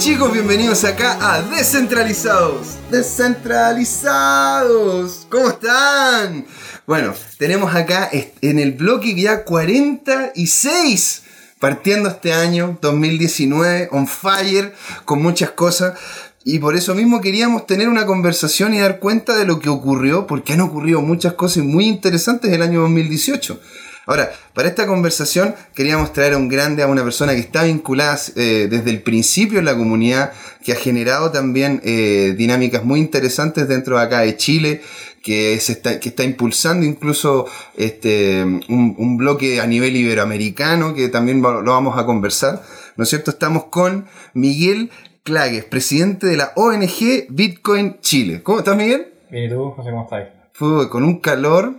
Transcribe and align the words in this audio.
chicos, 0.00 0.32
bienvenidos 0.32 0.82
acá 0.84 1.18
a 1.20 1.42
Descentralizados. 1.42 2.78
Descentralizados. 2.90 5.26
¿Cómo 5.30 5.50
están? 5.50 6.46
Bueno, 6.86 7.12
tenemos 7.36 7.74
acá 7.74 8.08
en 8.10 8.58
el 8.58 8.72
bloque 8.72 9.14
ya 9.14 9.44
46 9.44 11.22
partiendo 11.58 12.08
este 12.08 12.32
año 12.32 12.78
2019 12.80 13.90
on 13.92 14.08
fire 14.08 14.72
con 15.04 15.20
muchas 15.20 15.50
cosas. 15.50 15.98
Y 16.44 16.60
por 16.60 16.76
eso 16.76 16.94
mismo 16.94 17.20
queríamos 17.20 17.66
tener 17.66 17.90
una 17.90 18.06
conversación 18.06 18.72
y 18.72 18.80
dar 18.80 19.00
cuenta 19.00 19.36
de 19.36 19.44
lo 19.44 19.60
que 19.60 19.68
ocurrió, 19.68 20.26
porque 20.26 20.54
han 20.54 20.62
ocurrido 20.62 21.02
muchas 21.02 21.34
cosas 21.34 21.64
muy 21.64 21.86
interesantes 21.86 22.50
el 22.50 22.62
año 22.62 22.80
2018. 22.80 23.60
Ahora, 24.06 24.32
para 24.54 24.68
esta 24.68 24.86
conversación 24.86 25.54
queríamos 25.74 26.12
traer 26.12 26.32
a 26.32 26.36
un 26.36 26.48
grande, 26.48 26.82
a 26.82 26.86
una 26.86 27.04
persona 27.04 27.32
que 27.34 27.40
está 27.40 27.64
vinculada 27.64 28.18
eh, 28.36 28.66
desde 28.70 28.90
el 28.90 29.02
principio 29.02 29.58
en 29.58 29.66
la 29.66 29.76
comunidad, 29.76 30.32
que 30.64 30.72
ha 30.72 30.76
generado 30.76 31.30
también 31.30 31.80
eh, 31.84 32.34
dinámicas 32.36 32.84
muy 32.84 33.00
interesantes 33.00 33.68
dentro 33.68 33.98
de 33.98 34.02
acá 34.02 34.20
de 34.20 34.36
Chile, 34.36 34.80
que, 35.22 35.54
está, 35.54 36.00
que 36.00 36.08
está 36.08 36.24
impulsando 36.24 36.86
incluso 36.86 37.46
este, 37.76 38.42
un, 38.42 38.94
un, 38.96 39.16
bloque 39.16 39.60
a 39.60 39.66
nivel 39.66 39.96
iberoamericano, 39.96 40.94
que 40.94 41.08
también 41.08 41.42
lo 41.42 41.62
vamos 41.62 41.98
a 41.98 42.06
conversar. 42.06 42.62
¿No 42.96 43.04
es 43.04 43.10
cierto? 43.10 43.30
Estamos 43.30 43.64
con 43.64 44.06
Miguel 44.34 44.90
Clagues, 45.22 45.64
presidente 45.64 46.26
de 46.26 46.36
la 46.36 46.52
ONG 46.56 47.26
Bitcoin 47.28 48.00
Chile. 48.00 48.42
¿Cómo 48.42 48.60
estás, 48.60 48.76
Miguel? 48.76 49.12
Bien, 49.30 49.44
¿y 49.44 49.48
tú, 49.50 49.70
José, 49.70 49.90
cómo 49.90 50.04
estás? 50.04 50.28
Fue 50.52 50.88
con 50.88 51.04
un 51.04 51.20
calor 51.20 51.74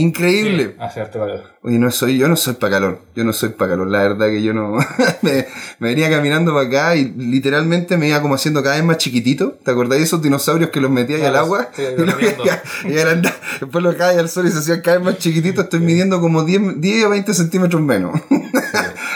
increíble. 0.00 0.64
Sí, 0.68 0.74
hace 0.78 1.10
calor. 1.10 1.42
Oye, 1.62 1.78
no 1.78 1.90
soy, 1.90 2.18
yo 2.18 2.28
no 2.28 2.36
soy 2.36 2.54
para 2.54 2.74
calor. 2.74 3.00
Yo 3.14 3.24
no 3.24 3.32
soy 3.32 3.50
para 3.50 3.72
calor. 3.72 3.88
La 3.88 4.02
verdad 4.02 4.26
que 4.26 4.42
yo 4.42 4.52
no. 4.52 4.76
me, 5.22 5.46
venía 5.78 6.10
caminando 6.10 6.52
para 6.54 6.66
acá 6.66 6.96
y 6.96 7.12
literalmente 7.12 7.96
me 7.96 8.08
iba 8.08 8.20
como 8.20 8.34
haciendo 8.34 8.62
cada 8.62 8.76
vez 8.76 8.84
más 8.84 8.98
chiquitito. 8.98 9.58
¿Te 9.64 9.70
acordás 9.70 9.98
de 9.98 10.04
esos 10.04 10.22
dinosaurios 10.22 10.70
que 10.70 10.80
los 10.80 10.90
metías 10.90 11.22
al 11.22 11.36
agua? 11.36 11.70
Sí, 11.72 11.82
y, 12.84 12.88
y 12.88 12.94
después 13.60 13.84
los 13.84 13.94
caía 13.94 14.20
al 14.20 14.28
sol 14.28 14.46
y 14.46 14.50
se 14.50 14.58
hacían 14.58 14.80
cada 14.82 14.98
vez 14.98 15.06
más 15.06 15.18
chiquititos. 15.18 15.64
Estoy 15.64 15.80
midiendo 15.80 16.20
como 16.20 16.44
10, 16.44 16.80
10 16.80 17.04
o 17.04 17.10
20 17.10 17.34
centímetros 17.34 17.82
menos. 17.82 18.20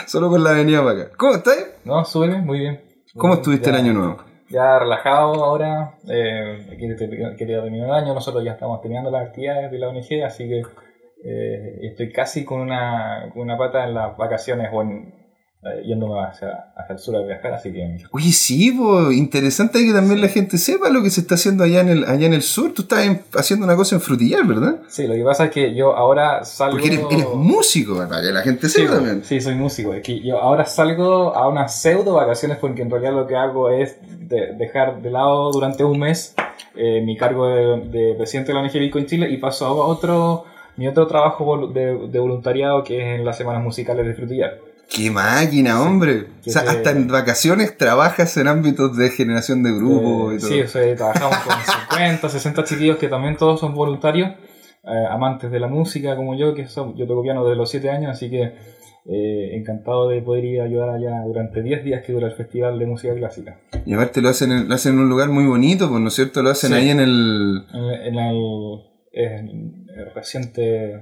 Solo 0.07 0.31
con 0.31 0.43
la 0.43 0.51
avenida 0.51 0.83
para 0.83 1.03
acá. 1.03 1.11
¿Cómo 1.17 1.35
estás? 1.35 1.57
No, 1.85 2.05
sube, 2.05 2.41
muy 2.41 2.61
bien. 2.61 2.81
¿Cómo 3.17 3.35
estuviste 3.35 3.71
el 3.71 3.77
año 3.77 3.93
nuevo? 3.93 4.30
Ya 4.51 4.81
relajado 4.81 5.45
ahora, 5.45 5.95
eh, 6.09 6.77
quería 6.77 6.97
terminar 7.63 7.89
el 7.89 7.95
año, 7.95 8.15
nosotros 8.15 8.43
ya 8.45 8.53
estamos 8.53 8.81
terminando 8.81 9.09
las 9.09 9.29
actividades 9.29 9.71
de 9.71 9.79
la 9.79 9.89
ONG, 9.89 10.25
así 10.25 10.49
que 10.49 10.63
eh, 11.23 11.79
estoy 11.83 12.11
casi 12.11 12.45
con 12.45 12.61
una, 12.61 13.31
con 13.33 13.43
una 13.43 13.57
pata 13.57 13.85
en 13.85 13.95
las 13.95 14.17
vacaciones 14.17 14.69
o 14.73 14.83
en, 14.83 15.20
yéndome 15.85 16.19
hacia, 16.21 16.73
hacia, 16.75 16.95
el 16.95 16.99
sur 16.99 17.17
a 17.17 17.23
viajar, 17.23 17.53
así 17.53 17.71
que... 17.71 17.99
Oye, 18.13 18.33
sí, 18.33 18.73
pues, 18.73 19.15
interesante 19.15 19.85
que 19.85 19.93
también 19.93 20.21
la 20.21 20.29
gente 20.29 20.57
sepa 20.57 20.89
lo 20.89 21.03
que 21.03 21.11
se 21.11 21.21
está 21.21 21.35
haciendo 21.35 21.65
allá 21.65 21.81
en 21.81 21.89
el, 21.89 22.05
allá 22.05 22.27
en 22.27 22.33
el 22.33 22.43
sur. 22.43 22.73
Tú 22.73 22.83
estás 22.83 23.07
haciendo 23.35 23.67
una 23.67 23.77
cosa 23.77 23.97
en 23.97 24.01
Frutillar, 24.01 24.47
¿verdad? 24.47 24.77
Sí, 24.89 25.07
lo 25.07 25.15
que 25.15 25.23
pasa 25.23 25.47
es 25.47 25.51
que 25.51 25.75
yo 25.75 25.95
ahora 25.95 26.45
salgo... 26.45 26.79
Porque 26.79 26.95
eres, 26.95 27.05
eres 27.11 27.27
músico, 27.35 27.97
para 28.09 28.23
que 28.23 28.33
la 28.33 28.43
gente 28.43 28.69
sepa 28.69 28.89
sí, 28.89 28.95
también. 28.95 29.25
Sí, 29.25 29.41
soy 29.41 29.55
músico. 29.55 29.93
Es 29.93 30.03
que 30.03 30.21
yo 30.21 30.41
ahora 30.41 30.65
salgo 30.65 31.37
a 31.37 31.47
unas 31.49 31.79
pseudo 31.79 32.15
vacaciones 32.15 32.57
porque 32.57 32.81
en 32.83 32.91
realidad 32.91 33.13
lo 33.13 33.27
que 33.27 33.37
hago 33.37 33.69
es 33.69 33.97
de 34.29 34.55
dejar 34.55 35.03
de 35.03 35.11
lado 35.11 35.53
durante 35.53 35.85
un 35.85 35.99
mes 35.99 36.35
eh, 36.75 37.03
mi 37.03 37.17
cargo 37.17 37.49
de, 37.49 37.81
de, 37.91 38.15
presidente 38.15 38.53
de 38.53 38.55
la 38.55 38.61
ONG 38.65 38.73
Bitcoin 38.73 39.07
Chile 39.07 39.29
y 39.29 39.37
paso 39.37 39.67
a 39.67 39.73
otro, 39.73 40.45
mi 40.77 40.87
otro 40.89 41.07
trabajo 41.07 41.67
de, 41.67 42.09
de 42.09 42.19
voluntariado 42.19 42.85
que 42.85 42.99
es 42.99 43.19
en 43.19 43.27
las 43.27 43.37
semanas 43.37 43.63
musicales 43.63 44.07
de 44.07 44.15
Frutillar. 44.15 44.70
¡Qué 44.91 45.11
máquina, 45.11 45.81
hombre! 45.83 46.27
o 46.47 46.51
sea, 46.51 46.63
hasta 46.63 46.91
en 46.91 47.07
vacaciones 47.07 47.77
trabajas 47.77 48.37
en 48.37 48.49
ámbitos 48.49 48.97
de 48.97 49.11
generación 49.11 49.63
de 49.63 49.73
grupos 49.73 50.33
eh, 50.33 50.37
y 50.37 50.39
todo. 50.41 50.51
Sí, 50.51 50.61
o 50.63 50.69
sea, 50.69 50.97
trabajamos 50.97 51.37
con 51.39 51.55
50, 51.91 52.29
60 52.29 52.65
chiquillos 52.65 52.97
que 52.97 53.09
también 53.09 53.37
todos 53.37 53.61
son 53.61 53.75
voluntarios, 53.75 54.31
eh, 54.31 55.07
amantes 55.11 55.51
de 55.51 55.61
la 55.61 55.69
música 55.69 56.17
como 56.17 56.35
yo, 56.35 56.55
que 56.55 56.67
son, 56.67 56.97
yo 56.97 57.07
toco 57.07 57.23
piano 57.23 57.45
desde 57.45 57.57
los 57.57 57.71
7 57.71 57.89
años, 57.91 58.11
así 58.11 58.31
que 58.31 58.43
eh, 59.07 59.57
encantado 59.57 60.09
de 60.09 60.23
poder 60.23 60.45
ir 60.45 60.61
a 60.61 60.65
ayudar 60.65 60.91
allá 60.91 61.23
durante 61.25 61.63
10 61.63 61.85
días 61.85 62.03
que 62.05 62.13
dura 62.13 62.27
el 62.27 62.35
Festival 62.35 62.79
de 62.79 62.87
Música 62.87 63.15
Clásica. 63.15 63.61
Y 63.87 63.95
aparte 63.95 64.21
lo 64.21 64.29
hacen 64.29 64.51
en, 64.51 64.69
lo 64.69 64.75
hacen 64.75 64.95
en 64.95 65.01
un 65.01 65.09
lugar 65.09 65.29
muy 65.29 65.45
bonito, 65.47 65.89
pues, 65.89 66.01
¿no 66.01 66.09
es 66.09 66.15
cierto? 66.15 66.43
Lo 66.43 66.51
hacen 66.51 66.71
Sí. 66.71 66.77
ahí 66.77 66.91
en 66.91 67.01
el... 67.01 67.65
En, 67.73 68.15
en 68.15 68.19
el, 68.19 68.81
en 69.13 69.87
el 69.97 70.15
reciente, 70.15 71.01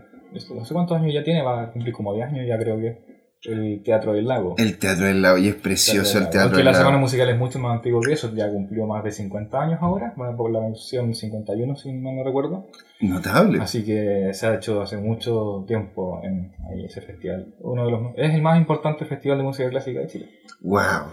no 0.54 0.64
sé 0.64 0.74
cuántos 0.74 0.96
años 0.98 1.14
ya 1.14 1.24
tiene, 1.24 1.42
va 1.42 1.62
a 1.62 1.72
cumplir 1.72 1.94
como 1.94 2.14
10 2.14 2.28
años 2.28 2.46
ya 2.46 2.58
creo 2.58 2.76
que, 2.78 3.17
el 3.44 3.82
Teatro 3.82 4.12
del 4.12 4.26
Lago. 4.26 4.54
El 4.58 4.78
Teatro 4.78 5.06
del 5.06 5.22
Lago, 5.22 5.38
y 5.38 5.48
es 5.48 5.54
precioso 5.54 6.18
el 6.18 6.30
Teatro 6.30 6.56
del 6.56 6.64
la 6.64 6.72
Lago. 6.72 6.84
Semana 6.84 6.98
Musical 6.98 7.28
es 7.28 7.38
mucho 7.38 7.58
más 7.58 7.76
antiguo 7.76 8.00
que 8.00 8.12
eso, 8.12 8.34
ya 8.34 8.50
cumplió 8.50 8.86
más 8.86 9.04
de 9.04 9.12
50 9.12 9.60
años 9.60 9.78
ahora, 9.80 10.14
va 10.20 10.36
por 10.36 10.50
la 10.50 10.60
versión 10.60 11.14
51 11.14 11.76
si 11.76 11.92
mal 11.92 12.16
no 12.16 12.24
recuerdo. 12.24 12.66
Notable. 13.00 13.60
Así 13.60 13.84
que 13.84 14.30
se 14.32 14.46
ha 14.46 14.54
hecho 14.54 14.82
hace 14.82 14.96
mucho 14.96 15.64
tiempo 15.66 16.20
en 16.24 16.52
ahí 16.70 16.84
ese 16.84 17.00
festival. 17.00 17.54
Uno 17.60 17.84
de 17.84 17.90
los 17.90 18.00
es 18.16 18.34
el 18.34 18.42
más 18.42 18.58
importante 18.58 19.04
festival 19.04 19.38
de 19.38 19.44
música 19.44 19.68
clásica 19.70 20.00
de 20.00 20.06
Chile. 20.08 20.30
¡Wow! 20.62 21.12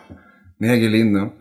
Mira 0.57 0.75
qué 0.75 0.89
lindo. 0.89 1.33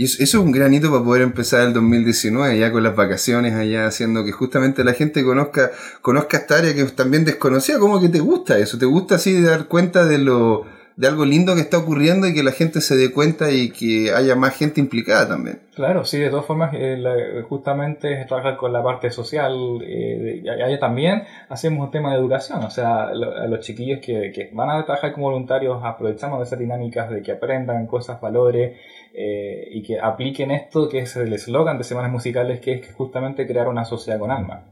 Y 0.00 0.04
eso, 0.04 0.22
es 0.22 0.32
un 0.32 0.50
gran 0.50 0.72
hito 0.72 0.90
para 0.90 1.04
poder 1.04 1.20
empezar 1.20 1.60
el 1.60 1.74
2019, 1.74 2.58
ya 2.58 2.72
con 2.72 2.82
las 2.82 2.96
vacaciones 2.96 3.52
allá, 3.52 3.86
haciendo 3.86 4.24
que 4.24 4.32
justamente 4.32 4.82
la 4.82 4.94
gente 4.94 5.22
conozca, 5.22 5.72
conozca 6.00 6.38
esta 6.38 6.56
área 6.56 6.74
que 6.74 6.84
también 6.84 7.26
desconocía. 7.26 7.78
¿Cómo 7.78 8.00
que 8.00 8.08
te 8.08 8.20
gusta 8.20 8.56
eso? 8.56 8.78
¿Te 8.78 8.86
gusta 8.86 9.16
así 9.16 9.42
dar 9.42 9.66
cuenta 9.66 10.06
de 10.06 10.16
lo 10.16 10.64
de 11.00 11.08
algo 11.08 11.24
lindo 11.24 11.54
que 11.54 11.62
está 11.62 11.78
ocurriendo 11.78 12.26
y 12.26 12.34
que 12.34 12.42
la 12.42 12.52
gente 12.52 12.82
se 12.82 12.94
dé 12.94 13.10
cuenta 13.10 13.50
y 13.50 13.70
que 13.70 14.12
haya 14.12 14.36
más 14.36 14.54
gente 14.54 14.80
implicada 14.80 15.28
también? 15.28 15.60
Claro, 15.74 16.04
sí, 16.04 16.18
de 16.18 16.28
todas 16.28 16.44
formas, 16.44 16.74
eh, 16.74 16.96
la- 16.98 17.42
justamente 17.48 18.22
trabajar 18.28 18.58
con 18.58 18.70
la 18.72 18.82
parte 18.82 19.10
social. 19.10 19.54
Eh, 19.82 20.42
de- 20.44 20.50
allá 20.50 20.78
también 20.78 21.22
hacemos 21.48 21.86
un 21.86 21.90
tema 21.90 22.12
de 22.12 22.18
educación, 22.18 22.62
o 22.64 22.70
sea, 22.70 23.14
lo- 23.14 23.34
a 23.34 23.46
los 23.46 23.60
chiquillos 23.60 24.00
que, 24.00 24.30
que 24.34 24.50
van 24.52 24.68
a 24.68 24.84
trabajar 24.84 25.12
como 25.14 25.30
voluntarios 25.30 25.80
aprovechamos 25.82 26.38
de 26.40 26.44
esas 26.44 26.58
dinámicas 26.58 27.08
de 27.08 27.22
que 27.22 27.32
aprendan 27.32 27.86
cosas, 27.86 28.20
valores 28.20 28.76
eh, 29.14 29.68
y 29.72 29.82
que 29.82 29.98
apliquen 29.98 30.50
esto 30.50 30.88
que 30.90 30.98
es 31.00 31.16
el 31.16 31.32
eslogan 31.32 31.78
de 31.78 31.84
Semanas 31.84 32.12
Musicales, 32.12 32.60
que 32.60 32.74
es 32.74 32.92
justamente 32.94 33.46
crear 33.46 33.68
una 33.68 33.86
sociedad 33.86 34.18
con 34.18 34.30
alma. 34.30 34.66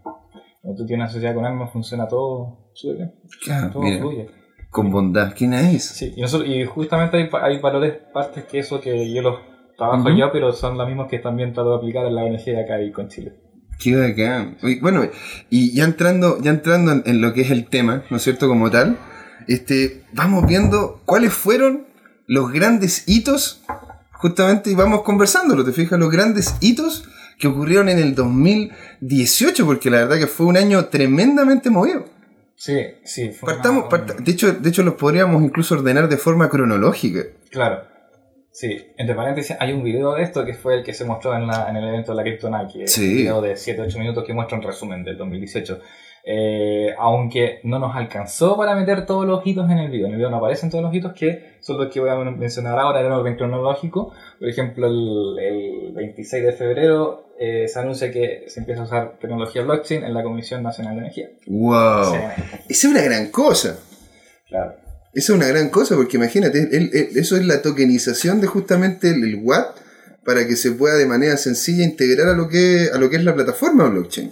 Cuando 0.60 0.76
tú 0.82 0.86
tienes 0.86 1.04
una 1.04 1.10
sociedad 1.12 1.34
con 1.34 1.46
alma 1.46 1.68
funciona 1.68 2.06
todo 2.06 2.70
súper 2.74 2.96
bien, 2.98 3.14
Claro, 3.44 3.70
todo 3.72 3.82
mira, 3.82 3.98
fluye. 3.98 4.26
Con 4.70 4.90
bondad. 4.90 5.34
¿Quién 5.36 5.54
es? 5.54 5.84
Sí, 5.84 6.12
y, 6.16 6.20
nosotros- 6.20 6.48
y 6.48 6.64
justamente 6.64 7.16
hay, 7.16 7.28
hay 7.40 7.58
valores, 7.60 7.94
partes 8.12 8.44
que 8.44 8.58
eso 8.58 8.80
que 8.80 9.12
yo 9.12 9.22
los 9.22 9.36
trabajo 9.76 10.10
yo, 10.10 10.30
pero 10.32 10.52
son 10.52 10.76
las 10.76 10.88
mismas 10.88 11.08
que 11.08 11.18
también 11.20 11.52
trato 11.52 11.70
de 11.70 11.76
aplicar 11.76 12.04
en 12.06 12.14
la 12.16 12.24
ONG 12.24 12.44
de 12.44 12.60
acá 12.60 12.82
y 12.82 12.90
con 12.90 13.08
Chile. 13.08 13.34
Qué 13.78 13.94
bacán. 13.94 14.58
Bueno, 14.82 15.02
y 15.50 15.72
ya 15.72 15.84
entrando, 15.84 16.38
ya 16.42 16.50
entrando 16.50 16.90
en, 16.90 17.02
en 17.06 17.20
lo 17.20 17.32
que 17.32 17.42
es 17.42 17.50
el 17.52 17.66
tema, 17.68 18.02
¿no 18.10 18.16
es 18.16 18.24
cierto? 18.24 18.48
Como 18.48 18.70
tal, 18.72 18.98
este, 19.46 20.02
vamos 20.12 20.46
viendo 20.48 21.00
cuáles 21.04 21.32
fueron 21.32 21.86
los 22.26 22.50
grandes 22.52 23.04
hitos, 23.06 23.62
justamente, 24.14 24.70
y 24.72 24.74
vamos 24.74 25.02
conversándolo, 25.02 25.64
¿te 25.64 25.70
fijas? 25.72 25.96
Los 25.98 26.10
grandes 26.10 26.56
hitos 26.60 27.08
que 27.38 27.46
ocurrieron 27.46 27.88
en 27.88 28.00
el 28.00 28.16
2018, 28.16 29.64
porque 29.64 29.90
la 29.90 29.98
verdad 29.98 30.18
que 30.18 30.26
fue 30.26 30.46
un 30.46 30.56
año 30.56 30.86
tremendamente 30.86 31.70
movido. 31.70 32.04
Sí, 32.58 32.76
sí. 33.04 33.30
fue 33.30 33.54
Partamos, 33.54 33.84
de, 34.18 34.32
hecho, 34.32 34.52
de 34.52 34.68
hecho, 34.68 34.82
los 34.82 34.94
podríamos 34.94 35.40
incluso 35.44 35.76
ordenar 35.76 36.08
de 36.08 36.16
forma 36.16 36.48
cronológica. 36.50 37.20
Claro. 37.50 37.84
Sí, 38.50 38.84
entre 38.96 39.14
paréntesis, 39.14 39.56
hay 39.60 39.72
un 39.72 39.84
video 39.84 40.14
de 40.16 40.24
esto 40.24 40.44
que 40.44 40.54
fue 40.54 40.74
el 40.78 40.82
que 40.82 40.92
se 40.92 41.04
mostró 41.04 41.36
en, 41.36 41.46
la, 41.46 41.70
en 41.70 41.76
el 41.76 41.86
evento 41.88 42.10
de 42.10 42.16
la 42.16 42.22
Kryptonite, 42.24 42.72
que 42.72 42.84
es 42.84 42.92
Sí. 42.92 43.08
un 43.08 43.16
video 43.18 43.40
de 43.42 43.52
7-8 43.54 43.96
minutos 44.00 44.24
que 44.24 44.34
muestra 44.34 44.58
un 44.58 44.64
resumen 44.64 45.04
del 45.04 45.16
2018. 45.16 45.80
Eh, 46.24 46.94
aunque 46.98 47.60
no 47.64 47.78
nos 47.78 47.96
alcanzó 47.96 48.56
para 48.56 48.74
meter 48.74 49.06
todos 49.06 49.26
los 49.26 49.46
hitos 49.46 49.70
en 49.70 49.78
el 49.78 49.90
video. 49.90 50.06
En 50.06 50.12
el 50.12 50.18
video 50.18 50.30
no 50.30 50.36
aparecen 50.36 50.68
todos 50.70 50.84
los 50.84 50.92
hitos 50.94 51.12
que 51.14 51.56
son 51.60 51.78
los 51.78 51.90
que 51.92 52.00
voy 52.00 52.10
a 52.10 52.16
mencionar 52.16 52.78
ahora 52.78 53.00
en 53.00 53.10
orden 53.10 53.36
cronológico. 53.36 54.12
Por 54.38 54.48
ejemplo, 54.48 54.86
el, 54.88 55.38
el 55.38 55.92
26 55.94 56.44
de 56.44 56.52
febrero 56.52 57.24
eh, 57.40 57.66
se 57.68 57.78
anuncia 57.78 58.10
que 58.12 58.44
se 58.48 58.60
empieza 58.60 58.82
a 58.82 58.84
usar 58.84 59.18
tecnología 59.20 59.62
blockchain 59.62 60.04
en 60.04 60.12
la 60.12 60.22
Comisión 60.22 60.62
Nacional 60.62 60.94
de 60.96 61.00
Energía. 61.00 61.30
¡Wow! 61.46 62.14
Esa 62.14 62.34
es 62.68 62.84
una 62.84 63.02
gran 63.02 63.30
cosa. 63.30 63.78
Claro. 64.48 64.74
Esa 65.14 65.32
es 65.32 65.38
una 65.38 65.46
gran 65.46 65.70
cosa 65.70 65.96
porque 65.96 66.16
imagínate, 66.18 66.58
el- 66.58 66.90
el- 66.94 67.16
eso 67.18 67.36
es 67.36 67.46
la 67.46 67.62
tokenización 67.62 68.40
de 68.42 68.46
justamente 68.48 69.08
el, 69.08 69.24
el 69.24 69.40
Watt 69.42 69.78
para 70.24 70.46
que 70.46 70.56
se 70.56 70.72
pueda 70.72 70.96
de 70.96 71.06
manera 71.06 71.36
sencilla 71.38 71.84
integrar 71.84 72.28
a 72.28 72.32
lo 72.34 72.48
que, 72.48 72.88
a 72.92 72.98
lo 72.98 73.08
que 73.08 73.16
es 73.16 73.24
la 73.24 73.34
plataforma 73.34 73.88
blockchain. 73.88 74.30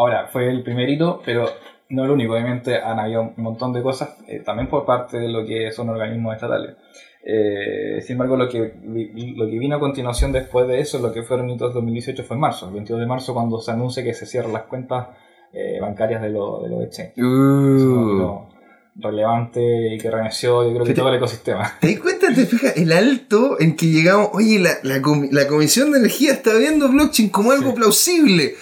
Ahora, 0.00 0.28
fue 0.28 0.48
el 0.48 0.62
primer 0.62 0.88
hito, 0.88 1.20
pero 1.22 1.46
no 1.90 2.04
el 2.04 2.10
único. 2.10 2.32
Obviamente 2.32 2.76
han 2.76 2.98
habido 2.98 3.20
un 3.20 3.34
montón 3.36 3.74
de 3.74 3.82
cosas, 3.82 4.16
eh, 4.26 4.40
también 4.40 4.66
por 4.66 4.86
parte 4.86 5.18
de 5.18 5.28
lo 5.28 5.44
que 5.44 5.70
son 5.72 5.90
organismos 5.90 6.34
estatales. 6.34 6.76
Eh, 7.22 8.00
sin 8.00 8.14
embargo, 8.14 8.38
lo 8.38 8.48
que, 8.48 8.76
lo 9.36 9.46
que 9.46 9.58
vino 9.58 9.76
a 9.76 9.78
continuación 9.78 10.32
después 10.32 10.66
de 10.68 10.80
eso, 10.80 11.00
lo 11.00 11.12
que 11.12 11.22
fueron 11.22 11.50
hitos 11.50 11.74
2018, 11.74 12.24
fue 12.24 12.36
en 12.36 12.40
marzo. 12.40 12.68
El 12.68 12.72
22 12.72 13.00
de 13.00 13.06
marzo, 13.06 13.34
cuando 13.34 13.60
se 13.60 13.72
anuncia 13.72 14.02
que 14.02 14.14
se 14.14 14.24
cierran 14.24 14.54
las 14.54 14.62
cuentas 14.62 15.08
eh, 15.52 15.78
bancarias 15.82 16.22
de 16.22 16.30
los 16.30 16.62
de 16.62 16.68
los 16.70 16.82
exchanges. 16.84 17.18
Uh. 17.18 18.18
Lo 18.18 18.48
relevante 18.94 19.94
y 19.94 19.98
que 19.98 20.10
remeció, 20.10 20.64
yo 20.64 20.70
creo 20.70 20.84
¿Qué 20.84 20.94
que 20.94 21.00
todo 21.00 21.10
el 21.10 21.16
ecosistema. 21.16 21.74
¿Te 21.80 21.92
das 21.92 22.00
cuenta 22.00 22.34
te 22.34 22.46
fijas, 22.46 22.76
el 22.76 22.92
alto 22.92 23.60
en 23.60 23.76
que 23.76 23.86
llegamos, 23.86 24.30
oye, 24.32 24.58
la, 24.58 24.70
la, 24.82 25.02
la 25.30 25.46
Comisión 25.46 25.92
de 25.92 25.98
Energía 25.98 26.32
está 26.32 26.56
viendo 26.56 26.88
blockchain 26.88 27.28
como 27.28 27.52
algo 27.52 27.74
plausible. 27.74 28.54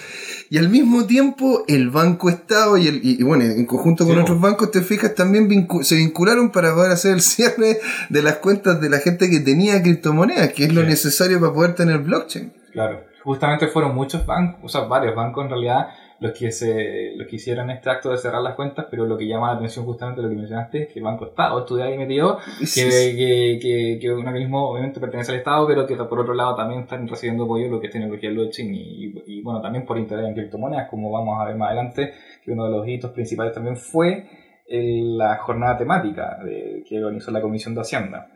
Y 0.51 0.57
al 0.57 0.69
mismo 0.69 1.05
tiempo, 1.05 1.63
el 1.67 1.91
Banco 1.91 2.27
Estado 2.27 2.75
y, 2.77 2.87
el, 2.87 3.01
y, 3.03 3.21
bueno, 3.21 3.43
en 3.43 3.65
conjunto 3.67 4.05
con 4.05 4.17
otros 4.17 4.41
bancos, 4.41 4.71
te 4.71 4.81
fijas, 4.81 5.13
también 5.13 5.67
se 5.83 5.95
vincularon 5.95 6.51
para 6.51 6.73
poder 6.73 6.91
hacer 6.91 7.13
el 7.13 7.21
cierre 7.21 7.79
de 8.09 8.21
las 8.23 8.37
cuentas 8.37 8.81
de 8.81 8.89
la 8.89 8.97
gente 8.97 9.29
que 9.29 9.41
tenía 9.41 9.81
criptomonedas, 9.81 10.53
que 10.53 10.65
es 10.65 10.73
lo 10.73 10.83
necesario 10.83 11.39
para 11.39 11.53
poder 11.53 11.75
tener 11.75 11.99
blockchain. 11.99 12.51
Claro, 12.71 13.01
justamente 13.23 13.67
fueron 13.67 13.93
muchos 13.93 14.25
bancos, 14.25 14.59
o 14.63 14.69
sea, 14.69 14.81
varios 14.81 15.15
bancos 15.15 15.43
en 15.43 15.51
realidad, 15.51 15.89
los 16.19 16.33
que 16.33 16.51
se 16.51 17.13
los 17.15 17.27
que 17.27 17.37
hicieron 17.37 17.69
este 17.69 17.89
acto 17.89 18.11
de 18.11 18.17
cerrar 18.17 18.41
las 18.41 18.55
cuentas, 18.55 18.87
pero 18.89 19.05
lo 19.05 19.17
que 19.17 19.27
llama 19.27 19.47
la 19.47 19.57
atención 19.57 19.85
justamente 19.85 20.21
lo 20.21 20.29
que 20.29 20.35
mencionaste 20.35 20.83
es 20.83 20.93
que 20.93 20.99
el 20.99 21.05
Banco 21.05 21.27
Estado 21.27 21.59
estuvo 21.59 21.81
ahí 21.81 21.97
metido, 21.97 22.37
que, 22.59 23.59
que, 23.61 23.99
que, 24.01 24.11
un 24.11 24.27
organismo 24.27 24.69
obviamente 24.69 24.99
pertenece 24.99 25.31
al 25.31 25.37
Estado, 25.37 25.65
pero 25.67 25.87
que 25.87 25.95
por 25.95 26.19
otro 26.19 26.33
lado 26.33 26.55
también 26.55 26.81
están 26.81 27.07
recibiendo 27.07 27.45
apoyo 27.45 27.69
lo 27.69 27.79
que 27.79 27.87
es 27.87 27.93
tecnología 27.93 28.29
blockchain 28.31 28.73
y, 28.73 29.13
y, 29.27 29.41
bueno, 29.41 29.61
también 29.61 29.85
por 29.85 29.97
interés 29.97 30.25
en 30.25 30.33
criptomonedas, 30.33 30.89
como 30.89 31.09
vamos 31.09 31.39
a 31.39 31.45
ver 31.45 31.55
más 31.55 31.67
adelante, 31.67 32.13
que 32.43 32.51
uno 32.51 32.65
de 32.65 32.71
los 32.71 32.87
hitos 32.87 33.11
principales 33.11 33.53
también 33.53 33.77
fue 33.77 34.27
la 34.69 35.37
jornada 35.37 35.77
temática 35.77 36.37
de, 36.43 36.83
que 36.87 37.03
organizó 37.03 37.31
la 37.31 37.41
Comisión 37.41 37.73
de 37.73 37.81
Hacienda. 37.81 38.29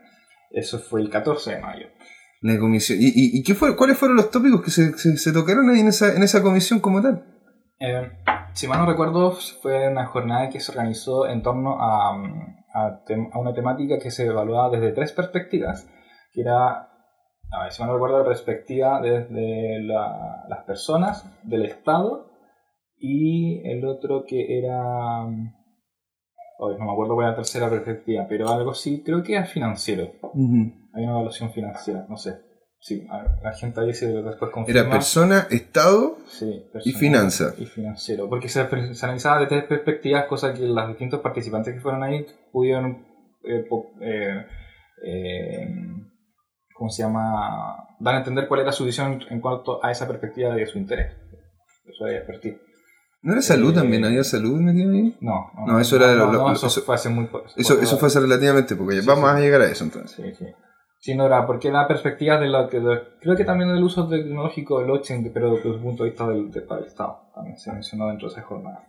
Eso 0.50 0.80
fue 0.80 1.02
el 1.02 1.10
14 1.10 1.56
de 1.56 1.62
mayo. 1.62 1.88
La 2.42 2.60
comisión. 2.60 2.98
¿Y, 3.00 3.08
y, 3.08 3.40
y 3.40 3.44
qué 3.44 3.56
fue, 3.56 3.76
cuáles 3.76 3.98
fueron 3.98 4.18
los 4.18 4.30
tópicos 4.30 4.62
que 4.62 4.72
se, 4.72 4.98
se, 4.98 5.18
se 5.18 5.32
tocaron 5.32 5.70
ahí 5.70 5.80
en 5.80 5.88
esa, 5.88 6.16
en 6.16 6.24
esa 6.24 6.42
comisión 6.42 6.80
como 6.80 7.02
tal? 7.02 7.33
Eh, 7.86 8.10
si 8.54 8.66
mal 8.66 8.80
no 8.80 8.86
recuerdo, 8.86 9.32
fue 9.32 9.90
una 9.90 10.06
jornada 10.06 10.48
que 10.48 10.62
se 10.62 10.72
organizó 10.72 11.28
en 11.28 11.44
torno 11.44 11.82
a, 11.82 12.16
a, 12.74 13.04
una 13.38 13.54
temática 13.54 14.00
que 14.00 14.10
se 14.10 14.26
evaluaba 14.26 14.70
desde 14.70 14.94
tres 14.94 15.12
perspectivas, 15.12 15.86
que 16.32 16.42
era, 16.42 16.70
a 17.52 17.64
ver, 17.64 17.74
si 17.74 17.82
mal 17.82 17.90
no 17.90 17.96
recuerdo, 17.96 18.20
la 18.20 18.26
perspectiva 18.26 19.02
desde 19.02 19.82
las 19.84 20.64
personas, 20.66 21.30
del 21.44 21.66
Estado, 21.66 22.32
y 22.98 23.62
el 23.70 23.86
otro 23.86 24.24
que 24.26 24.60
era... 24.60 25.26
Hoy 26.60 26.76
no 26.80 26.86
me 26.86 26.92
acuerdo 26.94 27.16
cuál 27.16 27.26
era 27.26 27.32
la 27.32 27.36
tercera 27.36 27.70
perspectiva, 27.70 28.26
pero 28.30 28.48
algo 28.48 28.74
sí, 28.74 29.04
creo 29.04 29.22
que 29.24 29.34
era 29.34 29.44
financiero. 29.44 30.10
Hay 30.94 31.04
una 31.04 31.12
evaluación 31.12 31.52
financiera, 31.52 32.06
no 32.08 32.16
sé. 32.16 32.53
Sí, 32.84 33.08
la 33.42 33.54
gente 33.54 33.80
ahí 33.80 33.94
se 33.94 34.08
después 34.08 34.52
confirma. 34.52 34.82
Era 34.82 34.90
persona, 34.90 35.48
Estado 35.50 36.18
y 36.84 36.92
finanza. 36.92 37.54
Y 37.58 37.66
financiero. 37.66 38.28
Porque 38.28 38.50
se, 38.50 38.60
analizaba 38.60 39.40
desde 39.40 39.48
tres 39.48 39.64
perspectivas, 39.64 40.26
cosa 40.26 40.54
que 40.54 40.64
los 40.64 40.88
distintos 40.90 41.22
participantes 41.22 41.76
que 41.76 41.80
fueron 41.80 42.04
ahí 42.04 42.26
pudieron. 42.52 43.08
Eh, 43.46 43.66
eh, 44.02 44.46
eh, 45.02 45.68
¿Cómo 46.76 46.90
se 46.90 47.04
llama? 47.04 47.88
Dar 48.02 48.16
a 48.16 48.18
entender 48.18 48.50
cuál 48.50 48.60
era 48.60 48.74
su 48.74 48.84
visión 48.84 49.22
en 49.30 49.40
cuanto 49.40 49.82
a 49.82 49.90
esa 49.90 50.06
perspectiva 50.06 50.54
de 50.54 50.66
su 50.66 50.78
interés. 50.78 51.14
Eso 51.86 52.06
era 52.06 52.18
expertise. 52.18 52.58
¿No 53.22 53.32
era 53.32 53.42
salud 53.42 53.74
también? 53.74 54.04
¿Había 54.04 54.26
salud 54.26 54.60
metido 54.60 54.92
ahí? 54.92 55.16
No, 55.22 55.54
no, 55.56 55.68
no 55.68 55.80
eso 55.80 55.96
era. 55.96 56.16
No, 56.16 56.52
eso, 56.52 56.70
fue 56.82 56.96
hace 56.96 57.08
muy 57.08 57.30
Eso, 57.56 57.80
eso 57.80 57.98
fue 57.98 58.10
hace 58.10 58.20
relativamente 58.20 58.76
porque 58.76 59.00
vamos 59.06 59.30
a 59.30 59.40
llegar 59.40 59.62
a 59.62 59.72
eso 59.72 59.86
entonces. 59.86 60.18
Sí, 60.18 60.46
sí 60.46 60.52
sino 61.04 61.26
era 61.26 61.46
porque 61.46 61.70
la 61.70 61.86
perspectiva 61.86 62.40
de 62.40 62.48
lo 62.48 62.70
que 62.70 62.80
creo 63.20 63.36
que 63.36 63.44
también 63.44 63.74
del 63.74 63.84
uso 63.84 64.08
tecnológico 64.08 64.78
del 64.78 64.88
blockchain 64.88 65.32
pero 65.34 65.56
desde 65.56 65.72
el 65.72 65.80
punto 65.82 66.06
de 66.06 66.12
vista 66.12 66.26
del, 66.30 66.50
del, 66.50 66.64
Estado 66.88 67.24
también 67.36 67.58
se 67.58 67.74
mencionó 67.74 68.08
dentro 68.08 68.30
de 68.30 68.34
esa 68.34 68.42
jornada. 68.44 68.86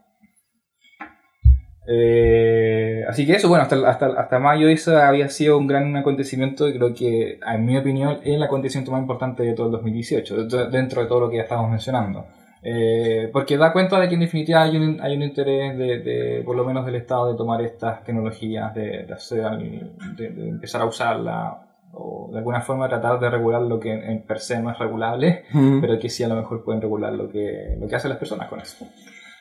Eh, 1.88 3.02
así 3.08 3.26
que 3.26 3.32
eso 3.32 3.48
bueno 3.48 3.64
hasta, 3.64 3.76
hasta, 3.88 4.06
hasta 4.06 4.38
mayo 4.38 4.68
eso 4.68 4.96
había 4.96 5.28
sido 5.28 5.58
un 5.58 5.66
gran 5.66 5.96
acontecimiento 5.96 6.68
y 6.68 6.78
creo 6.78 6.94
que 6.94 7.40
en 7.44 7.64
mi 7.64 7.76
opinión 7.76 8.20
es 8.22 8.36
el 8.36 8.42
acontecimiento 8.44 8.92
más 8.92 9.00
importante 9.00 9.42
de 9.42 9.52
todo 9.52 9.66
el 9.66 9.72
2018 9.72 10.68
dentro 10.70 11.02
de 11.02 11.08
todo 11.08 11.18
lo 11.18 11.28
que 11.28 11.38
ya 11.38 11.42
estamos 11.42 11.68
mencionando. 11.68 12.26
Eh, 12.62 13.28
porque 13.32 13.56
da 13.56 13.72
cuenta 13.72 13.98
de 13.98 14.08
que 14.08 14.14
en 14.14 14.20
definitiva 14.20 14.62
hay 14.62 14.76
un, 14.76 15.00
hay 15.02 15.16
un 15.16 15.22
interés 15.22 15.76
de, 15.76 15.98
de, 15.98 16.42
por 16.44 16.54
lo 16.54 16.64
menos 16.64 16.86
del 16.86 16.94
Estado 16.94 17.32
de 17.32 17.36
tomar 17.36 17.60
estas 17.60 18.04
tecnologías, 18.04 18.72
de, 18.72 19.02
de, 19.02 19.12
hacer, 19.12 19.58
de, 20.16 20.30
de 20.30 20.48
empezar 20.48 20.80
a 20.80 20.86
usarla 20.86 21.73
o 21.96 22.30
de 22.32 22.38
alguna 22.38 22.60
forma 22.60 22.88
tratar 22.88 23.20
de 23.20 23.30
regular 23.30 23.62
lo 23.62 23.80
que 23.80 23.92
en 23.92 24.26
per 24.26 24.40
se 24.40 24.60
no 24.60 24.70
es 24.70 24.78
regulable, 24.78 25.44
pero 25.80 25.98
que 25.98 26.10
sí 26.10 26.22
a 26.22 26.28
lo 26.28 26.36
mejor 26.36 26.64
pueden 26.64 26.82
regular 26.82 27.12
lo 27.12 27.28
que, 27.28 27.76
lo 27.80 27.88
que 27.88 27.96
hacen 27.96 28.10
las 28.10 28.18
personas 28.18 28.48
con 28.48 28.60
eso. 28.60 28.86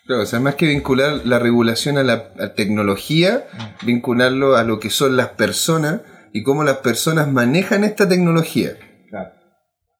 Claro, 0.06 0.24
o 0.24 0.26
sea, 0.26 0.40
más 0.40 0.56
que 0.56 0.68
vincular 0.68 1.26
la 1.26 1.40
regulación 1.40 1.98
a 1.98 2.04
la 2.04 2.54
tecnología, 2.56 3.46
vincularlo 3.86 4.56
a 4.56 4.64
lo 4.64 4.80
que 4.80 4.90
son 4.90 5.16
las 5.16 5.30
personas 5.30 6.02
y 6.34 6.44
cómo 6.44 6.64
las 6.64 6.78
personas 6.78 7.32
manejan 7.32 7.84
esta 7.84 8.08
tecnología. 8.08 8.72
Claro. 9.10 9.32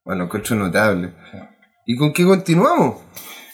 Bueno, 0.04 0.26
encuentro 0.26 0.56
notable. 0.56 1.14
¿Y 1.86 1.96
con 1.96 2.12
qué 2.12 2.26
continuamos? 2.26 2.98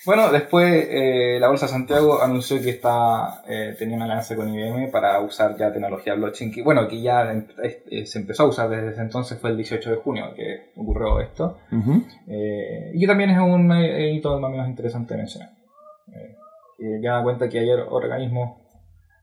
Bueno, 0.10 0.32
después 0.32 0.88
eh, 0.90 1.38
la 1.40 1.50
Bolsa 1.50 1.68
de 1.68 1.74
Santiago 1.74 2.20
anunció 2.20 2.60
que 2.60 2.72
está, 2.72 3.44
eh, 3.48 3.76
tenía 3.78 3.96
una 3.96 4.06
alianza 4.06 4.36
con 4.36 4.52
IBM 4.52 4.90
para 4.90 5.20
usar 5.20 5.56
ya 5.56 5.72
tecnología 5.72 6.16
blockchain, 6.16 6.52
que 6.52 6.64
bueno, 6.64 6.88
que 6.88 7.00
ya 7.00 7.32
eh, 7.32 8.08
se 8.08 8.18
empezó 8.18 8.42
a 8.42 8.48
usar 8.48 8.70
desde 8.72 8.90
ese 8.90 9.02
entonces, 9.02 9.38
fue 9.40 9.52
el 9.52 9.58
18 9.58 9.88
de 9.88 9.96
junio 9.98 10.34
que 10.36 10.72
ocurrió 10.78 11.20
esto, 11.20 11.60
y 12.26 13.00
que 13.00 13.06
también 13.06 13.30
es 13.30 13.38
un 13.38 13.72
hito 13.72 14.40
más 14.40 14.50
o 14.50 14.52
menos 14.52 14.68
interesante 14.68 15.14
de 15.14 15.18
mencionar. 15.20 15.52
ya 17.04 17.14
da 17.14 17.22
cuenta 17.22 17.48
que 17.48 17.60
hay 17.60 17.70
organismos 17.70 18.62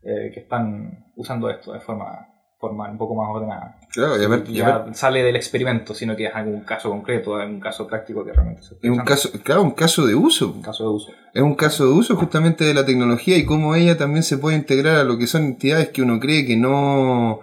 que 0.04 0.38
están 0.38 1.04
usando 1.16 1.50
esto 1.50 1.72
de 1.72 1.80
forma 1.80 2.28
forma 2.68 2.90
un 2.90 2.98
poco 2.98 3.14
más 3.14 3.28
ordenada. 3.30 3.78
Claro, 3.92 4.16
ya 4.48 4.86
sale 4.92 5.22
del 5.22 5.36
experimento, 5.36 5.94
sino 5.94 6.16
que 6.16 6.26
es 6.26 6.34
algún 6.34 6.60
caso 6.60 6.90
concreto, 6.90 7.36
algún 7.36 7.60
caso 7.60 7.86
práctico 7.86 8.24
que 8.24 8.32
realmente 8.32 8.62
se 8.62 8.74
Es 8.82 8.90
un 8.90 8.98
caso, 8.98 9.30
claro, 9.42 9.62
un 9.62 9.70
caso 9.70 10.06
de 10.06 10.14
uso. 10.14 10.52
Un 10.52 10.62
caso 10.62 10.84
de 10.84 10.90
uso. 10.90 11.12
Es 11.32 11.42
un 11.42 11.54
caso 11.54 11.86
de 11.86 11.92
uso 11.92 12.16
justamente 12.16 12.64
de 12.64 12.74
la 12.74 12.84
tecnología 12.84 13.36
y 13.36 13.44
cómo 13.44 13.74
ella 13.74 13.96
también 13.96 14.22
se 14.22 14.38
puede 14.38 14.56
integrar 14.56 14.96
a 14.96 15.04
lo 15.04 15.16
que 15.18 15.26
son 15.26 15.44
entidades 15.44 15.88
que 15.88 16.02
uno 16.02 16.20
cree 16.20 16.46
que 16.46 16.56
no 16.56 17.40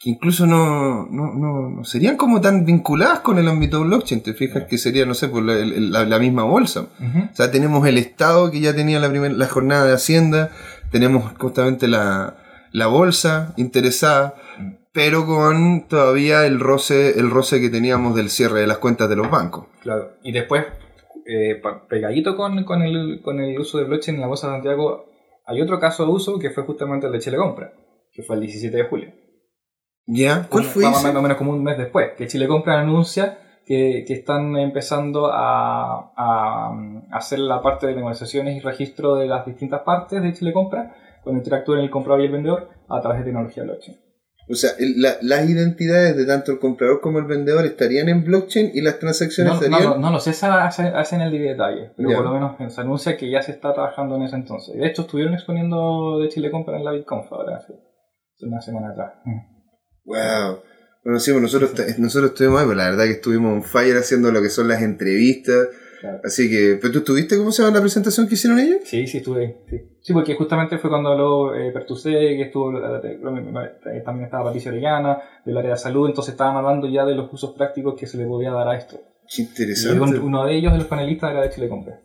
que 0.00 0.08
incluso 0.08 0.46
no, 0.46 1.06
no, 1.10 1.34
no, 1.34 1.84
serían 1.84 2.16
como 2.16 2.40
tan 2.40 2.64
vinculadas 2.64 3.20
con 3.20 3.38
el 3.38 3.46
ámbito 3.46 3.82
blockchain, 3.82 4.22
te 4.22 4.32
fijas 4.32 4.64
que 4.64 4.78
sería, 4.78 5.04
no 5.04 5.12
sé, 5.12 5.28
por 5.28 5.42
la, 5.42 6.06
la, 6.06 6.18
misma 6.18 6.42
bolsa. 6.44 6.86
O 7.00 7.36
sea, 7.36 7.50
tenemos 7.50 7.86
el 7.86 7.98
Estado 7.98 8.50
que 8.50 8.60
ya 8.60 8.74
tenía 8.74 8.98
la, 8.98 9.10
primera 9.10 9.34
la 9.34 9.46
jornada 9.46 9.84
de 9.84 9.92
Hacienda, 9.92 10.52
tenemos 10.90 11.30
justamente 11.38 11.86
la, 11.86 12.34
la 12.72 12.86
bolsa 12.86 13.52
interesada, 13.58 14.36
pero 14.92 15.26
con 15.26 15.86
todavía 15.88 16.46
el 16.46 16.58
roce, 16.58 17.18
el 17.18 17.30
roce 17.30 17.60
que 17.60 17.70
teníamos 17.70 18.14
del 18.14 18.30
cierre 18.30 18.60
de 18.60 18.66
las 18.66 18.78
cuentas 18.78 19.08
de 19.08 19.16
los 19.16 19.30
bancos. 19.30 19.66
Claro, 19.82 20.16
y 20.22 20.32
después, 20.32 20.64
eh, 21.26 21.60
pegadito 21.88 22.36
con, 22.36 22.64
con, 22.64 22.82
el, 22.82 23.20
con 23.22 23.40
el 23.40 23.58
uso 23.58 23.78
de 23.78 23.84
blockchain 23.84 24.16
en 24.16 24.20
la 24.22 24.26
bolsa 24.26 24.48
de 24.48 24.54
Santiago, 24.54 25.06
hay 25.46 25.60
otro 25.60 25.78
caso 25.78 26.04
de 26.04 26.12
uso 26.12 26.38
que 26.38 26.50
fue 26.50 26.64
justamente 26.64 27.06
el 27.06 27.12
de 27.12 27.20
Chile 27.20 27.36
Compra, 27.36 27.72
que 28.12 28.22
fue 28.22 28.36
el 28.36 28.42
17 28.42 28.76
de 28.76 28.84
julio. 28.84 29.12
¿Ya? 30.06 30.48
¿Cuál 30.48 30.64
fue 30.64 30.84
Más 30.84 31.04
o 31.04 31.22
menos 31.22 31.36
como 31.36 31.52
un 31.52 31.62
mes 31.62 31.78
después, 31.78 32.10
que 32.16 32.26
Chile 32.26 32.48
Compra 32.48 32.80
anuncia 32.80 33.38
que, 33.64 34.04
que, 34.04 34.14
están 34.14 34.56
empezando 34.56 35.30
a, 35.32 36.12
a, 36.16 36.72
hacer 37.12 37.38
la 37.38 37.62
parte 37.62 37.86
de 37.86 37.94
negociaciones 37.94 38.56
y 38.56 38.60
registro 38.60 39.14
de 39.14 39.26
las 39.26 39.46
distintas 39.46 39.82
partes 39.82 40.20
de 40.20 40.32
Chile 40.32 40.52
Compra 40.52 40.96
cuando 41.22 41.38
interactúen 41.38 41.78
el 41.78 41.90
comprador 41.90 42.22
y 42.22 42.26
el 42.26 42.32
vendedor 42.32 42.70
a 42.88 43.00
través 43.00 43.20
de 43.20 43.26
tecnología 43.26 43.62
blockchain. 43.62 44.09
O 44.50 44.54
sea, 44.56 44.70
las 45.22 45.48
identidades 45.48 46.16
de 46.16 46.26
tanto 46.26 46.50
el 46.50 46.58
comprador 46.58 47.00
como 47.00 47.20
el 47.20 47.24
vendedor 47.24 47.64
estarían 47.64 48.08
en 48.08 48.24
blockchain 48.24 48.72
y 48.74 48.80
las 48.80 48.98
transacciones 48.98 49.52
no, 49.52 49.60
estarían... 49.60 49.90
No, 49.90 49.98
no, 49.98 50.10
no, 50.10 50.18
sé 50.18 50.32
si 50.32 50.44
hacen 50.44 51.20
el 51.20 51.30
detalle, 51.30 51.92
pero 51.96 52.16
por 52.16 52.24
lo 52.24 52.32
menos 52.32 52.74
se 52.74 52.80
anuncia 52.80 53.16
que 53.16 53.30
ya 53.30 53.42
se 53.42 53.52
está 53.52 53.72
trabajando 53.72 54.16
en 54.16 54.22
ese 54.22 54.34
entonces. 54.34 54.76
De 54.76 54.88
hecho, 54.88 55.02
estuvieron 55.02 55.34
exponiendo 55.34 56.18
de 56.18 56.28
Chile 56.30 56.50
Compra 56.50 56.76
en 56.76 56.84
la 56.84 56.90
BitConf 56.90 57.32
ahora, 57.32 57.58
hace 57.58 57.74
una 58.40 58.60
semana 58.60 58.90
atrás. 58.90 59.12
Wow. 60.04 60.62
Bueno, 61.04 61.20
sí, 61.20 61.30
pues 61.30 61.42
nosotros, 61.42 61.72
nosotros 61.98 62.32
estuvimos 62.32 62.60
ahí, 62.60 62.66
pero 62.66 62.76
la 62.76 62.90
verdad 62.90 63.04
que 63.04 63.12
estuvimos 63.12 63.54
en 63.54 63.62
fire 63.62 63.96
haciendo 63.98 64.32
lo 64.32 64.42
que 64.42 64.50
son 64.50 64.66
las 64.66 64.82
entrevistas 64.82 65.68
Así 66.24 66.48
que, 66.48 66.78
¿pero 66.80 66.92
tú 66.92 66.98
estuviste 67.00 67.36
cómo 67.36 67.52
se 67.52 67.62
llama 67.62 67.76
la 67.76 67.82
presentación 67.82 68.26
que 68.26 68.34
hicieron 68.34 68.58
ellos? 68.58 68.80
Sí, 68.84 69.06
sí, 69.06 69.18
estuve. 69.18 69.64
Sí, 69.68 69.76
sí 70.00 70.12
porque 70.12 70.34
justamente 70.34 70.78
fue 70.78 70.90
cuando 70.90 71.10
habló 71.10 71.54
eh, 71.54 71.70
Pertusé, 71.72 72.10
que 72.10 72.42
estuvo, 72.42 72.72
eh, 72.78 74.02
también 74.04 74.24
estaba 74.24 74.44
Patricia 74.44 74.70
Orellana, 74.70 75.18
del 75.44 75.56
área 75.56 75.72
de 75.72 75.76
salud, 75.76 76.08
entonces 76.08 76.32
estaban 76.32 76.56
hablando 76.56 76.88
ya 76.88 77.04
de 77.04 77.14
los 77.14 77.32
usos 77.32 77.54
prácticos 77.56 77.94
que 77.98 78.06
se 78.06 78.18
le 78.18 78.26
podía 78.26 78.50
dar 78.52 78.68
a 78.68 78.76
esto. 78.76 79.00
Qué 79.28 79.42
interesante. 79.42 80.16
Y 80.16 80.20
uno 80.20 80.44
de 80.44 80.56
ellos, 80.56 80.72
de 80.72 80.78
los 80.78 80.86
panelistas, 80.86 81.30
era 81.30 81.42
de 81.42 81.50
Chile 81.50 81.68
Compra. 81.68 82.00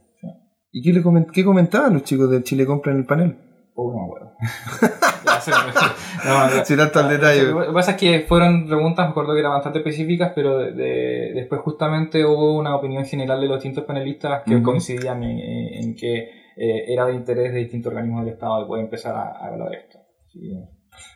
¿Y 0.72 0.82
qué, 0.82 0.92
le 0.92 1.02
qué 1.32 1.46
comentaban 1.46 1.94
los 1.94 2.04
chicos 2.04 2.30
de 2.30 2.44
Chile 2.44 2.66
Compra 2.66 2.92
en 2.92 3.00
el 3.00 3.06
panel? 3.06 3.38
Oh, 3.76 3.94
no 3.94 4.08
me 4.08 4.48
no, 6.26 6.78
tanto 6.78 7.00
al 7.00 7.10
detalle. 7.10 7.44
Lo 7.44 7.66
que 7.68 7.72
pasa 7.74 7.92
es 7.92 7.98
que 7.98 8.20
fueron 8.28 8.66
preguntas, 8.68 9.06
me 9.06 9.12
acuerdo 9.12 9.34
que 9.34 9.40
eran 9.40 9.54
bastante 9.54 9.80
específicas, 9.80 10.32
pero 10.36 10.58
de, 10.60 11.32
después 11.34 11.62
justamente 11.62 12.26
hubo 12.26 12.58
una 12.58 12.76
opinión 12.76 13.06
general 13.06 13.40
de 13.42 13.48
los 13.48 13.58
distintos 13.58 13.84
panelistas 13.86 14.44
que 14.46 14.62
coincidían 14.62 15.24
en, 15.24 15.96
que 15.96 16.16
eh, 16.58 16.86
era 16.88 17.06
de 17.08 17.14
interés 17.16 17.54
de 17.54 17.60
distintos 17.60 17.92
organismos 17.92 18.24
del 18.26 18.34
Estado 18.34 18.62
de 18.62 18.66
poder 18.68 18.86
empezar 18.86 19.16
a, 19.16 19.44
a 19.44 19.48
evaluar 19.48 19.74
esto. 19.76 20.00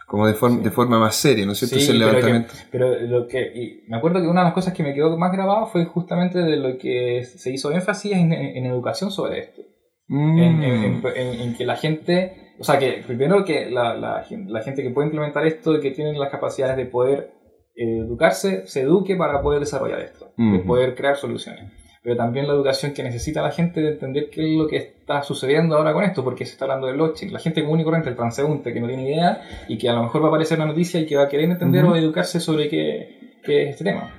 como 0.08 0.28
de, 0.28 0.34
forma 0.34 0.62
de 0.62 0.72
forma 0.72 1.00
más 1.00 1.16
seria, 1.16 1.46
¿no 1.46 1.54
es 1.54 1.60
cierto? 1.60 1.76
Sí, 1.78 1.82
Ese 1.84 1.94
pero, 1.94 2.06
que- 2.06 2.16
levantamiento. 2.16 2.54
pero 2.72 3.00
lo 3.02 3.28
que 3.28 3.42
y 3.56 3.84
me 3.90 3.98
acuerdo 3.98 4.20
que 4.22 4.28
una 4.28 4.42
de 4.42 4.46
las 4.46 4.54
cosas 4.54 4.74
que 4.74 4.84
me 4.84 4.94
quedó 4.94 5.18
más 5.18 5.32
grabado 5.32 5.68
fue 5.68 5.86
justamente 5.86 6.40
de 6.40 6.58
lo 6.58 6.78
que 6.78 7.24
se 7.24 7.52
hizo 7.54 7.72
énfasis 7.72 8.12
en, 8.14 8.34
en- 8.34 8.58
en 8.58 8.66
educación 8.66 9.12
sobre 9.12 9.40
esto. 9.40 9.62
Mm. 10.08 10.40
En, 10.40 10.64
en- 10.64 10.84
en- 10.84 11.02
en- 11.16 11.42
en 11.42 11.56
que 11.56 11.66
la 11.66 11.76
gente, 11.78 12.49
o 12.60 12.64
sea, 12.64 12.78
que 12.78 13.04
primero 13.06 13.44
que 13.46 13.70
la, 13.72 13.96
la 13.96 14.26
la 14.48 14.62
gente 14.62 14.84
que 14.84 14.90
puede 14.90 15.08
implementar 15.08 15.46
esto, 15.48 15.76
y 15.76 15.82
que 15.82 15.92
tiene 15.92 16.18
las 16.18 16.30
capacidades 16.30 16.78
de 16.78 16.86
poder 16.86 17.32
eh, 17.76 18.00
educarse, 18.00 18.68
se 18.68 18.82
eduque 18.82 19.16
para 19.16 19.42
poder 19.42 19.60
desarrollar 19.62 20.00
esto, 20.02 20.32
de 20.38 20.58
Ujú. 20.58 20.66
poder 20.68 20.96
crear 20.96 21.16
soluciones. 21.16 21.72
Pero 22.02 22.16
también 22.16 22.48
la 22.48 22.54
educación 22.54 22.94
que 22.94 23.04
necesita 23.04 23.42
la 23.42 23.52
gente 23.52 23.82
de 23.82 23.90
entender 23.92 24.30
qué 24.30 24.42
es 24.54 24.58
lo 24.58 24.68
que 24.68 24.78
está 24.78 25.22
sucediendo 25.22 25.76
ahora 25.76 25.92
con 25.94 26.04
esto, 26.06 26.24
porque 26.24 26.46
se 26.46 26.54
está 26.54 26.64
hablando 26.66 26.88
de 26.88 26.94
blockchain. 26.94 27.34
La 27.34 27.40
gente 27.40 27.62
común 27.62 27.82
y 27.82 27.84
corriente, 27.84 28.10
el 28.10 28.16
transeúnte 28.16 28.74
que 28.74 28.80
no 28.80 28.88
tiene 28.88 29.04
idea 29.12 29.42
y 29.68 29.78
que 29.78 29.90
a 29.90 29.94
lo 29.94 30.04
mejor 30.04 30.22
va 30.22 30.28
a 30.28 30.30
aparecer 30.30 30.58
una 30.58 30.68
noticia 30.68 31.00
y 31.02 31.06
que 31.06 31.18
va 31.18 31.24
a 31.24 31.28
querer 31.28 31.50
entender 31.50 31.84
o 31.84 31.96
educarse 31.98 32.40
sobre 32.40 32.70
qué, 32.70 33.38
qué 33.44 33.64
es 33.64 33.70
este 33.72 33.84
tema. 33.84 34.14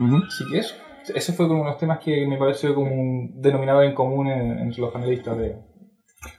Ujú. 0.00 0.16
Así 0.26 0.44
que 0.50 0.58
eso. 0.58 0.74
Ese 1.14 1.32
fue 1.32 1.46
como 1.46 1.60
uno 1.60 1.68
de 1.70 1.74
los 1.74 1.80
temas 1.80 2.00
que 2.00 2.26
me 2.26 2.36
pareció 2.36 2.74
como 2.74 2.92
un 2.92 3.40
denominador 3.40 3.84
en 3.84 3.94
común 3.94 4.26
en- 4.26 4.58
entre 4.58 4.80
los 4.80 4.92
panelistas 4.92 5.38
de, 5.38 5.54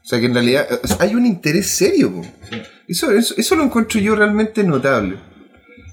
O 0.03 0.07
sea 0.07 0.19
que 0.19 0.25
en 0.25 0.33
realidad 0.33 0.67
hay 0.99 1.15
un 1.15 1.25
interés 1.25 1.67
serio. 1.67 2.21
Eso, 2.87 3.11
eso, 3.11 3.33
eso 3.37 3.55
lo 3.55 3.63
encuentro 3.63 3.99
yo 3.99 4.15
realmente 4.15 4.63
notable. 4.63 5.17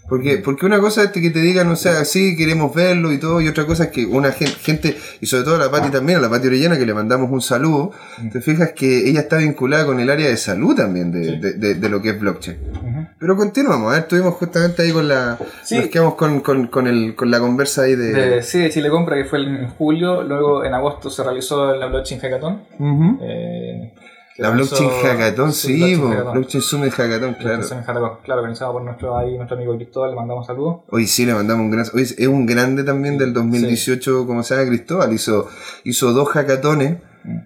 Porque, 0.06 0.36
porque 0.38 0.66
una 0.66 0.80
cosa 0.80 1.02
es 1.04 1.10
que 1.12 1.30
te 1.30 1.38
digan, 1.40 1.68
o 1.68 1.76
sea, 1.76 2.04
sí, 2.04 2.36
queremos 2.36 2.74
verlo 2.74 3.10
y 3.10 3.18
todo, 3.18 3.40
y 3.40 3.48
otra 3.48 3.64
cosa 3.64 3.84
es 3.84 3.90
que 3.90 4.04
una 4.04 4.32
gen- 4.32 4.48
gente, 4.48 4.96
y 5.22 5.26
sobre 5.26 5.44
todo 5.44 5.54
a 5.56 5.58
la 5.58 5.70
Pati 5.70 5.90
también, 5.90 6.18
a 6.18 6.20
la 6.20 6.28
Pati 6.28 6.46
Orellana, 6.46 6.76
que 6.78 6.84
le 6.84 6.92
mandamos 6.92 7.30
un 7.30 7.40
saludo, 7.40 7.90
te 8.30 8.42
fijas 8.42 8.72
que 8.72 9.08
ella 9.08 9.20
está 9.20 9.38
vinculada 9.38 9.86
con 9.86 9.98
el 10.00 10.10
área 10.10 10.28
de 10.28 10.36
salud 10.36 10.76
también 10.76 11.10
de, 11.10 11.24
Sí. 11.24 11.36
de, 11.38 11.52
de- 11.54 11.74
de 11.76 11.88
lo 11.88 12.02
que 12.02 12.10
es 12.10 12.20
blockchain. 12.20 12.58
Ujú. 12.70 13.06
Pero 13.18 13.36
continuamos, 13.36 13.90
ver, 13.92 14.00
estuvimos 14.02 14.34
justamente 14.34 14.82
ahí 14.82 14.92
con 14.92 15.08
la... 15.08 15.38
Sí. 15.62 15.76
Nos 15.78 15.86
quedamos 15.88 16.14
con, 16.16 16.40
con, 16.40 16.66
con, 16.66 16.86
el, 16.86 17.14
con 17.14 17.30
la 17.30 17.40
conversa 17.40 17.82
ahí 17.82 17.94
de... 17.96 18.42
Sí, 18.42 18.58
de 18.58 18.68
Chile 18.70 18.90
Compra, 18.90 19.16
que 19.16 19.24
fue 19.24 19.38
en 19.40 19.68
julio. 19.70 20.22
Luego 20.22 20.64
en 20.64 20.74
agosto 20.74 21.08
se 21.08 21.22
realizó 21.24 21.74
la 21.74 21.86
Blockchain 21.86 22.20
Hackathon. 22.20 22.62
Ujú. 22.78 23.18
eh, 23.22 23.94
que 23.98 24.03
La 24.36 24.50
blockchain 24.50 24.90
hackathon, 25.02 25.52
sí, 25.52 25.76
Blockchain 25.78 26.10
Hackathon. 26.10 26.32
blockchain 26.34 26.62
summit 26.62 26.92
hackathon, 26.92 27.34
claro. 27.34 27.58
Blockchain 27.58 27.80
Hackathon, 27.82 28.10
claro, 28.24 28.40
organizado 28.40 28.72
por 28.72 28.82
nuestro, 28.82 29.16
ahí, 29.16 29.36
nuestro 29.36 29.56
amigo 29.56 29.76
Cristóbal, 29.76 30.10
le 30.10 30.16
mandamos 30.16 30.46
saludos. 30.46 30.76
Hoy 30.90 31.06
sí 31.06 31.24
le 31.24 31.34
mandamos 31.34 31.64
un 31.64 31.70
gran... 31.70 31.86
Hoy 31.94 32.02
es 32.02 32.26
un 32.26 32.44
grande 32.44 32.82
también 32.82 33.16
del 33.16 33.32
2018, 33.32 34.26
como 34.26 34.42
se 34.42 34.56
llama 34.56 34.68
Cristóbal. 34.68 35.12
Hizo, 35.12 35.48
hizo 35.84 36.12
dos 36.12 36.28
hackatones. 36.30 36.98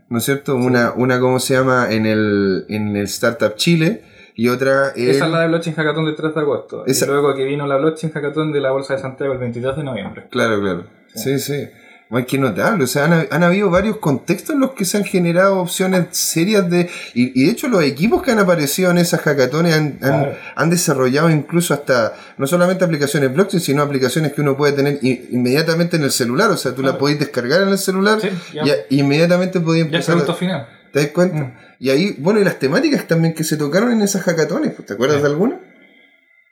¿no 0.09 0.19
es 0.19 0.25
cierto? 0.25 0.57
Una, 0.57 0.93
una 0.97 1.21
como 1.21 1.39
se 1.39 1.55
llama, 1.55 1.93
en 1.93 2.05
el, 2.07 2.65
en 2.69 2.97
el 2.97 3.05
Startup 3.05 3.55
Chile 3.55 4.03
y 4.35 4.49
otra 4.49 4.93
en... 4.97 5.11
Esa 5.11 5.27
es 5.27 5.31
la 5.31 5.41
de 5.43 5.49
Blockchain 5.49 5.77
Hackathon 5.77 6.05
del 6.07 6.17
3 6.17 6.35
de 6.35 6.41
agosto. 6.41 6.87
Esa- 6.87 7.05
Y 7.05 7.09
luego 7.09 7.35
que 7.35 7.45
vino 7.45 7.65
la 7.67 7.77
Blockchain 7.77 8.13
Hackathon 8.13 8.51
de 8.53 8.61
la 8.61 8.71
Bolsa 8.73 8.95
de 8.95 9.01
Santiago 9.01 9.33
el 9.35 9.39
22 9.39 9.77
de 9.77 9.85
noviembre. 9.85 10.27
Claro, 10.31 10.61
claro. 10.61 10.85
Sí, 11.15 11.39
sí. 11.39 11.69
Más 12.11 12.25
que 12.25 12.39
notable. 12.39 12.85
O 12.85 12.87
sea, 12.87 13.05
han, 13.05 13.27
han 13.31 13.43
habido 13.43 13.69
varios 13.69 13.99
contextos 13.99 14.55
en 14.55 14.61
los 14.61 14.71
que 14.73 14.87
se 14.87 14.97
han 14.97 15.05
generado 15.05 15.59
opciones 15.61 16.07
serias 16.13 16.71
de... 16.71 16.89
Y, 17.13 17.39
y 17.39 17.45
de 17.47 17.53
hecho 17.53 17.69
los 17.69 17.83
equipos 17.85 18.23
que 18.23 18.31
han 18.31 18.39
aparecido 18.39 18.91
en 18.91 18.97
esas 18.97 19.21
hackatones 19.21 19.75
han, 19.75 19.85
han, 19.85 19.99
Claro. 19.99 20.37
han 20.57 20.71
desarrollado 20.71 21.29
incluso 21.29 21.75
hasta, 21.75 22.15
no 22.39 22.47
solamente 22.47 22.83
aplicaciones 22.83 23.31
blockchain, 23.35 23.61
sino 23.61 23.83
aplicaciones 23.83 24.33
que 24.33 24.41
uno 24.41 24.57
puede 24.57 24.73
tener 24.73 24.99
inmediatamente 25.03 25.97
en 25.99 26.05
el 26.05 26.11
celular. 26.11 26.51
O 26.51 26.57
sea, 26.57 26.73
tú 26.75 26.83
la 26.83 26.97
podéis 26.97 27.19
descargar 27.19 27.61
en 27.61 27.69
el 27.69 27.79
celular 27.79 28.19
Sí, 28.23 28.31
ya. 28.55 28.65
y 28.89 29.01
inmediatamente 29.01 29.61
podéis 29.61 29.85
Ya 29.85 29.89
el 29.91 29.95
empezar... 29.97 30.15
producto 30.15 30.35
final. 30.35 30.67
¿Te 30.93 31.01
das 31.01 31.09
cuenta? 31.09 31.37
Mm. 31.37 31.53
Y 31.81 31.91
ahí, 31.91 32.17
bueno, 32.19 32.41
y 32.41 32.45
las 32.45 32.59
temáticas 32.59 33.07
también 33.07 33.35
que 33.35 33.45
se 33.45 33.59
tocaron 33.59 33.93
en 33.93 34.01
esas 34.01 34.23
hackatones, 34.23 34.75
¿te 34.87 34.95
acuerdas 34.95 35.19
Sí. 35.19 35.23
de 35.25 35.29
alguna? 35.29 35.61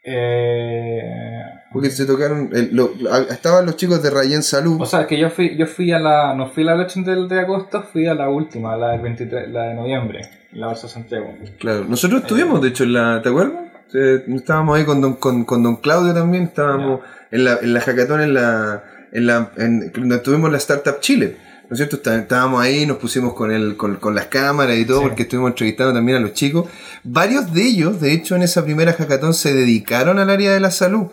Eh, 0.04 1.42
Porque 1.76 1.90
se 1.90 2.06
tocaron, 2.06 2.50
el- 2.52 2.70
lo- 2.74 2.92
estaban 3.30 3.66
los 3.66 3.76
chicos 3.76 4.02
de 4.02 4.10
Rayen 4.10 4.42
Salud. 4.42 4.78
o 4.80 4.86
sea, 4.86 5.06
que 5.06 5.18
yo 5.18 5.30
fui, 5.30 5.56
yo 5.56 5.66
fui 5.66 5.92
a 5.92 5.98
la, 5.98 6.34
no 6.34 6.48
fui 6.48 6.62
a 6.62 6.66
la 6.66 6.74
Blockchain 6.74 7.04
del 7.04 7.28
de 7.28 7.40
agosto, 7.40 7.82
fui 7.92 8.06
a 8.06 8.14
la 8.14 8.28
última, 8.28 8.76
la 8.76 8.92
del 8.92 9.00
23, 9.02 9.50
la 9.50 9.62
de 9.64 9.74
noviembre, 9.74 10.20
la 10.52 10.68
de 10.70 10.76
Santiago. 10.76 11.34
Claro, 11.58 11.84
nosotros 11.84 12.22
estuvimos, 12.22 12.60
de 12.62 12.68
hecho, 12.68 12.84
en 12.84 12.92
la. 12.94 13.20
¿Te 13.22 13.28
acuerdas? 13.28 13.52
Eh, 13.94 14.24
estábamos 14.34 14.76
ahí 14.76 14.84
con 14.84 15.00
don, 15.00 15.14
con, 15.14 15.44
con 15.44 15.62
don 15.62 15.76
Claudio 15.76 16.12
también, 16.14 16.44
estábamos 16.44 17.00
en 17.30 17.44
la, 17.44 17.58
en 17.62 17.74
la 17.74 17.80
hackathon, 17.80 18.20
en 18.22 18.34
la. 18.34 18.82
En 19.12 19.26
la 19.26 19.50
en, 19.56 19.92
donde 19.92 20.16
estuvimos 20.16 20.46
en 20.48 20.52
la 20.52 20.58
Startup 20.58 20.98
Chile. 21.00 21.36
¿No 21.68 21.74
es 21.74 21.78
cierto? 21.78 21.96
Está- 21.96 22.16
Estábamos 22.16 22.62
ahí, 22.62 22.86
nos 22.86 22.98
pusimos 22.98 23.34
con, 23.34 23.50
el, 23.50 23.76
con, 23.76 23.96
con 23.96 24.14
las 24.14 24.26
cámaras 24.26 24.76
y 24.78 24.84
todo, 24.84 25.00
Sí. 25.00 25.06
porque 25.08 25.22
estuvimos 25.22 25.50
entrevistando 25.50 25.92
también 25.92 26.18
a 26.18 26.20
los 26.20 26.32
chicos. 26.32 26.68
Varios 27.02 27.52
de 27.52 27.62
ellos, 27.66 28.00
de 28.00 28.12
hecho, 28.12 28.36
en 28.36 28.42
esa 28.42 28.64
primera 28.64 28.92
hackathon 28.92 29.34
se 29.34 29.52
dedicaron 29.52 30.18
al 30.20 30.30
área 30.30 30.52
de 30.52 30.60
la 30.60 30.70
salud, 30.70 31.06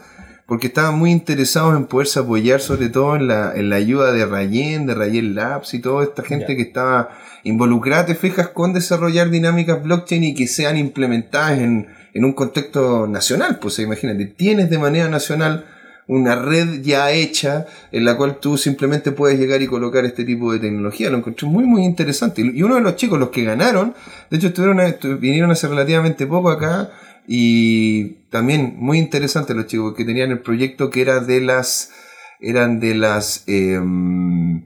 porque 0.46 0.68
estaban 0.68 0.98
muy 1.00 1.12
interesados 1.12 1.76
en 1.76 1.86
poderse 1.86 2.20
apoyar, 2.20 2.60
sobre 2.60 2.90
todo 2.90 3.16
en 3.16 3.28
la, 3.28 3.54
en 3.56 3.70
la 3.70 3.78
ayuda 3.78 4.12
de 4.12 4.26
Rayen, 4.26 4.86
de 4.86 4.94
Rayen 4.94 5.36
Labs 5.36 5.74
y 5.74 5.80
toda 5.80 6.04
esta 6.04 6.22
gente 6.24 6.56
que 6.58 6.64
estaba 6.64 7.10
involucrada, 7.44 8.06
te 8.06 8.16
fijas, 8.16 8.50
con 8.50 8.74
desarrollar 8.74 9.30
dinámicas 9.30 9.82
blockchain 9.84 10.24
y 10.24 10.34
que 10.36 10.48
sean 10.48 10.78
implementadas 10.78 11.60
en, 11.60 11.88
en 12.14 12.26
un 12.26 12.34
contexto 12.34 13.08
nacional. 13.08 13.60
Pues 13.60 13.80
imagínate, 13.80 14.26
tienes 14.26 14.70
de 14.70 14.78
manera 14.80 15.08
nacional 15.10 15.66
una 16.06 16.36
red 16.36 16.82
ya 16.82 17.12
hecha 17.12 17.66
en 17.94 18.04
la 18.04 18.18
cual 18.18 18.38
tú 18.42 18.58
simplemente 18.58 19.14
puedes 19.14 19.40
llegar 19.40 19.62
y 19.62 19.68
colocar 19.68 20.04
este 20.04 20.26
tipo 20.26 20.52
de 20.52 20.60
tecnología. 20.60 21.10
Lo 21.10 21.18
encontré 21.18 21.48
muy, 21.48 21.64
muy 21.64 21.86
interesante. 21.86 22.42
Y 22.42 22.62
uno 22.62 22.76
de 22.76 22.82
los 22.82 22.98
chicos, 22.98 23.18
los 23.18 23.30
que 23.30 23.46
ganaron, 23.46 23.94
de 24.30 24.38
hecho 24.38 24.48
estuvieron, 24.48 24.80
estu- 24.80 25.18
vinieron 25.18 25.52
hace 25.52 25.70
relativamente 25.70 26.28
poco 26.28 26.50
acá 26.52 26.90
y 27.28 28.26
también 28.30 28.76
muy 28.78 28.98
interesante 29.00 29.54
los 29.54 29.68
chicos 29.68 29.94
que 29.96 30.06
tenían 30.06 30.32
el 30.32 30.40
proyecto 30.42 30.90
que 30.90 31.02
era 31.02 31.20
de 31.20 31.42
las, 31.42 31.92
eran 32.40 32.80
de 32.80 32.96
las, 32.96 33.44
em, 33.48 34.66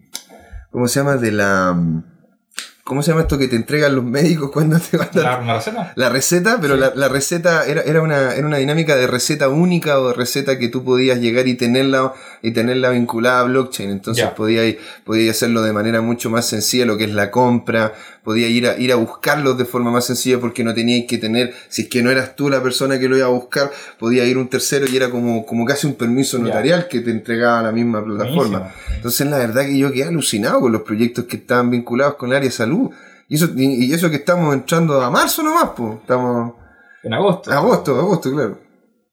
¿cómo 0.71 0.87
se 0.87 0.99
llama? 0.99 1.17
De 1.17 1.31
la, 1.31 1.77
¿cómo 2.83 3.03
se 3.03 3.11
llama 3.11 3.21
esto 3.23 3.37
que 3.37 3.47
te 3.49 3.55
entregan 3.57 3.95
los 3.95 4.05
médicos 4.05 4.49
cuando 4.51 4.79
te 4.79 4.95
van 4.97 5.09
a 5.13 5.19
¿La, 5.19 5.41
la 5.41 5.53
receta? 5.55 5.93
la 5.95 6.09
receta, 6.09 6.57
pero 6.61 6.75
Sí. 6.75 6.79
la, 6.79 6.93
la 6.95 7.07
receta 7.09 7.65
era, 7.65 7.81
era, 7.81 8.01
una, 8.01 8.33
era 8.33 8.47
una 8.47 8.57
dinámica 8.57 8.95
de 8.95 9.07
receta 9.07 9.49
única 9.49 9.99
o 9.99 10.07
de 10.09 10.13
receta 10.13 10.57
que 10.57 10.69
tú 10.69 10.83
podías 10.83 11.19
llegar 11.19 11.47
y 11.47 11.55
tenerla 11.55 12.13
y 12.41 12.51
tenerla 12.51 12.89
vinculada 12.89 13.41
a 13.41 13.43
blockchain. 13.43 13.89
Entonces 13.89 14.23
Ya. 14.23 14.35
podías, 14.35 14.75
podías 15.03 15.35
hacerlo 15.35 15.61
de 15.61 15.73
manera 15.73 16.01
mucho 16.01 16.29
más 16.29 16.45
sencilla, 16.47 16.85
lo 16.85 16.97
que 16.97 17.05
es 17.05 17.11
la 17.13 17.31
compra, 17.31 17.93
podías 18.23 18.49
ir 18.49 18.67
a, 18.67 18.77
ir 18.77 18.91
a 18.91 18.95
buscarlos 18.95 19.57
de 19.57 19.65
forma 19.65 19.91
más 19.91 20.05
sencilla 20.05 20.39
porque 20.39 20.63
no 20.63 20.73
tenías 20.73 21.05
que 21.07 21.17
tener, 21.17 21.53
si 21.69 21.83
es 21.83 21.87
que 21.89 22.01
no 22.03 22.09
eras 22.11 22.35
tú 22.35 22.49
la 22.49 22.61
persona 22.61 22.99
que 22.99 23.07
lo 23.07 23.17
iba 23.17 23.25
a 23.25 23.29
buscar, 23.29 23.71
podía 23.99 24.25
ir 24.25 24.37
un 24.37 24.47
tercero 24.49 24.85
y 24.87 24.95
era 24.95 25.09
como, 25.09 25.45
como 25.45 25.65
casi 25.65 25.87
un 25.87 25.95
permiso 25.95 26.37
notarial 26.37 26.87
que 26.87 26.99
te 27.01 27.11
entregaba 27.11 27.61
la 27.61 27.71
misma 27.71 28.03
plataforma. 28.03 28.59
Buenísimo. 28.59 28.95
Entonces 28.95 29.27
la 29.27 29.37
verdad 29.37 29.65
que 29.65 29.77
yo 29.77 29.91
quedé 29.91 30.05
alucinado 30.05 30.59
con 30.61 30.71
los 30.71 30.81
proyectos 30.81 31.25
que 31.25 31.37
estaban 31.37 31.69
vinculados 31.71 32.15
con 32.15 32.29
el 32.29 32.35
área 32.37 32.49
de 32.49 32.55
salud. 32.55 32.89
Y 33.29 33.35
eso, 33.35 33.49
y 33.55 33.85
y 33.85 33.93
eso 33.93 34.09
que 34.09 34.15
estamos 34.17 34.53
entrando 34.53 35.01
a 35.01 35.09
marzo 35.11 35.43
nomás, 35.43 35.71
pues. 35.75 35.95
Estamos. 35.95 36.53
En 37.03 37.13
agosto. 37.13 37.51
Agosto, 37.51 37.97
agosto, 37.99 38.31
claro. 38.31 38.66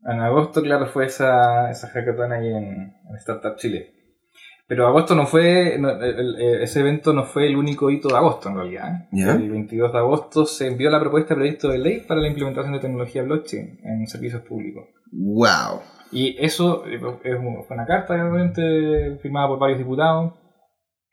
En 0.06 0.20
agosto, 0.20 0.62
claro, 0.62 0.87
fue 0.87 1.06
esa, 1.06 1.70
esa 1.70 1.88
hackathon 1.88 2.32
ahí 2.32 2.49
en, 2.49 2.94
en 3.08 3.16
Startup 3.16 3.56
Chile. 3.56 3.90
Pero 4.66 4.87
agosto 4.87 5.14
no 5.14 5.26
fue, 5.26 5.76
no, 5.78 5.90
el- 5.90 6.37
el- 6.40 6.62
ese 6.62 6.80
evento 6.80 7.12
no 7.12 7.25
fue 7.25 7.46
el 7.46 7.56
único 7.56 7.90
hito 7.90 8.08
de 8.08 8.16
agosto 8.16 8.49
en 8.49 8.56
realidad. 8.56 8.94
¿eh? 8.94 9.06
El 9.30 9.50
22 9.50 9.92
de 9.92 9.99
agosto 9.99 10.46
se 10.46 10.66
envió 10.68 10.90
la 10.90 11.00
propuesta 11.00 11.34
de 11.34 11.38
proyecto 11.40 11.68
de 11.68 11.78
ley 11.78 12.00
para 12.06 12.20
la 12.20 12.28
implementación 12.28 12.73
de 12.73 12.80
tecnología 12.80 13.23
blockchain 13.23 13.80
en 13.84 14.06
servicios 14.06 14.42
públicos. 14.42 14.84
Wow. 15.12 15.80
Y 16.12 16.37
eso 16.42 16.87
eh, 16.87 16.94
es 17.25 17.37
fue 17.66 17.76
una 17.76 17.87
carta 17.87 18.14
obviamente 18.14 19.18
firmada 19.23 19.49
por 19.49 19.58
varios 19.58 19.78
diputados 19.78 20.32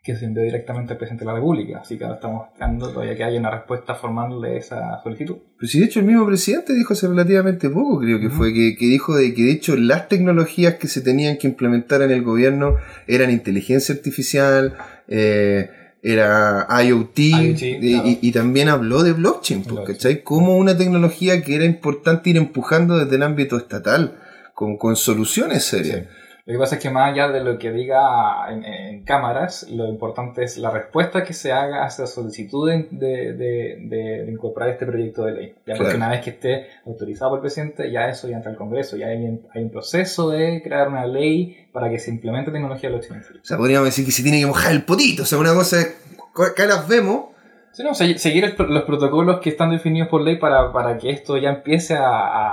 que 0.03 0.15
se 0.15 0.25
envió 0.25 0.41
directamente 0.43 0.93
al 0.93 0.98
presidente 0.98 1.24
de 1.24 1.27
la 1.27 1.36
República. 1.36 1.79
Así 1.81 1.96
que 1.98 2.03
ahora 2.05 2.15
estamos 2.15 2.48
esperando 2.51 2.89
todavía 2.91 3.15
que 3.15 3.24
haya 3.24 3.39
una 3.39 3.51
respuesta 3.51 3.93
formal 3.93 4.41
de 4.41 4.58
esa 4.58 5.00
solicitud. 5.03 5.38
Pues 5.60 5.70
sí, 5.72 5.79
de 5.79 5.86
hecho 5.86 6.00
el 6.00 6.08
mismo 6.08 6.25
presidente 6.25 6.74
dijo 6.74 6.93
hace 6.93 7.08
relativamente 7.08 7.70
poco, 7.70 8.00
creo 8.00 8.20
que 8.20 8.29
fue, 8.31 8.51
que, 8.51 8.75
que 8.75 8.86
dijo 8.88 9.15
de 9.15 9.34
que 9.36 9.43
de 9.43 9.51
hecho 9.51 9.75
las 9.75 10.08
tecnologías 10.08 10.75
que 10.75 10.88
se 10.88 11.01
tenían 11.01 11.38
que 11.38 11.48
implementar 11.48 12.01
en 12.01 12.10
el 12.10 12.24
gobierno 12.24 12.77
eran 13.05 13.29
inteligencia 13.29 13.93
artificial, 13.93 14.75
eh, 15.08 15.70
era 16.01 16.65
IoT, 16.84 17.20
IoT, 17.20 17.62
y, 17.62 17.79
claro. 17.91 18.08
y- 18.10 18.20
y 18.24 18.31
también 18.31 18.70
habló 18.70 19.03
de 19.03 19.13
blockchain, 19.13 19.62
pues, 19.62 19.75
Blockchain. 19.75 19.98
¿cachai? 19.98 20.24
Como 20.24 20.58
una 20.58 20.75
tecnología 20.75 21.43
que 21.43 21.53
era 21.55 21.65
importante 21.65 22.31
ir 22.31 22.38
empujando 22.38 22.98
desde 22.98 23.17
el 23.17 23.22
ámbito 23.22 23.55
estatal, 23.55 24.17
con, 24.55 24.77
con 24.77 24.96
soluciones 24.96 25.63
serias. 25.63 26.00
Sí. 26.00 26.05
Lo 26.45 26.53
que 26.53 26.60
pasa 26.60 26.75
es 26.75 26.81
que 26.81 26.89
más 26.89 27.12
allá 27.12 27.27
de 27.29 27.43
lo 27.43 27.57
que 27.60 27.71
diga 27.71 28.51
en, 28.51 28.65
en 28.65 29.03
cámaras, 29.03 29.67
lo 29.69 29.88
importante 29.88 30.43
es 30.43 30.57
la 30.57 30.71
respuesta 30.71 31.24
que 31.24 31.33
se 31.33 31.51
haga 31.51 31.83
a 31.83 31.88
esa 31.88 32.07
solicitud 32.07 32.69
de, 32.69 32.88
de- 32.91 33.33
de- 33.33 33.77
de- 34.25 34.31
incorporar 34.31 34.69
este 34.69 34.86
proyecto 34.86 35.24
de 35.25 35.31
ley. 35.33 35.48
Ya 35.65 35.75
porque 35.75 35.83
Claro. 35.91 35.98
una 35.98 36.10
vez 36.10 36.21
que 36.21 36.31
esté 36.31 36.67
autorizado 36.86 37.31
por 37.31 37.38
el 37.39 37.41
presidente, 37.41 37.91
ya 37.91 38.10
eso 38.10 38.27
ya 38.27 38.38
entra 38.38 38.51
al 38.51 38.57
Congreso, 38.57 38.98
ya 38.98 39.07
hay, 39.07 39.39
hay 39.53 39.63
un 39.63 39.69
proceso 39.69 40.29
de 40.29 40.62
crear 40.63 40.88
una 40.88 41.05
ley 41.05 41.67
para 41.71 41.89
que 41.89 42.00
se 42.00 42.10
implemente 42.10 42.51
tecnología 42.51 42.89
blockchain. 42.89 43.21
O 43.21 43.45
sea, 43.45 43.57
podríamos 43.57 43.86
decir 43.88 44.05
que 44.05 44.12
se 44.12 44.24
tiene 44.24 44.39
que 44.39 44.45
mojar 44.48 44.71
el 44.71 44.83
potito. 44.83 45.24
O 45.24 45.25
sea, 45.25 45.38
una 45.38 45.53
cosa 45.53 45.79
es, 45.81 45.95
acá 46.36 46.65
las 46.65 46.88
vemos, 46.88 47.25
Sí, 47.73 47.83
no, 47.83 47.93
se- 47.93 48.17
seguir 48.17 48.43
el 48.43 48.55
los 48.69 48.83
protocolos 48.83 49.39
que 49.39 49.49
están 49.49 49.69
definidos 49.71 50.09
por 50.09 50.21
ley 50.21 50.35
para, 50.37 50.71
para 50.73 50.97
que 50.97 51.09
esto 51.09 51.37
ya 51.37 51.49
empiece 51.49 51.95
a, 51.95 52.05
a, 52.05 52.49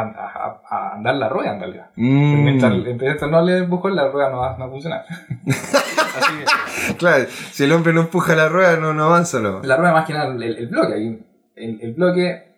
a, 0.00 0.60
a- 0.70 0.94
andar 0.94 1.16
la 1.16 1.28
rueda 1.28 1.52
en 1.54 1.60
realidad. 1.60 1.86
Mm, 1.96 2.44
Mientras, 2.44 2.72
mientras 2.72 3.30
no 3.30 3.42
le 3.42 3.58
empujón, 3.58 3.94
la 3.94 4.08
rueda 4.08 4.30
no 4.30 4.38
va, 4.38 4.52
no 4.52 4.58
va 4.60 4.66
a 4.66 4.70
funcionar. 4.70 5.04
Así 5.46 6.32
que, 6.88 6.94
Claro, 6.96 7.24
si 7.52 7.64
el 7.64 7.72
hombre 7.72 7.92
no 7.92 8.02
empuja 8.02 8.34
la 8.34 8.48
rueda, 8.48 8.76
no, 8.76 8.94
no 8.94 9.04
avanza. 9.04 9.40
No. 9.40 9.60
la 9.62 9.76
rueda 9.76 9.92
más 9.92 10.06
que 10.06 10.12
nada 10.14 10.32
el, 10.32 10.42
el 10.42 10.66
bloque. 10.68 11.18
el 11.56 11.92
bloque 11.94 12.53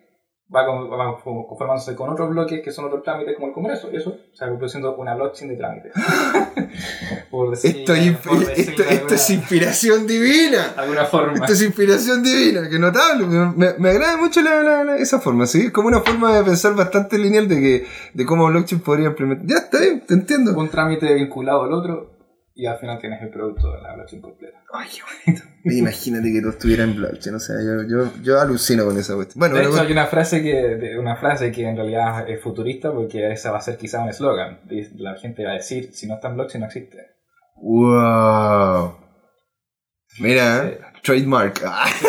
va, 0.53 0.65
con- 0.65 0.89
va 0.91 1.17
conformándose 1.23 1.95
con 1.95 2.09
otros 2.09 2.29
bloques 2.29 2.61
que 2.63 2.71
son 2.71 2.85
otros 2.85 3.03
trámites 3.03 3.35
como 3.35 3.47
el 3.47 3.53
Congreso. 3.53 3.89
Eso 3.91 4.17
se 4.33 4.45
va 4.45 4.51
produciendo 4.55 4.95
una 4.95 5.15
blockchain 5.15 5.49
de 5.49 5.57
trámites. 5.57 5.91
Por 7.31 7.53
Esto, 7.53 7.93
es, 7.93 8.17
por 8.17 8.39
decirlo 8.39 8.53
esto, 8.55 8.83
de 8.83 8.93
esto 8.95 9.13
es 9.15 9.29
alguna- 9.29 9.39
inspiración 9.41 10.07
divina. 10.07 10.67
de 10.69 10.73
alguna 10.81 11.05
forma. 11.05 11.33
Esto 11.33 11.53
es 11.53 11.61
inspiración 11.61 12.23
divina, 12.23 12.69
que 12.69 12.79
notable. 12.79 13.25
Me, 13.25 13.45
me- 13.55 13.73
me 13.77 13.89
agrada 13.89 14.17
mucho 14.17 14.41
la- 14.41 14.63
la- 14.63 14.83
la- 14.83 14.97
esa 14.97 15.19
forma, 15.19 15.45
¿sí? 15.45 15.65
Es 15.67 15.71
como 15.71 15.87
una 15.89 16.01
forma 16.01 16.35
de 16.37 16.43
pensar 16.43 16.75
bastante 16.75 17.17
lineal 17.17 17.47
de 17.47 17.55
que 17.59 17.85
de 18.13 18.25
cómo 18.25 18.47
blockchain 18.47 18.81
podría 18.81 19.07
implementar. 19.07 19.45
Ya 19.47 19.57
está 19.57 19.79
bien, 19.79 20.01
te 20.05 20.13
entiendo. 20.13 20.57
un 20.57 20.69
trámite 20.69 21.13
vinculado 21.13 21.63
al 21.63 21.73
otro 21.73 22.16
y 22.59 22.65
al 22.65 22.77
final 22.79 22.97
tienes 22.99 23.21
el 23.21 23.29
producto 23.29 23.71
de 23.71 23.81
la 23.81 23.93
blockchain 23.93 24.21
completa. 24.21 24.57
Ay, 24.73 24.89
qué 24.93 25.01
bonito. 25.25 25.45
Imagínate 25.63 26.31
que 26.33 26.41
todo 26.41 26.49
estuviera 26.51 26.83
en 26.83 26.95
blockchain, 26.95 27.35
o 27.35 27.39
sea, 27.39 27.55
yo, 27.63 27.83
yo, 27.87 28.11
yo 28.23 28.39
alucino 28.41 28.83
con 28.85 28.97
esa 28.97 29.13
cuestión. 29.15 29.39
Bueno, 29.39 29.55
de 29.55 29.63
hecho, 29.63 29.79
hay 29.81 29.91
una 29.91 30.07
frase 30.07 30.41
que 30.41 30.53
de- 30.53 30.97
una 30.99 31.15
frase 31.15 31.51
que 31.51 31.67
en 31.67 31.75
realidad 31.75 32.29
es 32.29 32.41
futurista 32.41 32.91
porque 32.91 33.31
esa 33.31 33.51
va 33.51 33.59
a 33.59 33.61
ser 33.61 33.77
quizá 33.77 34.01
un 34.01 34.09
eslogan. 34.09 34.61
La 34.95 35.15
gente 35.15 35.45
va 35.45 35.51
a 35.51 35.55
decir, 35.55 35.91
si 35.93 36.07
no 36.07 36.15
está 36.15 36.29
en 36.29 36.35
blockchain 36.35 36.61
no 36.61 36.67
existe. 36.67 36.97
wow. 37.55 38.95
Mira, 40.19 40.63
Sí. 40.69 41.01
trademark. 41.03 41.61
Ah, 41.65 41.85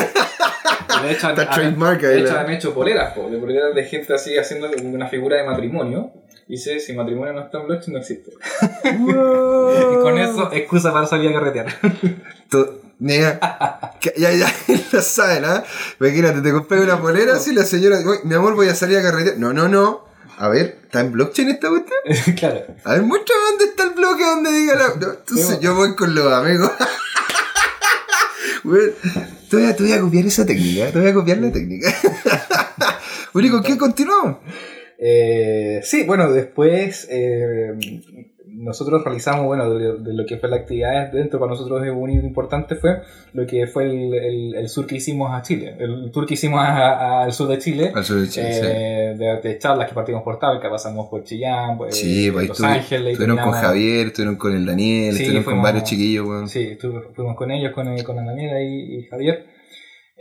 Y 1.00 1.06
De 1.06 1.12
hecho, 1.12 1.26
han, 1.28 1.38
Está 1.38 1.42
han- 1.52 1.54
trademark 1.60 2.02
ahí 2.04 2.14
de 2.16 2.20
hecho, 2.22 2.34
la- 2.34 2.40
han 2.40 2.50
hecho 2.50 2.74
poleras, 2.74 3.12
po, 3.12 3.28
de 3.30 3.38
poleras 3.38 3.74
de 3.74 3.84
gente 3.84 4.14
así 4.14 4.36
haciendo 4.36 4.68
una 4.82 5.06
figura 5.08 5.36
de 5.36 5.44
matrimonio. 5.44 6.12
Dice, 6.48 6.80
si 6.80 6.94
matrimonio 6.94 7.34
no 7.34 7.40
está 7.42 7.58
en 7.60 7.66
blockchain 7.66 7.92
no 7.92 7.98
existe. 8.00 8.32
Y 8.84 9.96
con 10.00 10.18
eso, 10.18 10.50
excusa 10.52 10.92
para 10.92 11.06
salir 11.06 11.30
a 11.30 11.34
carretear. 11.34 11.66
Mira, 13.00 13.38
que- 14.00 14.14
ya, 14.16 14.32
ya, 14.32 14.52
lo 14.92 15.02
saben, 15.02 15.44
¿ah? 15.44 15.62
Imagínate, 16.00 16.40
te 16.40 16.50
compré 16.50 16.80
una 16.80 17.00
polera 17.00 17.34
así, 17.36 17.54
la 17.54 17.64
señora, 17.64 17.98
"Uy, 17.98 18.16
mi 18.24 18.34
amor, 18.34 18.54
voy 18.56 18.68
a 18.68 18.74
salir 18.74 18.98
a 18.98 19.02
carretear. 19.02 19.38
No, 19.38 19.52
no, 19.52 19.68
no. 19.68 20.04
A 20.38 20.48
ver, 20.48 20.78
¿está 20.84 21.00
en 21.00 21.12
blockchain 21.12 21.48
esta 21.50 21.68
cuestión? 21.68 22.34
claro. 22.36 22.62
A 22.84 22.92
ver, 22.94 23.02
muéstrame 23.02 23.42
dónde 23.50 23.64
está 23.66 23.84
el 23.84 23.90
bloque 23.90 24.24
donde 24.24 24.50
diga 24.52 24.74
la. 24.74 24.88
No, 24.96 25.12
entonces 25.12 25.60
yo 25.60 25.74
voy 25.76 25.94
con 25.94 26.14
los 26.14 26.32
amigos. 26.32 26.70
Güey, 28.64 28.92
te, 29.48 29.56
voy 29.56 29.66
a, 29.66 29.76
te 29.76 29.82
voy 29.84 29.92
a 29.92 30.00
copiar 30.00 30.26
esa 30.26 30.44
técnica, 30.44 30.90
te 30.90 30.98
voy 30.98 31.08
a 31.08 31.14
copiar 31.14 31.38
la 31.38 31.52
técnica. 31.52 31.94
Bueno, 33.32 33.48
¿y 33.48 33.50
con 33.52 33.62
qué 33.62 33.78
continuamos? 33.78 34.38
Eh, 35.00 35.80
sí, 35.84 36.04
bueno, 36.06 36.32
después 36.32 37.06
eh, 37.10 37.72
nosotros 38.46 39.04
realizamos, 39.04 39.46
bueno, 39.46 39.72
de, 39.72 39.98
de 39.98 40.12
lo 40.12 40.26
que 40.26 40.38
fue 40.38 40.48
la 40.48 40.56
actividad 40.56 41.12
dentro 41.12 41.38
para 41.38 41.52
nosotros 41.52 41.84
es 41.86 41.92
un 41.92 42.10
hito 42.10 42.26
importante 42.26 42.74
fue 42.74 43.02
lo 43.32 43.46
que 43.46 43.68
fue 43.68 43.84
el, 43.84 44.12
el- 44.14 44.54
el 44.56 44.68
sur 44.68 44.86
que 44.88 44.96
hicimos 44.96 45.30
a 45.32 45.42
Chile, 45.42 45.76
el 45.78 46.10
tour 46.10 46.26
que 46.26 46.34
hicimos 46.34 46.58
a- 46.60 46.94
a- 47.20 47.24
al 47.24 47.32
sur 47.32 47.46
de 47.48 47.58
Chile. 47.58 47.92
Al 47.94 48.04
sur 48.04 48.20
de 48.20 48.28
Chile, 48.28 48.48
eh, 48.50 49.14
de, 49.16 49.40
de 49.48 49.58
charlas 49.58 49.88
que 49.88 49.94
partimos 49.94 50.22
por 50.24 50.40
Talca, 50.40 50.68
pasamos 50.68 51.06
por 51.08 51.22
Chillán, 51.22 51.78
pues, 51.78 51.96
Sí, 51.96 52.30
pues 52.32 52.42
ahí 52.42 52.48
Los 52.48 52.58
estuvi- 52.60 52.66
Ángeles. 52.78 53.12
estuvieron 53.12 53.38
con 53.38 53.52
Javier, 53.52 54.06
estuvieron 54.08 54.36
con 54.36 54.56
el 54.56 54.66
Daniel, 54.66 55.12
Sí, 55.14 55.22
estuvieron 55.22 55.44
con 55.44 55.52
fuimos- 55.52 55.62
varios 55.64 55.84
chiquillos, 55.84 56.26
weón. 56.26 56.48
Sí, 56.48 56.76
fuimos 57.14 57.36
con 57.36 57.50
ellos, 57.52 57.72
con, 57.72 57.86
eh, 57.96 58.02
con 58.02 58.16
la 58.16 58.24
Daniela 58.24 58.60
y, 58.60 58.96
y 58.96 59.02
Javier. 59.04 59.46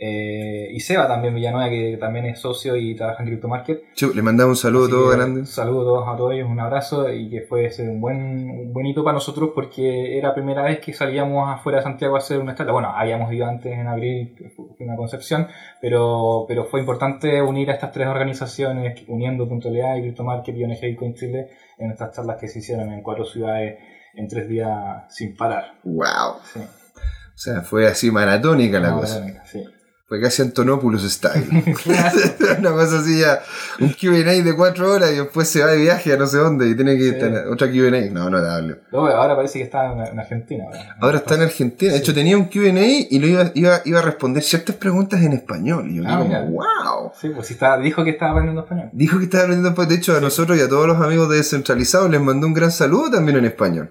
Eh, 0.00 0.68
y 0.70 0.78
Seba 0.78 1.08
también 1.08 1.34
Villanueva, 1.34 1.68
que 1.68 1.96
también 1.98 2.26
es 2.26 2.38
socio 2.38 2.76
y 2.76 2.94
trabaja 2.94 3.22
en 3.22 3.30
Crypto 3.30 3.48
Market. 3.48 3.82
Chu, 3.94 4.12
le 4.14 4.22
mandamos 4.22 4.58
un 4.58 4.62
saludo 4.62 4.86
a 4.86 5.16
todos. 5.16 5.48
Saludos 5.48 6.04
a 6.06 6.16
todos 6.16 6.34
ellos, 6.34 6.48
un 6.48 6.60
abrazo 6.60 7.12
y 7.12 7.28
que 7.28 7.40
fue 7.42 7.68
un 7.80 8.00
buen, 8.00 8.48
un 8.48 8.72
buen 8.72 8.86
hito 8.86 9.02
para 9.02 9.14
nosotros 9.14 9.50
porque 9.52 10.16
era 10.16 10.28
la 10.28 10.34
primera 10.34 10.62
vez 10.62 10.78
que 10.78 10.92
salíamos 10.92 11.48
afuera 11.48 11.78
de 11.78 11.84
Santiago 11.84 12.14
a 12.14 12.18
hacer 12.18 12.38
una 12.38 12.54
charla. 12.54 12.72
Bueno, 12.72 12.92
habíamos 12.94 13.32
ido 13.32 13.46
antes 13.46 13.72
en 13.72 13.88
abril, 13.88 14.36
una 14.78 14.96
concepción, 14.96 15.48
pero, 15.80 16.44
pero 16.46 16.64
fue 16.64 16.78
importante 16.78 17.42
unir 17.42 17.70
a 17.70 17.74
estas 17.74 17.90
tres 17.90 18.06
organizaciones, 18.06 19.02
uniendo 19.08 19.48
Puntualidad 19.48 19.96
y 19.96 20.02
Crypto 20.02 20.22
Market 20.22 20.56
y 20.56 20.64
ONG 20.64 20.80
Bitcoin 20.80 21.14
Chile 21.14 21.48
en 21.76 21.90
estas 21.90 22.14
charlas 22.14 22.36
que 22.40 22.46
se 22.46 22.60
hicieron 22.60 22.92
en 22.92 23.02
cuatro 23.02 23.24
ciudades 23.24 23.78
en 24.14 24.28
tres 24.28 24.48
días 24.48 25.04
sin 25.08 25.36
parar. 25.36 25.80
Wow. 25.82 26.40
Sí. 26.52 26.60
O 26.60 27.40
sea, 27.40 27.62
fue 27.62 27.86
así 27.86 28.10
maratónica 28.10 28.78
la 28.78 28.92
cosa. 28.92 29.24
Sí. 29.44 29.64
Fue 30.08 30.22
casi 30.22 30.40
Antonopoulos 30.40 31.02
style. 31.02 31.46
Una 32.58 32.70
cosa 32.72 33.00
así 33.00 33.20
ya, 33.20 33.40
un 33.78 33.90
QA 33.92 34.42
de 34.42 34.56
cuatro 34.56 34.90
horas 34.90 35.12
y 35.12 35.16
después 35.16 35.46
se 35.48 35.60
va 35.62 35.66
de 35.72 35.76
viaje 35.82 36.14
a 36.14 36.16
no 36.16 36.26
sé 36.26 36.38
dónde 36.38 36.66
y 36.66 36.74
tiene 36.74 36.96
que 36.96 37.10
Sí. 37.12 37.18
tener 37.18 37.46
otra 37.46 37.68
QA. 37.70 38.10
No, 38.10 38.30
no 38.30 38.38
hable. 38.38 38.80
Luego, 38.90 39.06
ahora 39.08 39.36
parece 39.36 39.58
que 39.58 39.64
está 39.66 39.92
en, 39.92 40.00
en 40.00 40.18
Argentina. 40.18 40.64
Ahora, 40.64 40.96
Ahora 41.00 41.18
está 41.18 41.34
en 41.34 41.42
Argentina. 41.42 41.92
De 41.92 41.98
hecho, 41.98 42.14
tenía 42.14 42.38
un 42.38 42.46
QA 42.46 42.86
y 43.10 43.18
lo 43.18 43.26
iba, 43.26 43.50
iba, 43.54 43.80
iba 43.84 43.98
a 43.98 44.02
responder 44.02 44.42
ciertas 44.42 44.76
preguntas 44.76 45.20
en 45.20 45.34
español. 45.34 45.90
Y 45.90 45.96
yo 45.96 46.02
Ah, 46.06 46.22
digo, 46.22 46.40
wow. 46.52 47.12
Sí, 47.20 47.28
pues 47.28 47.50
está, 47.50 47.76
dijo 47.76 48.02
que 48.02 48.10
estaba 48.10 48.30
aprendiendo 48.30 48.62
español. 48.62 48.88
Dijo 48.94 49.18
que 49.18 49.24
estaba 49.24 49.44
aprendiendo 49.44 49.74
pues, 49.74 49.88
De 49.90 49.96
hecho, 49.96 50.16
a 50.16 50.20
nosotros 50.22 50.56
y 50.56 50.62
a 50.62 50.68
todos 50.70 50.86
los 50.86 50.96
amigos 51.02 51.28
de 51.28 51.36
Descentralizados 51.36 52.08
les 52.10 52.20
mandó 52.22 52.46
un 52.46 52.54
gran 52.54 52.70
saludo 52.70 53.10
también 53.10 53.36
en 53.36 53.44
español. 53.44 53.90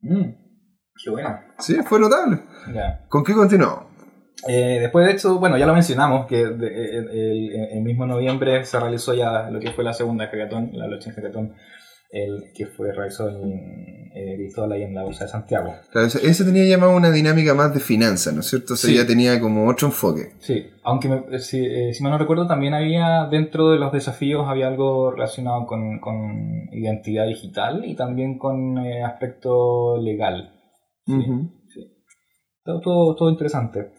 Mm, 0.00 0.24
qué 1.04 1.10
bueno. 1.10 1.38
Sí, 1.60 1.76
fue 1.86 2.00
notable. 2.00 2.42
¿Con 3.08 3.22
qué 3.22 3.32
continuamos? 3.32 3.93
Eh, 4.48 4.78
después 4.80 5.06
de 5.06 5.12
esto, 5.12 5.38
bueno, 5.38 5.56
ya 5.56 5.66
lo 5.66 5.72
mencionamos, 5.74 6.26
que 6.26 6.44
de- 6.46 6.98
el, 6.98 7.10
el- 7.10 7.54
el 7.72 7.82
mismo 7.82 8.04
noviembre 8.06 8.64
se 8.64 8.78
realizó 8.78 9.14
ya 9.14 9.48
lo 9.50 9.58
que 9.60 9.70
fue 9.70 9.84
la 9.84 9.94
segunda 9.94 10.26
hackathon, 10.26 10.70
la 10.74 10.86
blockchain 10.86 11.14
hackathon, 11.14 11.54
el 12.10 12.52
que 12.54 12.66
fue 12.66 12.92
realizado 12.92 13.30
en 13.30 14.10
eh, 14.16 14.36
Virtual 14.36 14.70
ahí 14.70 14.82
en 14.84 14.94
la 14.94 15.02
Bolsa 15.02 15.24
de 15.24 15.30
Santiago. 15.30 15.74
Claro, 15.90 16.06
ese- 16.06 16.44
tenía 16.44 16.64
llamado 16.64 16.94
una 16.94 17.10
dinámica 17.10 17.52
más 17.54 17.74
de 17.74 17.80
finanzas, 17.80 18.32
¿no 18.32 18.40
es 18.40 18.46
cierto? 18.46 18.74
O 18.74 18.76
sea, 18.76 18.88
Sí. 18.90 18.96
ya 18.96 19.04
tenía 19.06 19.40
como 19.40 19.68
otro 19.68 19.88
enfoque. 19.88 20.34
Sí, 20.38 20.66
aunque 20.84 21.08
me- 21.08 21.38
si, 21.40 21.64
eh, 21.66 21.92
si 21.92 22.00
mal 22.02 22.12
no 22.12 22.18
recuerdo, 22.18 22.46
también 22.46 22.74
había 22.74 23.26
dentro 23.28 23.70
de 23.70 23.78
los 23.78 23.92
desafíos 23.92 24.46
había 24.46 24.68
algo 24.68 25.10
relacionado 25.10 25.66
con, 25.66 25.98
con 25.98 26.68
identidad 26.70 27.26
digital 27.26 27.84
y 27.84 27.96
también 27.96 28.38
con 28.38 28.78
eh, 28.78 29.02
aspecto 29.02 29.96
legal. 30.00 30.52
Sí, 31.06 31.14
sí. 31.74 31.80
Todo, 32.62 32.80
todo, 32.80 33.16
todo 33.16 33.30
interesante. 33.30 33.90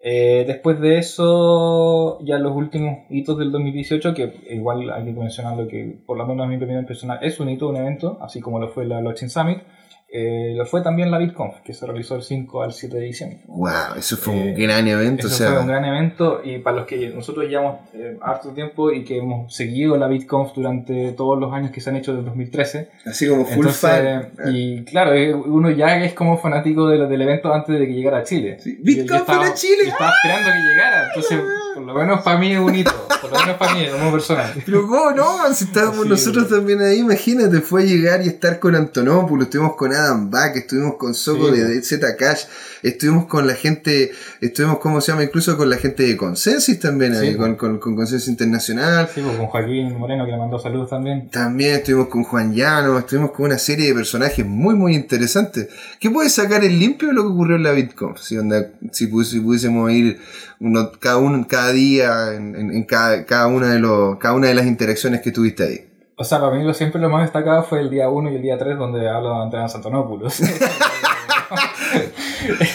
Eh, 0.00 0.44
después 0.46 0.80
de 0.80 0.98
eso, 0.98 2.20
ya 2.24 2.38
los 2.38 2.54
últimos 2.54 2.98
hitos 3.10 3.36
del 3.38 3.50
2018, 3.50 4.14
que 4.14 4.32
igual 4.50 4.90
hay 4.90 5.04
que 5.04 5.12
mencionarlo 5.12 5.66
que 5.66 5.98
por 6.06 6.16
lo 6.16 6.26
menos 6.26 6.46
a 6.46 6.48
mi 6.48 6.56
opinión 6.56 6.86
personal 6.86 7.18
es 7.22 7.40
un 7.40 7.48
hito, 7.48 7.68
un 7.68 7.76
evento, 7.76 8.18
así 8.20 8.40
como 8.40 8.60
lo 8.60 8.68
fue 8.68 8.86
la 8.86 9.00
Blockchain 9.00 9.30
Summit, 9.30 9.58
eh, 10.10 10.54
lo 10.56 10.64
fue 10.64 10.80
también 10.82 11.10
la 11.10 11.18
BitConf, 11.18 11.56
que 11.62 11.74
se 11.74 11.84
realizó 11.84 12.16
el 12.16 12.22
5 12.22 12.62
al 12.62 12.72
7 12.72 12.96
de 12.96 13.02
diciembre. 13.02 13.40
Wow, 13.46 13.96
eso 13.98 14.16
fue 14.16 14.34
Eh, 14.34 14.42
un 14.42 14.54
gran 14.54 14.88
evento. 14.88 15.26
Eso 15.26 15.34
o 15.34 15.38
sea, 15.38 15.50
fue 15.50 15.60
un 15.60 15.66
gran 15.66 15.84
evento 15.84 16.40
y 16.42 16.58
para 16.58 16.76
los 16.78 16.86
que 16.86 17.08
nosotros 17.10 17.46
llevamos 17.46 17.80
eh, 17.92 18.16
harto 18.22 18.50
tiempo 18.50 18.90
y 18.90 19.04
que 19.04 19.18
hemos 19.18 19.54
seguido 19.54 19.96
la 19.98 20.08
BitConf 20.08 20.52
durante 20.54 21.12
todos 21.12 21.38
los 21.38 21.52
años 21.52 21.70
que 21.72 21.80
se 21.82 21.90
han 21.90 21.96
hecho 21.96 22.12
desde 22.14 22.24
2013. 22.26 22.88
así 23.04 23.28
como 23.28 23.44
full 23.44 23.66
Entonces, 23.66 23.80
fan. 23.80 24.28
y 24.54 24.84
claro, 24.84 25.12
eh, 25.12 25.34
uno 25.34 25.70
ya 25.70 26.02
es 26.02 26.14
como 26.14 26.38
fanático 26.38 26.88
de- 26.88 27.06
del 27.06 27.20
evento 27.22 27.52
antes 27.52 27.78
de 27.78 27.86
que 27.86 27.92
llegara 27.92 28.18
a 28.18 28.24
Chile. 28.24 28.58
Sí, 28.60 28.78
BitConf 28.82 29.28
era 29.28 29.52
Chile. 29.54 29.76
yo 29.84 29.88
Estaba 29.90 30.12
esperando 30.22 30.50
que 30.52 30.68
llegara, 30.68 31.06
entonces 31.08 31.38
por 31.74 31.82
lo 31.86 31.94
menos 31.94 32.22
para 32.22 32.38
mí 32.38 32.52
es 32.52 32.58
un 32.58 32.74
hito, 32.74 32.90
por 33.20 33.30
lo 33.30 33.38
menos 33.40 33.56
para 33.56 33.74
mí 33.74 33.86
como 33.92 34.10
persona. 34.10 34.52
Pero 34.66 34.86
cómo 34.86 35.10
no, 35.12 35.52
si 35.52 35.64
estábamos 35.64 36.02
Sí, 36.04 36.08
nosotros 36.08 36.48
también 36.48 36.80
ahí, 36.80 36.98
imagínate, 36.98 37.60
fue 37.60 37.84
llegar 37.84 38.20
y 38.24 38.28
estar 38.28 38.58
con 38.58 38.74
Antonopoulos, 38.74 39.46
estuvimos 39.46 39.76
con 39.76 39.92
Adam 39.98 40.30
Back, 40.30 40.56
estuvimos 40.56 40.94
con 40.96 41.14
Soco 41.14 41.52
Sí, 41.54 41.60
de, 41.60 41.82
Z 41.82 42.16
Cash, 42.16 42.44
estuvimos 42.82 43.26
con 43.26 43.46
la 43.46 43.54
gente, 43.54 44.12
estuvimos, 44.40 44.78
¿cómo 44.78 45.00
se 45.00 45.12
llama? 45.12 45.24
Incluso 45.24 45.56
con 45.56 45.68
la 45.68 45.76
gente 45.76 46.04
de 46.04 46.16
Consensus 46.16 46.78
también, 46.78 47.14
Sí, 47.14 47.26
ahí, 47.26 47.36
con, 47.36 47.56
con, 47.56 47.78
con 47.78 47.96
Consensus 47.96 48.28
Internacional. 48.28 49.08
Sí, 49.14 49.20
con 49.20 49.36
Joaquín 49.46 49.96
Moreno 49.98 50.24
que 50.24 50.32
le 50.32 50.38
mandó 50.38 50.58
saludos 50.58 50.90
también. 50.90 51.28
También 51.30 51.74
estuvimos 51.74 52.08
con 52.08 52.24
Juan 52.24 52.54
Llano, 52.54 52.98
estuvimos 52.98 53.32
con 53.32 53.46
una 53.46 53.58
serie 53.58 53.88
de 53.88 53.94
personajes 53.94 54.46
muy, 54.46 54.74
muy 54.74 54.94
interesantes. 54.94 55.68
¿Qué 56.00 56.10
puede 56.10 56.30
sacar 56.30 56.64
el 56.64 56.78
limpio 56.78 57.08
de 57.08 57.14
lo 57.14 57.22
que 57.22 57.28
ocurrió 57.28 57.56
en 57.56 57.62
la 57.64 57.72
BitConf? 57.72 58.20
Si, 58.20 58.36
onda, 58.38 58.70
pudiésemos 59.10 59.90
ir 59.92 60.20
uno, 60.60 60.90
cada 61.48 61.72
día, 61.72 62.34
en, 62.34 62.54
en- 62.56 62.70
en 62.72 62.84
cada, 62.84 63.24
cada, 63.24 63.46
una 63.46 63.72
de 63.72 63.78
los, 63.78 64.18
cada 64.18 64.34
una 64.34 64.48
de 64.48 64.54
las 64.54 64.66
interacciones 64.66 65.20
que 65.20 65.30
tuviste 65.32 65.62
ahí. 65.64 65.87
O 66.20 66.24
sea, 66.24 66.40
para 66.40 66.52
mí 66.56 66.64
lo, 66.64 66.74
siempre 66.74 67.00
lo 67.00 67.08
más 67.08 67.22
destacado 67.22 67.62
fue 67.62 67.80
el 67.80 67.90
día 67.90 68.08
1 68.10 68.30
y 68.32 68.34
el 68.36 68.42
día 68.42 68.58
3 68.58 68.76
donde 68.76 69.08
hablo 69.08 69.36
de 69.36 69.42
Antonio 69.44 69.68
Santonopoulos. 69.68 70.42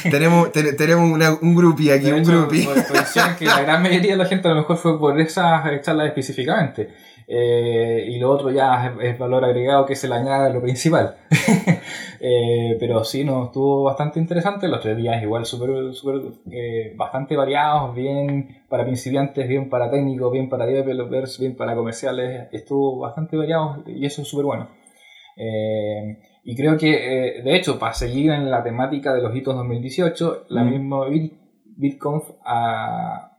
tenemos, 0.09 0.51
te- 0.51 0.73
tenemos 0.73 1.09
una- 1.11 1.33
un 1.41 1.55
grupi 1.55 1.91
aquí, 1.91 2.05
De 2.05 2.13
un 2.13 2.23
grupi. 2.23 2.63
por- 2.63 2.85
coinciden 2.87 3.35
que 3.37 3.45
la 3.45 3.61
gran 3.61 3.81
mayoría 3.83 4.11
de 4.11 4.17
la 4.17 4.25
gente 4.25 4.47
a 4.47 4.51
lo 4.51 4.57
mejor 4.57 4.77
fue 4.77 4.97
por 4.99 5.19
esas 5.19 5.63
charlas 5.81 6.07
específicamente. 6.07 6.89
Eh, 7.27 8.05
y 8.09 8.19
lo 8.19 8.29
otro 8.31 8.49
ya 8.51 8.85
es, 8.85 8.91
es 9.13 9.17
valor 9.19 9.45
agregado 9.45 9.85
que 9.85 9.95
se 9.95 10.07
le 10.07 10.15
añade 10.15 10.47
a 10.47 10.49
lo 10.53 10.61
principal. 10.61 11.15
Eh, 12.25 12.77
pero 12.79 13.03
sí, 13.03 13.25
nos 13.25 13.47
estuvo 13.47 13.83
bastante 13.83 14.17
interesante. 14.17 14.69
Los 14.69 14.79
tres 14.79 14.95
días 14.95 15.21
igual 15.21 15.45
súper, 15.45 15.93
súper, 15.93 16.21
eh, 16.49 16.93
bastante 16.95 17.35
variados, 17.35 17.93
bien 17.93 18.63
para 18.69 18.85
principiantes, 18.85 19.45
bien 19.45 19.69
para 19.69 19.91
técnicos, 19.91 20.31
bien 20.31 20.47
para 20.47 20.65
developers, 20.65 21.37
bien 21.37 21.57
para 21.57 21.75
comerciales. 21.75 22.47
Estuvo 22.53 22.99
bastante 22.99 23.35
variado 23.35 23.83
y 23.87 24.05
eso 24.05 24.21
es 24.21 24.29
súper 24.29 24.45
bueno. 24.45 24.69
Eh, 25.35 26.17
y 26.45 26.55
creo 26.55 26.77
que, 26.77 27.41
de 27.43 27.55
hecho, 27.57 27.77
para 27.77 27.93
seguir 27.93 28.31
en 28.31 28.49
la 28.49 28.63
temática 28.63 29.13
de 29.13 29.21
los 29.21 29.35
hitos 29.35 29.55
2018, 29.55 30.45
la 30.47 30.63
mm. 30.63 30.69
misma 30.69 31.05
BitConf 31.75 32.29
ha, 32.45 33.35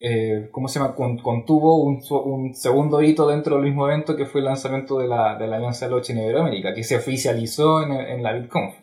eh, 0.00 0.48
¿cómo 0.52 0.68
se 0.68 0.78
llama? 0.78 0.94
contuvo 0.94 1.82
un, 1.82 2.00
un, 2.24 2.54
segundo 2.54 3.02
hito 3.02 3.26
dentro 3.26 3.56
del 3.56 3.64
mismo 3.64 3.88
evento 3.88 4.14
que 4.14 4.26
fue 4.26 4.40
el 4.40 4.46
lanzamiento 4.46 4.98
de 4.98 5.08
la, 5.08 5.36
de 5.36 5.48
la 5.48 5.56
Alianza 5.56 5.88
Loche 5.88 6.12
en 6.12 6.20
Iberoamérica, 6.20 6.72
que 6.72 6.84
se 6.84 6.96
oficializó 6.96 7.82
en, 7.82 7.92
en 7.92 8.22
la 8.22 8.32
BitConf. 8.32 8.74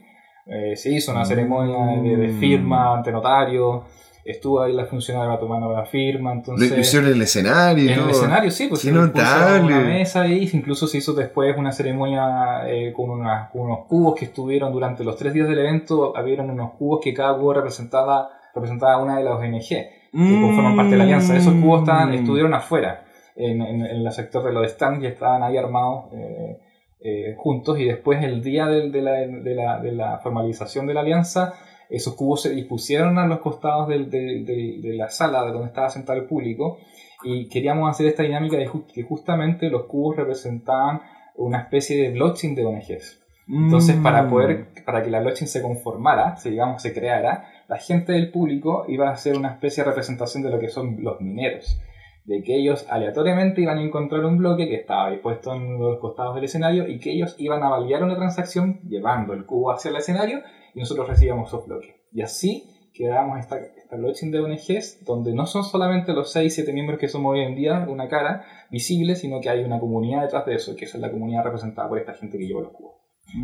Eh, 0.47 0.75
se 0.75 0.91
hizo 0.91 1.11
una 1.11 1.21
mm. 1.21 1.25
ceremonia 1.25 2.17
de, 2.17 2.29
firma 2.33 2.95
ante 2.95 3.11
notario, 3.11 3.85
estuvo 4.25 4.61
ahí 4.61 4.73
la 4.73 4.85
funcionaria 4.85 5.39
tomando 5.39 5.71
la 5.71 5.85
firma, 5.85 6.33
entonces... 6.33 6.69
Lo 6.69 6.79
hicieron 6.79 7.09
en 7.09 7.15
el 7.15 7.21
escenario. 7.21 7.91
En 7.91 7.99
el 7.99 8.09
escenario, 8.09 8.51
sí, 8.51 8.67
pues 8.67 8.81
se 8.81 8.91
notable. 8.91 9.73
una 9.73 9.79
mesa 9.79 10.27
y 10.27 10.49
incluso 10.53 10.85
se 10.87 10.97
hizo 10.97 11.13
después 11.13 11.55
una 11.57 11.71
ceremonia 11.71 12.67
eh, 12.67 12.91
con, 12.93 13.09
unos 13.09 13.85
cubos 13.87 14.15
que 14.15 14.25
estuvieron 14.25 14.71
durante 14.73 15.03
los 15.03 15.15
tres 15.15 15.33
días 15.33 15.47
del 15.47 15.59
evento, 15.59 16.15
habían 16.15 16.49
unos 16.49 16.73
cubos 16.73 16.99
que 17.01 17.13
cada 17.13 17.35
cubo 17.37 17.53
representaba, 17.53 18.29
representaba 18.53 19.01
una 19.01 19.17
de 19.17 19.23
las 19.23 19.35
ONG 19.35 19.87
que 20.15 20.41
conforman 20.41 20.75
parte 20.75 20.91
de 20.91 20.97
la 20.97 21.03
alianza. 21.03 21.35
Esos 21.35 21.53
cubos 21.55 21.81
estaban, 21.81 22.11
mm. 22.11 22.13
estuvieron 22.13 22.53
afuera, 22.53 23.05
en, 23.35 23.61
en, 23.61 23.81
el 23.81 24.11
sector 24.11 24.43
de 24.43 24.53
los 24.53 24.71
stands, 24.71 25.03
y 25.03 25.07
estaban 25.07 25.43
ahí 25.43 25.57
armados 25.57 26.05
eh, 26.13 26.57
eh, 27.01 27.35
juntos. 27.37 27.79
Y 27.79 27.85
después, 27.85 28.23
el 28.23 28.41
día 28.41 28.67
de, 28.67 28.89
de, 28.89 29.01
la, 29.01 29.11
de, 29.11 29.55
la, 29.55 29.79
de, 29.79 29.91
la, 29.91 30.19
formalización 30.19 30.87
de 30.87 30.93
la 30.93 31.01
alianza, 31.01 31.53
esos 31.89 32.15
cubos 32.15 32.41
se 32.41 32.49
dispusieron 32.49 33.17
a 33.19 33.27
los 33.27 33.39
costados 33.39 33.89
de, 33.89 34.93
la 34.97 35.09
sala 35.09 35.45
de 35.45 35.51
donde 35.51 35.67
estaba 35.67 35.89
sentado 35.89 36.17
el 36.19 36.25
público. 36.25 36.77
Y 37.23 37.49
queríamos 37.49 37.89
hacer 37.89 38.07
esta 38.07 38.23
dinámica 38.23 38.57
de 38.57 38.69
que 38.93 39.03
justamente 39.03 39.69
los 39.69 39.85
cubos 39.85 40.15
representaban 40.15 41.01
una 41.35 41.59
especie 41.59 42.01
de 42.01 42.11
blockchain 42.11 42.55
de 42.55 42.65
ONGs. 42.65 43.21
Entonces, 43.47 43.95
para 43.97 44.23
mm. 44.23 44.29
poder, 44.29 44.67
para 44.85 45.03
que 45.03 45.09
la 45.09 45.19
blockchain 45.19 45.47
se 45.47 45.61
conformara, 45.61 46.35
si 46.37 46.49
digamos 46.49 46.81
se 46.81 46.93
creara, 46.93 47.45
la 47.67 47.77
gente 47.77 48.13
del 48.13 48.31
público 48.31 48.85
iba 48.87 49.09
a 49.09 49.13
hacer 49.13 49.37
una 49.37 49.51
especie 49.51 49.83
de 49.83 49.89
representación 49.89 50.43
de 50.43 50.49
lo 50.49 50.59
que 50.59 50.69
son 50.69 50.97
los 51.03 51.19
mineros. 51.21 51.79
De 52.25 52.41
que 52.41 52.55
ellos 52.55 52.85
aleatoriamente 52.89 53.61
iban 53.61 53.77
a 53.77 53.83
encontrar 53.83 54.25
un 54.25 54.37
bloque 54.37 54.67
que 54.67 54.75
estaba 54.75 55.11
dispuesto 55.11 55.53
en 55.53 55.79
los 55.79 55.99
costados 55.99 56.35
del 56.35 56.45
escenario 56.45 56.87
y 56.87 56.99
que 56.99 57.11
ellos 57.11 57.35
iban 57.37 57.61
a 57.63 57.69
validar 57.69 58.03
una 58.03 58.15
transacción 58.15 58.79
llevando 58.87 59.33
el 59.33 59.45
cubo 59.45 59.71
hacia 59.71 59.89
el 59.89 59.97
escenario 59.97 60.41
y 60.73 60.79
nosotros 60.79 61.07
recibíamos 61.07 61.49
esos 61.49 61.67
bloques. 61.67 61.95
Y 62.11 62.21
así 62.21 62.63
creábamos 62.95 63.39
esta, 63.39 63.57
esta 63.59 63.95
blockchain 63.97 64.31
de 64.31 64.39
ONGs 64.39 65.03
donde 65.05 65.33
no 65.33 65.45
son 65.45 65.63
solamente 65.63 66.13
los 66.13 66.35
6-7 66.35 66.73
miembros 66.73 66.99
que 66.99 67.07
somos 67.07 67.33
hoy 67.33 67.41
en 67.41 67.55
día, 67.55 67.85
una 67.87 68.07
cara 68.07 68.45
visible, 68.71 69.15
sino 69.15 69.39
que 69.41 69.49
hay 69.49 69.63
una 69.63 69.79
comunidad 69.79 70.23
detrás 70.23 70.45
de 70.45 70.55
eso, 70.55 70.75
que 70.75 70.85
es 70.85 70.95
la 70.95 71.11
comunidad 71.11 71.43
representada 71.43 71.89
por 71.89 71.99
esta 71.99 72.13
gente 72.13 72.37
que 72.37 72.47
lleva 72.47 72.61
los 72.61 72.71
cubos. 72.71 72.93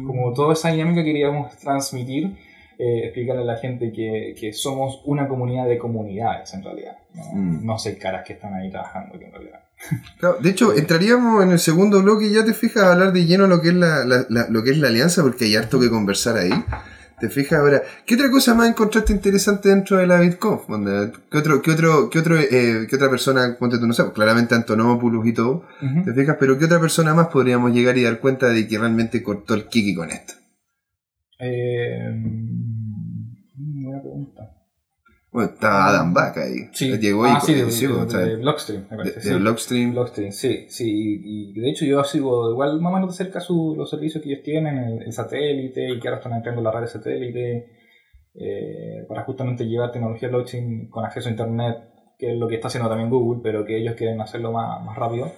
Como 0.05 0.31
toda 0.33 0.53
esa 0.53 0.69
dinámica 0.69 1.03
queríamos 1.03 1.57
transmitir, 1.57 2.37
eh, 2.83 3.03
explicarle 3.03 3.43
a 3.43 3.45
la 3.45 3.57
gente 3.57 3.91
que, 3.93 4.33
que, 4.35 4.53
somos 4.53 5.03
una 5.05 5.27
comunidad 5.27 5.67
de 5.67 5.77
comunidades 5.77 6.51
en 6.55 6.63
realidad. 6.63 6.97
No, 7.13 7.75
mm. 7.75 7.77
sé 7.77 7.95
caras 7.99 8.23
que 8.25 8.33
están 8.33 8.55
ahí 8.55 8.71
trabajando 8.71 9.13
en 9.21 9.31
realidad. 9.31 9.59
de 10.41 10.49
hecho, 10.49 10.75
entraríamos 10.75 11.43
en 11.43 11.51
el 11.51 11.59
segundo 11.59 12.01
bloque 12.01 12.25
y 12.25 12.33
ya 12.33 12.43
te 12.43 12.55
fijas 12.55 12.81
a 12.81 12.93
hablar 12.93 13.13
de 13.13 13.27
lleno 13.27 13.45
lo 13.45 13.61
que 13.61 13.69
es 13.69 13.75
la, 13.75 14.25
lo 14.27 14.63
que 14.63 14.71
es 14.71 14.79
la 14.79 14.87
alianza, 14.87 15.21
porque 15.21 15.45
hay 15.45 15.57
harto 15.57 15.79
que 15.79 15.91
conversar 15.91 16.37
ahí. 16.37 16.49
¿Te 17.19 17.29
fijas 17.29 17.59
ahora? 17.59 17.83
¿Qué 18.03 18.15
otra 18.15 18.31
cosa 18.31 18.55
más 18.55 18.67
encontraste 18.67 19.13
interesante 19.13 19.69
dentro 19.69 19.97
de 19.97 20.07
la 20.07 20.19
BitConf? 20.19 20.63
¿Qué, 21.29 21.37
otro, 21.37 21.61
qué, 21.61 21.71
otro, 21.71 22.09
qué, 22.09 22.17
otro, 22.17 22.39
eh, 22.39 22.87
qué 22.89 22.95
otra 22.95 23.11
persona, 23.11 23.57
ponte 23.59 23.77
tú, 23.77 23.85
no 23.85 23.93
sé, 23.93 24.01
pues 24.01 24.15
claramente 24.15 24.55
Antonopoulos 24.55 25.27
y 25.27 25.33
todo, 25.33 25.67
¿te 26.03 26.13
fijas? 26.15 26.37
Pero 26.39 26.57
¿qué 26.57 26.65
otra 26.65 26.79
persona 26.79 27.13
más 27.13 27.27
podríamos 27.27 27.73
llegar 27.73 27.95
y 27.99 28.01
dar 28.01 28.19
cuenta 28.19 28.49
de 28.49 28.67
que 28.67 28.79
realmente 28.79 29.21
cortó 29.21 29.53
el 29.53 29.67
kiki 29.67 29.93
con 29.93 30.09
esto? 30.09 30.33
Eh. 31.37 32.70
Bueno, 35.31 35.51
estaba 35.53 35.87
Adam 35.87 36.13
Back 36.13 36.37
ahí. 36.39 36.69
Sí. 36.73 36.97
Llegó 36.97 37.23
ah, 37.23 37.39
sí, 37.39 37.53
de, 37.53 37.63
de, 37.63 38.35
Blockstream, 38.35 38.85
me 38.91 38.97
parece. 38.97 39.19
De, 39.21 39.21
sí. 39.21 39.33
Blockstream. 39.39 39.91
Blockstream, 39.91 40.31
sí, 40.33 40.65
sí. 40.67 41.21
Y 41.23 41.59
de 41.59 41.69
hecho 41.69 41.85
yo 41.85 42.03
sigo 42.03 42.51
igual 42.51 42.81
más 42.81 42.91
o 42.91 42.95
menos 42.95 43.17
de 43.17 43.23
cerca 43.23 43.39
su, 43.39 43.73
los 43.77 43.89
servicios 43.89 44.21
que 44.21 44.29
ellos 44.29 44.43
tienen, 44.43 45.01
el, 45.01 45.11
satélite, 45.13 45.89
y 45.89 45.99
que 45.99 46.07
ahora 46.09 46.17
están 46.17 46.33
entrando 46.33 46.61
la 46.61 46.71
red 46.71 46.81
de 46.81 46.87
satélite, 46.87 47.65
eh, 48.35 49.05
para 49.07 49.23
justamente 49.23 49.65
llevar 49.65 49.93
tecnología 49.93 50.27
blockchain 50.27 50.89
con 50.89 51.05
acceso 51.05 51.29
a 51.29 51.31
internet, 51.31 51.77
que 52.19 52.33
es 52.33 52.37
lo 52.37 52.49
que 52.49 52.55
está 52.55 52.67
haciendo 52.67 52.89
también 52.89 53.09
Google, 53.09 53.39
pero 53.41 53.63
que 53.63 53.77
ellos 53.77 53.95
quieren 53.95 54.19
hacerlo 54.19 54.51
más, 54.51 54.83
más 54.83 54.97
rápido. 54.97 55.31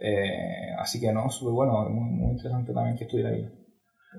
Eh, 0.00 0.72
así 0.78 0.98
que 0.98 1.12
no, 1.12 1.28
súper 1.28 1.52
bueno, 1.52 1.88
muy, 1.90 2.10
muy 2.10 2.32
interesante 2.32 2.72
también 2.72 2.96
que 2.96 3.04
estuviera 3.04 3.28
ahí. 3.28 3.46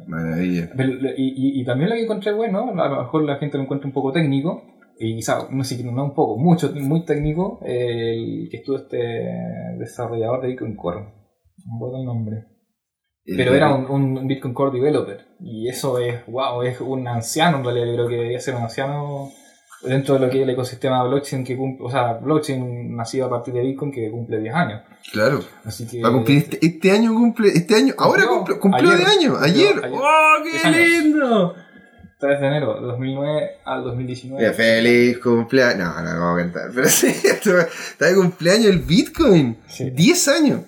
Maravilla. 0.07 0.69
y, 1.17 1.57
y, 1.57 1.61
y, 1.61 1.65
también 1.65 1.89
lo 1.89 1.95
que 1.95 2.03
encontré 2.03 2.31
bueno, 2.33 2.71
a 2.81 2.87
lo 2.87 3.03
mejor 3.03 3.23
la 3.23 3.37
gente 3.37 3.57
lo 3.57 3.63
encuentra 3.63 3.87
un 3.87 3.93
poco 3.93 4.13
técnico, 4.13 4.63
y 5.01 5.15
quizá, 5.15 5.47
no 5.49 5.63
sé, 5.63 5.83
no 5.83 6.03
un 6.03 6.13
poco, 6.13 6.37
mucho, 6.37 6.71
muy 6.73 7.03
técnico, 7.05 7.59
el 7.63 8.47
que 8.51 8.57
estuvo 8.57 8.77
este 8.77 8.97
desarrollador 9.77 10.41
de 10.41 10.49
Bitcoin 10.49 10.75
Core. 10.75 10.99
No 10.99 11.71
me 11.71 11.75
acuerdo 11.77 11.97
el 11.97 12.05
nombre. 12.05 12.45
Pero 13.25 13.55
era 13.55 13.73
un, 13.73 13.89
un, 13.89 14.27
Bitcoin 14.27 14.53
Core 14.53 14.77
developer. 14.77 15.25
Y 15.39 15.67
eso 15.67 15.97
es, 15.99 16.25
wow, 16.27 16.61
es 16.63 16.79
un 16.81 17.07
anciano 17.07 17.57
en 17.57 17.63
realidad. 17.63 17.85
Yo 17.87 17.93
creo 17.93 18.07
que 18.07 18.15
debería 18.15 18.39
ser 18.39 18.55
un 18.55 18.63
anciano 18.63 19.31
dentro 19.83 20.15
de 20.15 20.19
lo 20.21 20.29
que 20.29 20.37
es 20.37 20.43
el 20.43 20.49
ecosistema 20.51 21.03
blockchain 21.03 21.43
que 21.43 21.57
cumple, 21.57 21.87
o 21.87 21.89
sea, 21.89 22.13
blockchain 22.13 22.95
nacido 22.95 23.25
a 23.25 23.29
partir 23.29 23.53
de 23.53 23.61
Bitcoin 23.61 23.91
que 23.91 24.09
cumple 24.11 24.39
10 24.39 24.53
años. 24.53 24.81
Claro. 25.11 25.39
Así 25.65 25.87
que. 25.87 26.01
Va 26.01 26.09
a 26.09 26.13
cumplir 26.13 26.37
este, 26.37 26.65
este, 26.65 26.91
año 26.91 27.13
cumple, 27.13 27.49
este 27.49 27.75
año, 27.75 27.93
ahora 27.97 28.27
cumple, 28.27 28.59
cumplió 28.59 28.91
de 28.91 29.03
año, 29.03 29.37
ayer. 29.39 29.81
¡Oh, 29.91 30.35
qué 30.43 30.69
lindo! 30.69 31.55
3 32.21 32.39
de 32.39 32.47
enero 32.47 32.75
de 32.75 32.81
2009 32.81 33.51
al 33.65 33.83
2019. 33.83 34.53
feliz 34.53 35.17
cumpleaños. 35.17 35.89
No, 35.95 36.01
no, 36.03 36.13
no 36.13 36.19
vamos 36.21 36.39
a 36.39 36.43
cantar. 36.43 36.71
Pero 36.73 36.87
sí, 36.89 37.07
está 37.07 38.05
de 38.05 38.15
cumpleaños 38.15 38.67
el 38.67 38.79
Bitcoin. 38.79 39.57
10 39.77 40.27
años. 40.27 40.61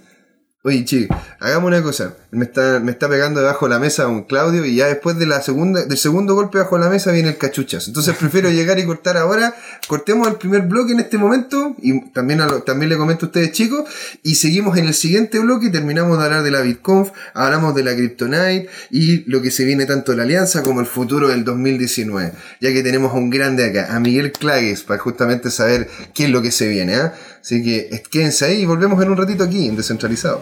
Oye, 0.65 0.85
chico, 0.85 1.13
hagamos 1.41 1.67
una 1.67 1.83
cosa. 1.83 2.15
Me 2.31 2.45
está, 2.45 2.79
me 2.79 2.91
está 2.91 3.09
pegando 3.09 3.41
debajo 3.41 3.65
de 3.65 3.71
la 3.71 3.79
mesa 3.79 4.07
un 4.07 4.23
Claudio 4.23 4.63
y 4.63 4.75
ya 4.75 4.87
después 4.87 5.19
de 5.19 5.25
la 5.25 5.41
segunda, 5.41 5.83
del 5.83 5.97
segundo 5.97 6.35
golpe 6.35 6.57
bajo 6.57 6.77
la 6.77 6.87
mesa 6.87 7.11
viene 7.11 7.27
el 7.27 7.37
cachuchas. 7.37 7.89
Entonces 7.89 8.15
prefiero 8.15 8.49
llegar 8.51 8.79
y 8.79 8.85
cortar 8.85 9.17
ahora. 9.17 9.53
Cortemos 9.89 10.25
el 10.25 10.35
primer 10.35 10.61
bloque 10.61 10.93
en 10.93 11.01
este 11.01 11.17
momento 11.17 11.75
y 11.81 12.09
también, 12.11 12.39
también 12.65 12.87
le 12.87 12.97
comento 12.97 13.25
a 13.25 13.27
ustedes 13.27 13.51
chicos 13.51 13.83
y 14.23 14.35
seguimos 14.35 14.77
en 14.77 14.87
el 14.87 14.93
siguiente 14.93 15.37
bloque 15.39 15.65
y 15.65 15.69
terminamos 15.69 16.17
de 16.17 16.23
hablar 16.23 16.43
de 16.43 16.51
la 16.51 16.61
BitConf, 16.61 17.11
hablamos 17.33 17.75
de 17.75 17.83
la 17.83 17.93
Kryptonite 17.93 18.69
y 18.89 19.29
lo 19.29 19.41
que 19.41 19.51
se 19.51 19.65
viene 19.65 19.85
tanto 19.85 20.13
de 20.13 20.17
la 20.19 20.23
alianza 20.23 20.63
como 20.63 20.79
el 20.79 20.85
futuro 20.85 21.27
del 21.27 21.43
2019. 21.43 22.31
Ya 22.61 22.71
que 22.71 22.83
tenemos 22.83 23.11
a 23.11 23.15
un 23.15 23.29
grande 23.29 23.65
acá, 23.65 23.93
a 23.93 23.99
Miguel 23.99 24.31
Clagues, 24.31 24.83
para 24.83 24.97
justamente 24.97 25.51
saber 25.51 25.89
qué 26.13 26.23
es 26.23 26.29
lo 26.29 26.41
que 26.41 26.51
se 26.51 26.69
viene. 26.69 26.95
¿eh? 26.95 27.11
Así 27.43 27.61
que 27.61 28.01
quédense 28.09 28.45
ahí 28.45 28.61
y 28.61 28.65
volvemos 28.65 29.01
en 29.03 29.09
un 29.09 29.17
ratito 29.17 29.43
aquí 29.43 29.67
en 29.67 29.75
Descentralizado. 29.75 30.39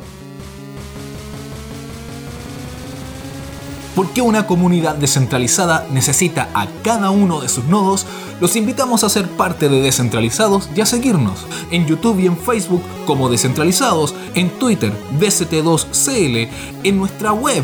Porque 3.95 4.21
una 4.21 4.45
comunidad 4.45 4.95
descentralizada 4.95 5.87
necesita 5.91 6.49
a 6.53 6.67
cada 6.83 7.09
uno 7.09 7.41
de 7.41 7.49
sus 7.49 7.65
nodos, 7.65 8.05
los 8.39 8.55
invitamos 8.55 9.03
a 9.03 9.09
ser 9.09 9.27
parte 9.27 9.67
de 9.67 9.81
Descentralizados 9.81 10.69
y 10.75 10.81
a 10.81 10.85
seguirnos 10.85 11.47
en 11.71 11.87
YouTube 11.87 12.19
y 12.19 12.27
en 12.27 12.37
Facebook 12.37 12.83
como 13.07 13.29
Descentralizados, 13.29 14.13
en 14.35 14.51
Twitter 14.59 14.93
DCT2CL, 15.19 16.49
en 16.83 16.97
nuestra 16.97 17.33
web 17.33 17.63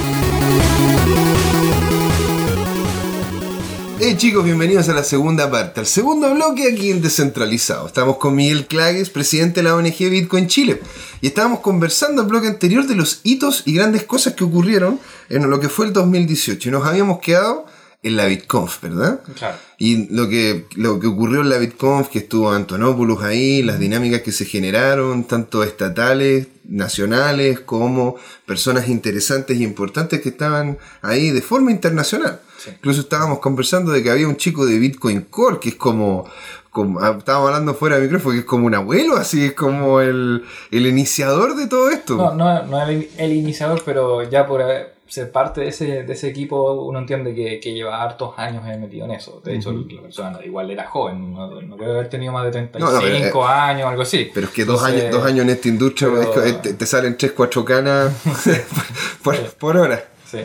Hey 4.03 4.15
chicos, 4.17 4.43
bienvenidos 4.43 4.89
a 4.89 4.95
la 4.95 5.03
segunda 5.03 5.51
parte, 5.51 5.79
al 5.79 5.85
segundo 5.85 6.33
bloque 6.33 6.67
aquí 6.73 6.89
en 6.89 7.03
Descentralizado. 7.03 7.85
Estamos 7.85 8.17
con 8.17 8.33
Miguel 8.33 8.65
Clagues, 8.65 9.11
presidente 9.11 9.59
de 9.59 9.65
la 9.65 9.75
ONG 9.75 9.95
Bitcoin 10.09 10.47
Chile, 10.47 10.81
y 11.21 11.27
estábamos 11.27 11.59
conversando 11.59 12.23
el 12.23 12.27
bloque 12.27 12.47
anterior 12.47 12.87
de 12.87 12.95
los 12.95 13.19
hitos 13.21 13.61
y 13.67 13.75
grandes 13.75 14.01
cosas 14.01 14.33
que 14.33 14.43
ocurrieron 14.43 14.99
en 15.29 15.47
lo 15.47 15.59
que 15.59 15.69
fue 15.69 15.85
el 15.85 15.93
2018. 15.93 16.67
Y 16.67 16.71
nos 16.71 16.87
habíamos 16.87 17.19
quedado 17.19 17.67
en 18.01 18.15
la 18.15 18.25
BitConf, 18.25 18.81
¿verdad? 18.81 19.21
Claro. 19.35 19.57
Y 19.77 20.07
lo 20.11 20.27
que, 20.27 20.65
lo 20.77 20.99
que 20.99 21.05
ocurrió 21.05 21.41
en 21.41 21.49
la 21.49 21.59
BitConf, 21.59 22.07
que 22.07 22.17
estuvo 22.17 22.51
Antonopoulos 22.51 23.21
ahí, 23.21 23.61
las 23.61 23.77
dinámicas 23.77 24.21
que 24.21 24.31
se 24.31 24.45
generaron, 24.45 25.25
tanto 25.25 25.63
estatales, 25.63 26.47
nacionales, 26.63 27.59
como 27.59 28.15
personas 28.47 28.87
interesantes 28.87 29.59
y 29.59 29.63
importantes 29.63 30.21
que 30.21 30.29
estaban 30.29 30.79
ahí 31.03 31.29
de 31.29 31.43
forma 31.43 31.69
internacional. 31.69 32.41
Sí. 32.63 32.69
Incluso 32.71 33.01
estábamos 33.01 33.39
conversando 33.39 33.91
de 33.91 34.03
que 34.03 34.09
había 34.11 34.27
un 34.27 34.35
chico 34.37 34.65
de 34.65 34.77
Bitcoin 34.77 35.21
Core, 35.21 35.59
que 35.59 35.69
es 35.69 35.75
como, 35.75 36.25
como 36.69 36.99
ah, 36.99 37.15
estábamos 37.17 37.47
hablando 37.49 37.73
fuera 37.73 37.95
de 37.97 38.03
micrófono, 38.03 38.33
que 38.33 38.39
es 38.41 38.45
como 38.45 38.67
un 38.67 38.75
abuelo, 38.75 39.15
así 39.17 39.43
es 39.45 39.53
como 39.53 39.99
el, 40.01 40.43
el 40.69 40.85
iniciador 40.85 41.55
de 41.55 41.67
todo 41.67 41.89
esto. 41.89 42.17
No, 42.17 42.33
no, 42.35 42.63
no 42.63 42.81
el, 42.87 43.09
el 43.17 43.31
iniciador, 43.33 43.81
pero 43.85 44.21
ya 44.29 44.45
por 44.45 44.61
haber- 44.61 44.99
ser 45.11 45.29
parte 45.29 45.59
de 45.59 45.67
ese, 45.67 46.03
de 46.03 46.13
ese 46.13 46.29
equipo 46.29 46.71
uno 46.85 46.99
entiende 46.99 47.35
que, 47.35 47.59
que 47.59 47.73
lleva 47.73 48.01
hartos 48.01 48.33
años 48.37 48.63
eh, 48.65 48.77
metido 48.77 49.03
en 49.03 49.11
eso. 49.11 49.41
De 49.43 49.55
hecho, 49.55 49.73
la 49.73 50.01
persona 50.03 50.39
igual 50.45 50.71
era 50.71 50.87
joven, 50.87 51.33
no, 51.33 51.59
no 51.61 51.75
debe 51.75 51.91
haber 51.91 52.09
tenido 52.09 52.31
más 52.31 52.45
de 52.45 52.51
35 52.51 52.79
No, 52.89 52.95
no, 52.97 53.01
pero, 53.03 53.45
años, 53.45 53.89
algo 53.89 54.03
así. 54.03 54.31
Pero 54.33 54.47
es 54.47 54.53
que 54.53 54.63
dos, 54.63 54.81
años, 54.83 55.11
dos 55.11 55.25
años 55.25 55.41
en 55.43 55.49
esta 55.49 55.67
industria 55.67 56.09
pero- 56.13 56.43
es 56.45 56.53
que 56.53 56.69
te, 56.69 56.73
te 56.75 56.85
salen 56.85 57.17
3, 57.17 57.33
4 57.33 57.65
canas 57.65 58.13
por 59.59 59.75
hora. 59.77 60.01
Sí, 60.25 60.39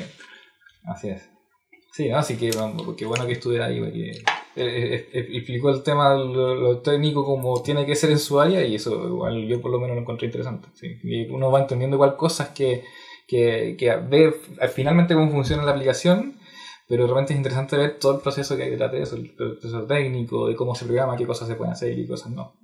así 0.85 1.11
es. 1.11 1.23
Sí, 1.97 2.11
así 2.11 2.37
que 2.37 2.51
vamos, 2.51 2.95
qué 2.95 3.07
bueno 3.07 3.27
que 3.27 3.33
estuviera 3.33 3.65
ahí, 3.65 3.81
porque 3.81 4.11
eh, 4.11 4.23
eh, 4.55 5.09
eh, 5.15 5.29
explicó 5.33 5.71
el 5.71 5.83
tema, 5.83 6.15
lo, 6.15 6.55
lo 6.55 6.81
técnico 6.81 7.25
como 7.25 7.63
tiene 7.63 7.87
que 7.87 7.97
ser 7.97 8.11
en 8.11 8.19
su 8.19 8.39
área 8.39 8.63
y 8.67 8.75
eso 8.75 9.09
igual 9.09 9.47
yo 9.47 9.63
por 9.63 9.71
lo 9.71 9.81
menos 9.81 9.97
lo 9.97 10.03
encontré 10.03 10.27
interesante. 10.27 10.69
Sí. 10.75 10.99
Y 11.03 11.27
uno 11.31 11.51
va 11.51 11.61
entendiendo 11.61 11.97
igual 11.97 12.19
cosas 12.19 12.51
que, 12.51 12.85
que, 13.27 13.77
que 13.79 13.97
ve 13.97 14.27
eh, 14.61 14.69
finalmente 14.69 15.15
cómo 15.15 15.31
funciona 15.31 15.63
la 15.63 15.71
aplicación, 15.71 16.37
pero 16.87 17.07
realmente 17.07 17.33
es 17.33 17.39
interesante 17.39 17.79
ver 17.79 17.99
todo 17.99 18.17
el 18.17 18.21
proceso 18.21 18.59
que 18.59 18.65
hay 18.65 18.71
detrás 18.73 18.93
de 18.93 19.01
eso, 19.01 19.17
el 19.17 19.31
proceso 19.35 19.87
técnico, 19.87 20.49
de 20.49 20.55
cómo 20.55 20.75
se 20.75 20.85
programa, 20.85 21.17
qué 21.17 21.27
cosas 21.27 21.49
se 21.49 21.55
pueden 21.55 21.73
hacer 21.73 21.93
y 21.93 22.03
qué 22.03 22.09
cosas 22.09 22.31
no. 22.31 22.57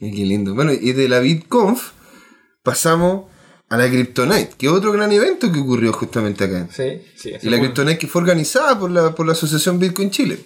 Y 0.00 0.16
Qué 0.16 0.24
lindo. 0.24 0.54
Bueno, 0.54 0.72
y 0.72 0.92
de 0.92 1.10
la 1.10 1.18
BitConf 1.18 1.92
pasamos 2.62 3.26
a 3.70 3.76
la 3.76 3.86
Kryptonite, 3.88 4.50
que 4.56 4.66
es 4.66 4.72
otro 4.72 4.92
gran 4.92 5.12
evento 5.12 5.52
que 5.52 5.60
ocurrió 5.60 5.92
justamente 5.92 6.44
acá. 6.44 6.68
Sí, 6.74 7.02
sí. 7.16 7.32
Y 7.42 7.50
la 7.50 7.58
Kryptonite 7.58 7.98
que 7.98 8.06
fue 8.06 8.22
organizada 8.22 8.78
por 8.78 8.90
la, 8.90 9.14
por 9.14 9.26
la 9.26 9.32
Asociación 9.32 9.78
Bitcoin 9.78 10.10
Chile. 10.10 10.38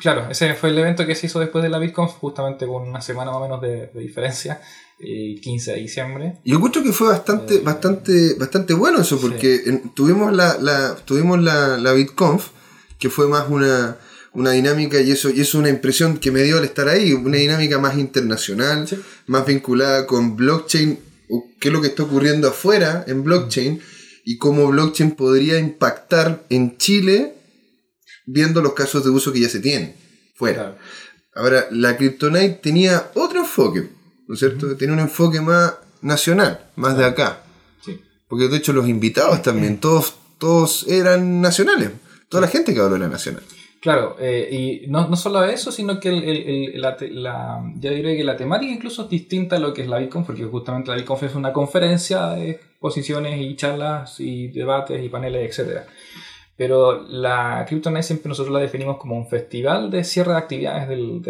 Claro, 0.00 0.28
ese 0.30 0.54
fue 0.54 0.70
el 0.70 0.78
evento 0.78 1.06
que 1.06 1.14
se 1.14 1.26
hizo 1.26 1.38
después 1.38 1.62
de 1.62 1.68
la 1.68 1.78
BitConf, 1.78 2.12
justamente 2.12 2.66
con 2.66 2.88
una 2.88 3.02
semana 3.02 3.30
más 3.30 3.40
o 3.40 3.42
menos 3.42 3.60
de, 3.60 3.88
de 3.92 4.00
diferencia, 4.00 4.60
el 4.98 5.38
15 5.40 5.72
de 5.72 5.78
diciembre. 5.80 6.34
Yo 6.44 6.56
encuentro 6.56 6.82
que 6.82 6.92
fue 6.92 7.08
bastante, 7.08 7.58
bastante, 7.58 8.34
bastante 8.38 8.72
bueno 8.72 9.00
eso, 9.02 9.20
porque 9.20 9.82
tuvimos 9.94 10.32
la, 10.32 10.56
la, 10.58 10.94
tuvimos 11.04 11.42
la, 11.42 11.76
la 11.76 11.92
BitConf, 11.92 12.48
que 12.98 13.10
fue 13.10 13.28
más 13.28 13.46
una, 13.50 13.98
una 14.32 14.52
dinámica, 14.52 14.98
y 15.00 15.10
eso, 15.10 15.28
y 15.28 15.32
eso 15.34 15.40
es 15.42 15.54
una 15.56 15.68
impresión 15.68 16.16
que 16.16 16.30
me 16.30 16.42
dio 16.42 16.56
al 16.56 16.64
estar 16.64 16.88
ahí, 16.88 17.12
una 17.12 17.36
dinámica 17.36 17.78
más 17.78 17.98
internacional, 17.98 18.88
Sí. 18.88 18.98
más 19.26 19.44
vinculada 19.44 20.06
con 20.06 20.36
blockchain, 20.36 20.98
qué 21.60 21.68
es 21.68 21.72
lo 21.72 21.80
que 21.80 21.88
está 21.88 22.02
ocurriendo 22.02 22.48
afuera 22.48 23.04
en 23.06 23.22
blockchain, 23.22 23.80
y 24.24 24.38
cómo 24.38 24.68
blockchain 24.68 25.12
podría 25.12 25.58
impactar 25.58 26.44
en 26.48 26.76
Chile, 26.78 27.34
viendo 28.26 28.62
los 28.62 28.74
casos 28.74 29.04
de 29.04 29.10
uso 29.10 29.32
que 29.32 29.40
ya 29.40 29.48
se 29.48 29.60
tienen 29.60 29.96
fuera. 30.34 30.62
Claro. 30.62 30.78
Ahora, 31.34 31.66
la 31.70 31.96
Kryptonite 31.96 32.60
tenía 32.62 33.10
otro 33.14 33.40
enfoque, 33.40 33.88
¿no 34.28 34.34
es 34.34 34.40
cierto? 34.40 34.76
Tenía 34.76 34.94
un 34.94 35.00
enfoque 35.00 35.40
más 35.40 35.74
nacional, 36.02 36.70
más 36.76 36.96
de 36.96 37.04
acá. 37.04 37.42
Sí. 37.84 38.00
Porque 38.28 38.48
de 38.48 38.58
hecho 38.58 38.72
los 38.72 38.88
invitados 38.88 39.42
también, 39.42 39.78
todos, 39.78 40.14
todos 40.38 40.86
eran 40.88 41.40
nacionales. 41.40 41.90
Toda 42.28 42.42
la 42.42 42.48
gente 42.48 42.74
que 42.74 42.80
habló 42.80 42.96
era 42.96 43.08
nacional. 43.08 43.42
Claro, 43.82 44.14
eh, 44.20 44.48
y 44.84 44.86
no, 44.88 45.08
no 45.08 45.16
solo 45.16 45.42
eso, 45.44 45.72
sino 45.72 45.98
que 45.98 46.08
el, 46.08 46.22
el- 46.22 46.74
el- 46.76 47.22
la, 47.22 47.60
ya 47.80 47.90
diré 47.90 48.16
que 48.16 48.22
la 48.22 48.36
temática 48.36 48.72
incluso 48.72 49.02
es 49.02 49.08
distinta 49.10 49.56
a 49.56 49.58
lo 49.58 49.74
que 49.74 49.82
es 49.82 49.88
la 49.88 49.98
BitConf, 49.98 50.24
porque 50.28 50.44
justamente 50.44 50.90
la 50.90 50.96
BitConf 50.96 51.24
es 51.24 51.34
una 51.34 51.52
conferencia 51.52 52.28
de 52.28 52.50
exposiciones 52.50 53.40
y 53.40 53.56
charlas 53.56 54.20
y 54.20 54.48
debates 54.48 55.04
y 55.04 55.08
paneles, 55.08 55.58
etc. 55.58 55.80
Pero 56.56 57.02
la 57.08 57.64
CryptoNight 57.66 58.04
siempre 58.04 58.28
nosotros 58.28 58.54
la 58.54 58.60
definimos 58.60 58.98
como 58.98 59.16
un 59.16 59.26
festival 59.26 59.90
de 59.90 60.04
cierre 60.04 60.30
de 60.32 60.38
actividades 60.38 60.88
del- 60.88 61.20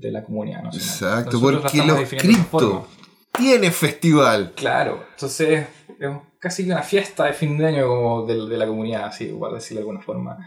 de, 0.00 0.10
la 0.10 0.22
comunidad 0.24 0.62
nacional. 0.62 0.88
Exacto, 0.88 1.32
Nosotros 1.32 1.62
porque 1.62 1.86
los 1.86 2.08
cripto 2.08 2.88
tiene 3.36 3.70
festival. 3.70 4.52
Claro, 4.56 5.04
entonces 5.10 5.66
es 6.00 6.10
casi 6.38 6.64
que 6.64 6.70
una 6.72 6.82
fiesta 6.82 7.24
de 7.26 7.34
fin 7.34 7.58
de 7.58 7.66
año 7.66 7.86
como 7.88 8.24
de, 8.26 8.46
de 8.48 8.56
la 8.56 8.66
comunidad, 8.66 9.04
así, 9.06 9.24
igual 9.24 9.52
decirlo 9.52 9.80
de 9.80 9.82
alguna 9.82 10.00
forma. 10.00 10.38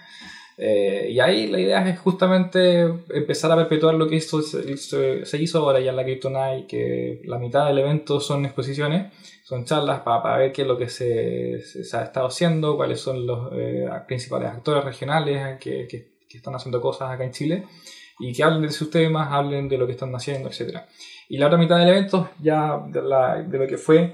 Eh, 0.57 1.09
y 1.11 1.19
ahí 1.19 1.47
la 1.47 1.59
idea 1.59 1.87
es 1.89 1.99
justamente 1.99 2.81
empezar 3.09 3.51
a 3.51 3.57
perpetuar 3.57 3.95
lo 3.95 4.07
que 4.07 4.15
hizo- 4.15 4.41
se, 4.41 4.77
se- 5.25 5.37
hizo 5.41 5.59
ahora 5.59 5.79
ya 5.81 5.89
en 5.89 5.97
la 5.97 6.03
Crypto 6.03 6.29
Night, 6.29 6.67
que 6.67 7.21
la 7.25 7.37
mitad 7.39 7.67
del 7.67 7.79
evento 7.79 8.19
son 8.21 8.45
exposiciones, 8.45 9.11
son 9.43 9.65
charlas 9.65 9.99
para, 10.01 10.37
ver 10.37 10.53
qué 10.53 10.61
es 10.61 10.67
lo 10.67 10.77
que 10.77 10.87
se, 10.89 11.61
se- 11.61 11.83
se 11.83 11.97
ha 11.97 12.03
estado 12.03 12.27
haciendo, 12.27 12.77
cuáles 12.77 13.01
son 13.01 13.27
los 13.27 13.49
eh, 13.53 13.87
principales 14.07 14.49
actores 14.49 14.83
regionales 14.85 15.59
que, 15.59 15.87
que- 15.87 16.15
que 16.29 16.37
están 16.37 16.55
haciendo 16.55 16.79
cosas 16.81 17.11
acá 17.11 17.23
en 17.25 17.31
Chile, 17.31 17.65
y 18.19 18.31
que 18.33 18.43
hablen 18.43 18.61
de 18.61 18.71
sus 18.71 18.89
temas, 18.89 19.27
hablen 19.31 19.67
de 19.67 19.77
lo 19.77 19.85
que 19.85 19.91
están 19.91 20.13
haciendo, 20.15 20.49
etc. 20.49 20.79
Y 21.27 21.37
la 21.37 21.47
otra 21.47 21.57
mitad 21.57 21.77
del 21.79 21.89
evento, 21.89 22.29
ya 22.41 22.81
de, 22.87 23.01
la- 23.01 23.41
de 23.43 23.57
lo 23.57 23.67
que 23.67 23.77
fue, 23.77 24.13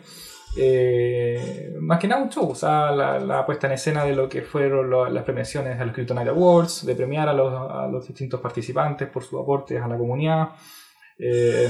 eh, 0.57 1.73
más 1.79 1.99
que 1.99 2.07
nada 2.07 2.21
un 2.23 2.29
show, 2.29 2.49
o 2.49 2.55
sea, 2.55 2.91
la, 2.91 3.19
la 3.19 3.45
puesta 3.45 3.67
en 3.67 3.73
escena 3.73 4.03
de 4.03 4.15
lo 4.15 4.27
que 4.27 4.41
fueron 4.41 4.89
lo- 4.89 5.09
las 5.09 5.23
premiaciones 5.23 5.79
a 5.79 5.85
los 5.85 5.93
Kryptonite 5.95 6.29
Awards, 6.29 6.85
de 6.85 6.95
premiar 6.95 7.29
a 7.29 7.33
los, 7.33 7.53
a 7.71 7.87
los 7.87 8.07
distintos 8.07 8.39
participantes 8.41 9.07
por 9.09 9.23
sus 9.23 9.39
aportes 9.41 9.81
a 9.81 9.87
la 9.87 9.97
comunidad. 9.97 10.49
eh, 11.23 11.69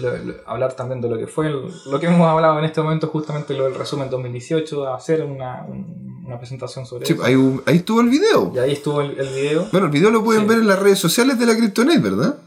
lo- 0.00 0.16
lo- 0.16 0.34
hablar 0.46 0.72
también 0.74 1.00
de 1.00 1.08
lo 1.10 1.16
que 1.18 1.26
fue, 1.26 1.46
el- 1.46 1.68
lo 1.90 2.00
que 2.00 2.06
hemos 2.06 2.26
hablado 2.26 2.58
en 2.58 2.64
este 2.64 2.80
momento, 2.80 3.06
justamente 3.08 3.54
lo 3.54 3.64
del 3.64 3.74
resumen 3.74 4.08
2018, 4.10 4.92
hacer 4.92 5.22
una, 5.22 5.62
un- 5.68 6.24
una 6.26 6.38
presentación 6.38 6.86
sobre 6.86 7.04
Sí, 7.06 7.12
eso. 7.12 7.22
ahí, 7.24 7.34
ahí 7.66 7.76
estuvo 7.76 8.00
el 8.00 8.08
video. 8.08 8.50
Y 8.54 8.58
ahí 8.58 8.72
estuvo 8.72 9.02
el, 9.02 9.10
el 9.18 9.28
video. 9.28 9.66
Bueno, 9.70 9.86
el 9.86 9.92
video 9.92 10.10
lo 10.10 10.24
pueden 10.24 10.42
Sí. 10.42 10.48
ver 10.48 10.58
en 10.58 10.66
las 10.66 10.78
redes 10.80 10.98
sociales 10.98 11.38
de 11.38 11.46
la 11.46 11.54
Kryptonite, 11.54 12.00
¿verdad? 12.00 12.38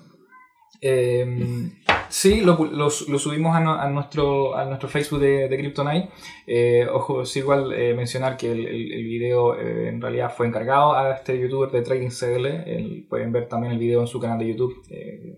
Eh, 0.82 1.72
sí, 2.10 2.42
lo, 2.42 2.58
lo- 2.66 2.90
lo 3.08 3.20
subimos 3.20 3.56
a, 3.56 3.60
no- 3.60 3.74
a 3.80 3.90
nuestro, 3.90 4.56
a 4.56 4.66
nuestro 4.66 4.90
Facebook 4.90 5.20
de, 5.20 5.48
de 5.48 5.58
Kryptonite. 5.58 6.10
Eh, 6.46 6.88
ojo, 6.92 7.22
es 7.24 7.36
igual 7.38 7.74
eh, 7.74 7.94
mencionar 7.94 8.38
que 8.38 8.52
el, 8.52 8.66
el- 8.66 8.92
el 8.94 9.04
video 9.04 9.56
eh, 9.60 9.90
en 9.90 10.02
realidad 10.02 10.34
fue 10.36 10.48
encargado 10.48 10.94
a 10.96 11.16
este 11.16 11.40
youtuber 11.40 11.70
de 11.72 11.82
Trading 11.82 12.10
CL. 12.10 12.46
El- 12.46 13.06
pueden 13.10 13.32
ver 13.32 13.48
también 13.48 13.74
el 13.74 13.80
video 13.80 14.02
en 14.02 14.08
su 14.08 14.20
canal 14.20 14.40
de 14.40 14.48
YouTube. 14.50 14.74
Eh, 14.90 15.36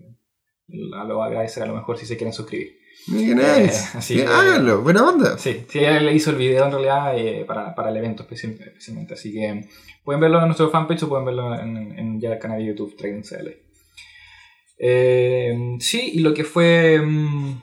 lo 0.68 1.22
a 1.22 1.26
agradecer 1.26 1.62
a 1.62 1.66
lo 1.66 1.74
mejor 1.74 1.98
si 1.98 2.06
se 2.06 2.16
quieren 2.16 2.32
suscribir. 2.32 2.78
Mira, 3.08 3.58
Eh, 3.58 3.62
nice. 3.62 3.98
así 3.98 4.16
que- 4.16 4.24
háganlo, 4.26 4.82
buena 4.82 5.08
onda. 5.08 5.38
Sí, 5.38 5.64
sí, 5.68 5.78
él 5.78 6.04
le 6.06 6.14
hizo 6.14 6.30
el 6.30 6.36
video 6.36 6.66
en 6.66 6.72
realidad 6.72 7.46
para, 7.46 7.74
para 7.74 7.90
el 7.90 7.96
evento 7.96 8.24
especi- 8.26 8.60
especialmente. 8.60 9.14
Así 9.14 9.32
que 9.32 9.68
pueden 10.04 10.20
verlo 10.20 10.38
en 10.38 10.44
nuestro 10.46 10.68
fanpage 10.70 11.02
o 11.04 11.08
pueden 11.08 11.24
verlo 11.24 11.58
en, 11.58 11.76
en 11.98 12.20
ya 12.20 12.32
el 12.34 12.38
canal 12.38 12.58
de 12.58 12.66
YouTube 12.66 12.94
Trading 12.96 13.22
CL. 13.22 13.48
Eh, 14.82 15.76
sí, 15.80 16.10
y 16.14 16.20
lo 16.20 16.32
que 16.34 16.44
fue. 16.44 17.00
mm, 17.04 17.60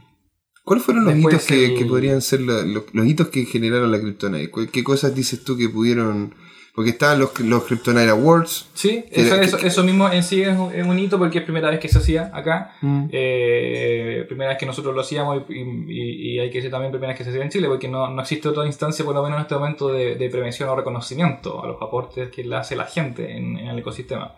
¿Cuáles 0.63 0.83
fueron 0.85 1.05
los 1.05 1.15
hitos 1.17 1.45
que, 1.45 1.65
el- 1.65 1.75
que 1.79 1.85
podrían 1.85 2.21
ser 2.21 2.41
la- 2.41 2.61
los, 2.63 2.83
los 2.93 3.05
hitos 3.07 3.29
que 3.29 3.45
generaron 3.45 3.91
la 3.91 3.99
Kryptonite? 3.99 4.51
¿Cuál- 4.51 4.69
¿Qué 4.69 4.83
cosas 4.83 5.15
dices 5.15 5.43
tú 5.43 5.57
que 5.57 5.67
pudieron...? 5.69 6.33
Porque 6.75 6.91
estaban 6.91 7.17
los, 7.17 7.39
los 7.39 7.63
Kryptonite 7.63 8.09
Awards. 8.09 8.67
Sí, 8.75 9.03
eso, 9.09 9.35
que- 9.39 9.45
eso, 9.45 9.57
eso 9.57 9.83
mismo 9.83 10.11
en 10.11 10.21
sí 10.21 10.43
es 10.43 10.55
un, 10.55 10.71
es 10.75 10.85
un 10.85 10.99
hito 10.99 11.17
porque 11.17 11.39
es 11.39 11.43
primera 11.43 11.71
vez 11.71 11.79
que 11.79 11.87
se 11.89 11.97
hacía 11.97 12.29
acá. 12.35 12.75
Mm. 12.81 13.05
Eh, 13.11 14.25
primera 14.27 14.49
vez 14.51 14.59
que 14.59 14.67
nosotros 14.67 14.93
lo 14.93 15.01
hacíamos 15.01 15.41
y, 15.49 15.53
y- 15.55 16.33
y 16.35 16.39
hay 16.39 16.51
que 16.51 16.59
decir 16.59 16.69
también 16.69 16.91
primera 16.91 17.13
vez 17.13 17.17
que 17.17 17.23
se 17.23 17.31
hacía 17.31 17.41
en 17.41 17.49
Chile 17.49 17.67
porque 17.67 17.87
no, 17.87 18.07
no 18.11 18.21
existe 18.21 18.47
otra 18.49 18.65
instancia, 18.67 19.03
por 19.03 19.15
lo 19.15 19.23
menos 19.23 19.37
en 19.37 19.41
este 19.43 19.55
momento, 19.55 19.91
de, 19.91 20.15
de 20.17 20.29
prevención 20.29 20.69
o 20.69 20.75
reconocimiento 20.75 21.63
a 21.63 21.67
los 21.67 21.81
aportes 21.81 22.29
que 22.29 22.43
le 22.43 22.55
hace 22.57 22.75
la 22.75 22.85
gente 22.85 23.35
en, 23.35 23.57
en 23.57 23.69
el 23.69 23.79
ecosistema. 23.79 24.35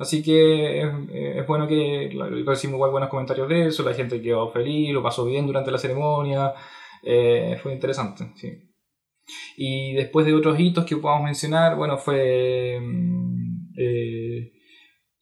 Así 0.00 0.22
que 0.22 0.80
es, 0.80 0.88
es 1.12 1.46
bueno 1.46 1.68
que 1.68 2.10
recibimos 2.46 2.78
igual 2.78 2.90
buenos 2.90 3.10
comentarios 3.10 3.48
de 3.50 3.66
eso, 3.66 3.82
la 3.82 3.92
gente 3.92 4.22
quedó 4.22 4.50
feliz, 4.50 4.94
lo 4.94 5.02
pasó 5.02 5.26
bien 5.26 5.46
durante 5.46 5.70
la 5.70 5.76
ceremonia, 5.76 6.54
eh, 7.02 7.58
fue 7.62 7.74
interesante, 7.74 8.32
sí. 8.34 8.48
Y 9.58 9.92
después 9.92 10.24
de 10.24 10.32
otros 10.32 10.58
hitos 10.58 10.86
que 10.86 10.96
podamos 10.96 11.24
mencionar, 11.24 11.76
bueno, 11.76 11.98
fue 11.98 12.80
mm, 12.80 13.74
eh, 13.76 14.52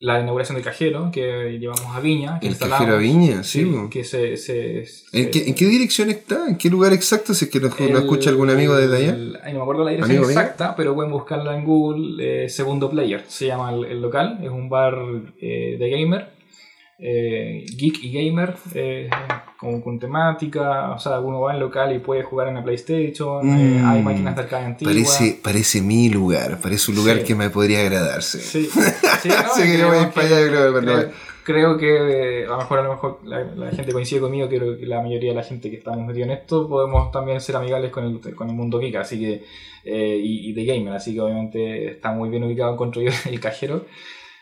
la 0.01 0.21
inauguración 0.21 0.55
del 0.55 0.65
cajero 0.65 1.11
que 1.13 1.59
llevamos 1.59 1.87
a 1.95 1.99
Viña. 2.01 2.39
Que 2.39 2.47
El 2.47 2.53
instalamos. 2.53 2.79
cajero 2.79 2.97
a 2.97 3.01
Viña, 3.01 3.43
sí, 3.43 3.69
que 3.91 4.05
se, 4.05 4.37
se- 4.37 4.85
¿En 5.13 5.31
qué, 5.31 5.49
en 5.49 5.55
qué 5.55 5.67
dirección 5.67 6.09
está? 6.11 6.47
¿En 6.49 6.57
qué 6.57 6.71
lugar 6.71 6.93
exacto? 6.93 7.35
Si 7.35 7.47
es 7.47 7.51
que 7.51 7.59
el- 7.59 7.65
escucha 7.97 8.31
algún 8.31 8.49
amigo 8.51 8.77
desde 8.77 8.97
allá. 8.97 9.11
el- 9.15 9.33
no 9.33 9.53
me 9.55 9.61
acuerdo 9.63 9.85
la 9.85 9.91
dirección 9.91 10.23
exacta, 10.25 10.77
pero 10.77 10.95
pueden 10.95 11.11
buscarla 11.11 11.57
en 11.57 11.65
Google. 11.65 12.45
eh, 12.45 12.49
Segundo 12.49 12.89
Player 12.91 13.25
se 13.27 13.47
llama 13.47 13.73
el, 13.73 13.85
el 13.87 14.01
local. 14.01 14.39
Es 14.43 14.51
un 14.51 14.69
bar 14.69 14.97
eh, 15.41 15.77
de 15.79 15.91
gamer. 15.91 16.38
Eh, 16.99 17.65
geek 17.77 18.03
y 18.03 18.13
gamer, 18.13 18.57
eh, 18.75 19.09
con, 19.57 19.81
con 19.81 19.99
temática, 20.01 20.91
o 20.93 20.99
sea, 20.99 21.21
uno 21.21 21.41
va 21.41 21.53
en 21.55 21.61
local 21.61 21.95
y 21.95 22.01
puede 22.01 22.23
jugar 22.25 22.49
en 22.49 22.55
la 22.55 22.65
PlayStation, 22.65 23.49
eh, 23.49 23.81
Mm. 23.81 23.89
hay 23.89 24.03
máquinas 24.03 24.35
de 24.37 24.43
arcade 24.43 24.65
antiguas. 24.67 24.95
Parece, 24.95 25.39
parece 25.43 25.81
mi 25.83 26.09
lugar, 26.09 26.59
parece 26.61 26.91
un 26.91 26.97
lugar 26.97 27.19
Sí. 27.19 27.25
que 27.25 27.35
me 27.35 27.51
podría 27.51 27.81
agradarse. 27.83 28.39
Sí, 28.41 28.65
sí, 28.67 28.79
no, 29.29 29.55
que 29.63 29.75
creo, 29.75 30.73
vaya. 30.73 31.11
creo 31.45 31.79
que 31.79 32.43
eh, 32.43 32.45
a 32.47 32.51
lo 32.51 32.57
mejor, 32.59 32.79
a 32.79 32.83
lo 32.83 32.91
mejor 32.91 33.21
la, 33.25 33.43
la 33.45 33.71
gente 33.71 33.93
coincide 33.93 34.21
conmigo, 34.21 34.49
creo 34.49 34.77
que 34.77 34.87
la 34.87 35.01
mayoría 35.01 35.31
de 35.31 35.37
la 35.37 35.43
gente 35.45 35.71
que 35.71 35.77
estamos 35.77 36.07
metidos 36.07 36.29
en 36.29 36.35
esto 36.35 36.69
podemos 36.69 37.11
también 37.13 37.41
ser 37.41 37.57
amigables 37.57 37.91
con 37.93 38.05
el, 38.05 38.35
con 38.35 38.49
el 38.49 38.55
mundo 38.57 38.79
geek, 38.81 38.97
así 38.97 39.19
que, 39.19 39.45
eh, 39.85 40.21
y, 40.23 40.51
y 40.51 40.53
de 40.53 40.65
gamer, 40.65 40.95
así 40.95 41.15
que 41.15 41.21
obviamente 41.21 41.93
está 41.93 42.11
muy 42.13 42.29
bien 42.29 42.43
ubicado 42.45 42.73
en 42.73 42.77
Control 42.77 43.07
el 43.31 43.41
cajero. 43.41 43.87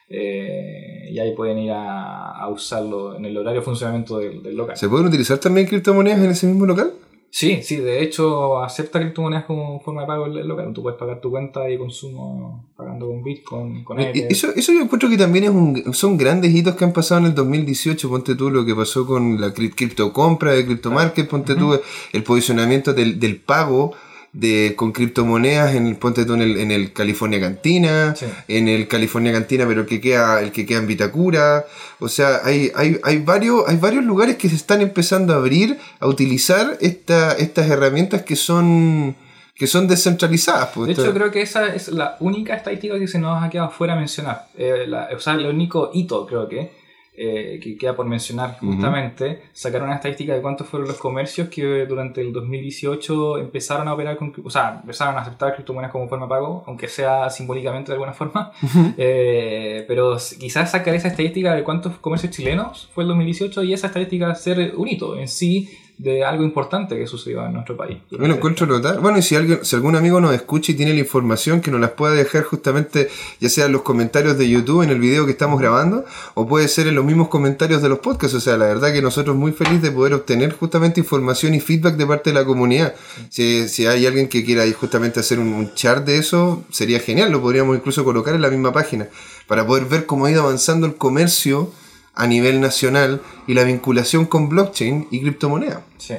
Eh, 0.09 1.09
y 1.11 1.19
ahí 1.19 1.35
pueden 1.35 1.59
ir 1.59 1.73
a, 1.73 2.31
a 2.33 2.49
usarlo 2.49 3.17
en 3.17 3.25
el 3.25 3.37
horario 3.37 3.61
de 3.61 3.65
funcionamiento 3.65 4.19
del, 4.19 4.43
del 4.43 4.57
local. 4.57 4.77
¿Se 4.77 4.89
pueden 4.89 5.07
utilizar 5.07 5.39
también 5.39 5.67
criptomonedas 5.67 6.19
en 6.21 6.31
ese 6.31 6.47
mismo 6.47 6.67
local? 6.67 6.93
Sí, 7.29 7.61
sí, 7.63 7.77
de 7.77 8.03
hecho 8.03 8.63
acepta 8.63 8.99
criptomonedas 8.99 9.45
como 9.45 9.81
forma 9.81 10.03
de 10.03 10.07
pago 10.07 10.27
el 10.27 10.47
local. 10.49 10.73
Tú 10.73 10.83
puedes 10.83 10.99
pagar 10.99 11.21
tu 11.21 11.31
cuenta 11.31 11.61
de 11.63 11.77
consumo 11.77 12.65
pagando 12.77 13.09
con 13.09 13.23
Bitcoin, 13.23 13.85
con 13.85 14.01
Ether. 14.01 14.17
y 14.17 14.33
Eso, 14.33 14.49
eso 14.57 14.73
yo 14.73 14.81
encuentro 14.81 15.11
que 15.11 15.19
también 15.19 15.45
es 15.45 15.51
un, 15.51 15.93
son 15.93 16.17
grandes 16.17 16.55
hitos 16.55 16.77
que 16.77 16.85
han 16.85 16.93
pasado 16.95 17.21
en 17.21 17.27
el 17.27 17.35
2018. 17.35 18.09
Ponte 18.09 18.37
tú 18.37 18.49
lo 18.51 18.65
que 18.65 18.75
pasó 18.75 19.07
con 19.07 19.39
la 19.41 19.49
cri- 19.53 19.75
criptocompra 19.75 20.53
de 20.53 20.65
CryptoMarket, 20.65 21.29
ponte 21.29 21.57
tú 21.57 21.79
el 22.13 22.23
posicionamiento 22.23 22.95
del, 22.95 23.21
del 23.21 23.37
pago 23.41 23.93
de, 24.39 24.75
con 24.77 24.93
criptomonedas 24.93 25.75
en 25.75 25.87
el, 25.87 25.97
ponte 25.97 26.27
tú 26.27 26.35
en 26.35 26.43
el, 26.43 26.59
en 26.59 26.71
el 26.71 26.93
California 26.93 27.41
Cantina, 27.41 28.15
Sí. 28.15 28.27
en 28.49 28.69
el 28.69 28.87
California 28.87 29.33
Cantina, 29.33 29.67
pero 29.67 29.81
el 29.81 29.87
que 29.87 30.01
queda, 30.01 30.41
el 30.43 30.53
que 30.53 30.67
queda 30.67 30.79
en 30.81 30.87
Vitacura. 30.87 31.65
O 32.01 32.09
sea, 32.09 32.41
hay, 32.45 32.71
hay, 32.75 32.99
hay, 33.03 33.19
varios, 33.19 33.65
hay 33.67 33.77
varios 33.79 34.05
lugares 34.05 34.37
que 34.37 34.49
se 34.51 34.57
están 34.57 34.83
empezando 34.83 35.33
a 35.33 35.37
abrir 35.37 35.79
a 36.01 36.07
utilizar 36.07 36.77
esta, 36.83 37.33
estas 37.33 37.71
herramientas 37.71 38.23
que 38.23 38.37
son 38.37 39.17
que 39.55 39.67
son 39.67 39.89
descentralizadas. 39.89 40.69
pues. 40.75 40.89
De 40.89 40.93
hecho, 41.03 41.15
creo 41.15 41.31
que 41.31 41.41
esa 41.41 41.75
es 41.75 41.89
la 41.89 42.19
única 42.21 42.55
estadística 42.55 42.99
que 42.99 43.09
se 43.09 43.19
nos 43.19 43.43
ha 43.43 43.49
quedado 43.49 43.71
fuera 43.71 43.97
mencionar. 43.97 44.49
Eh, 44.59 44.85
la- 44.87 45.09
o 45.17 45.19
sea, 45.19 45.33
el 45.33 45.47
único 45.47 45.91
hito, 45.95 46.27
creo 46.27 46.47
que, 46.47 46.73
eh, 47.19 47.59
que 47.63 47.77
queda 47.77 47.97
por 47.97 48.07
mencionar 48.07 48.59
justamente, 48.61 49.43
sacar 49.53 49.83
una 49.83 49.95
estadística 49.95 50.35
de 50.35 50.43
cuántos 50.43 50.67
fueron 50.67 50.89
los 50.89 50.99
comercios 50.99 51.49
que 51.49 51.87
durante 51.87 52.21
el 52.21 52.33
2018 52.33 53.39
empezaron 53.39 53.89
a 53.89 53.95
operar 53.95 54.17
con, 54.17 54.35
o 54.45 54.51
sea, 54.51 54.81
empezaron 54.83 55.17
a 55.17 55.21
aceptar 55.21 55.55
criptomonedas 55.55 55.93
como 55.93 56.09
forma 56.09 56.27
de 56.27 56.31
pago, 56.31 56.65
aunque 56.67 56.89
sea 56.89 57.31
simbólicamente 57.31 57.91
de 57.91 57.95
alguna 57.95 58.13
forma. 58.13 58.53
Eh, 58.99 59.85
pero 59.89 60.17
quizás 60.39 60.71
sacar 60.71 60.95
esa 60.95 61.09
estadística 61.09 61.55
de 61.55 61.63
cuántos 61.65 61.99
comercios 61.99 62.33
chilenos 62.33 62.89
fue 62.95 63.05
el 63.05 63.09
2018 63.09 63.63
y 63.65 63.73
esa 63.73 63.89
estadística 63.89 64.35
ser 64.35 64.75
un 64.77 64.89
hito 64.89 65.17
en 65.17 65.29
sí 65.29 65.69
de 65.99 66.25
algo 66.25 66.45
importante 66.45 66.97
que 66.99 67.07
sucedió 67.07 67.45
en 67.47 67.55
nuestro 67.55 67.77
país. 67.77 67.99
Yo 68.11 68.19
lo 68.19 68.35
encuentro. 68.35 68.67
Bueno, 69.01 69.19
y 69.19 69.23
si, 69.23 69.35
alguien, 69.35 69.65
si 69.65 69.77
algún 69.77 69.97
amigo 69.97 70.21
nos 70.21 70.35
escucha 70.35 70.73
y 70.73 70.75
tiene 70.75 70.93
la 70.93 71.01
información, 71.01 71.63
que 71.63 71.71
nos 71.71 71.81
las 71.81 71.91
pueda 71.93 72.13
dejar 72.15 72.45
justamente, 72.45 73.09
ya 73.41 73.49
sea 73.49 73.67
en 73.67 73.73
los 73.73 73.83
comentarios 73.83 74.37
de 74.37 74.49
YouTube, 74.49 74.83
en 74.83 74.91
el 74.91 75.01
video 75.01 75.25
que 75.25 75.33
estamos 75.33 75.59
grabando, 75.59 76.05
o 76.35 76.47
puede 76.47 76.69
ser 76.69 76.87
en 76.87 76.97
los 76.97 77.05
mismos 77.05 77.29
comentarios 77.29 77.81
de 77.81 77.89
los 77.89 78.01
podcasts. 78.01 78.37
O 78.37 78.41
sea, 78.41 78.59
la 78.59 78.67
verdad 78.67 78.93
que 78.93 79.01
nosotros 79.01 79.37
muy 79.37 79.53
felices 79.53 79.83
de 79.83 79.91
poder 79.91 80.13
obtener 80.13 80.53
justamente 80.53 81.01
información 81.01 81.55
y 81.55 81.61
feedback 81.61 81.97
de 81.97 82.07
parte 82.07 82.31
de 82.31 82.35
la 82.35 82.45
comunidad. 82.45 82.95
Si, 83.31 83.67
si 83.69 83.87
hay 83.87 84.05
alguien 84.05 84.29
que 84.29 84.45
quiera 84.45 84.65
justamente 84.79 85.21
hacer 85.21 85.39
un, 85.39 85.49
un 85.49 85.75
chart 85.75 86.05
de 86.05 86.19
eso, 86.19 86.63
sería 86.71 87.01
genial. 87.01 87.33
Lo 87.33 87.41
podríamos 87.41 87.75
incluso 87.75 88.05
colocar 88.05 88.35
en 88.35 88.43
la 88.43 88.51
misma 88.51 88.73
página, 88.73 89.09
para 89.47 89.67
poder 89.67 89.87
ver 89.87 90.05
cómo 90.05 90.27
ha 90.27 90.31
ido 90.31 90.43
avanzando 90.43 90.87
el 90.87 90.97
comercio 90.97 91.73
a 92.17 92.27
nivel 92.27 92.61
nacional 92.61 93.21
y 93.47 93.55
la 93.55 93.63
vinculación 93.65 94.27
con 94.27 94.49
blockchain 94.49 95.07
y 95.11 95.21
criptomonedas. 95.21 95.81
Sí. 95.99 96.15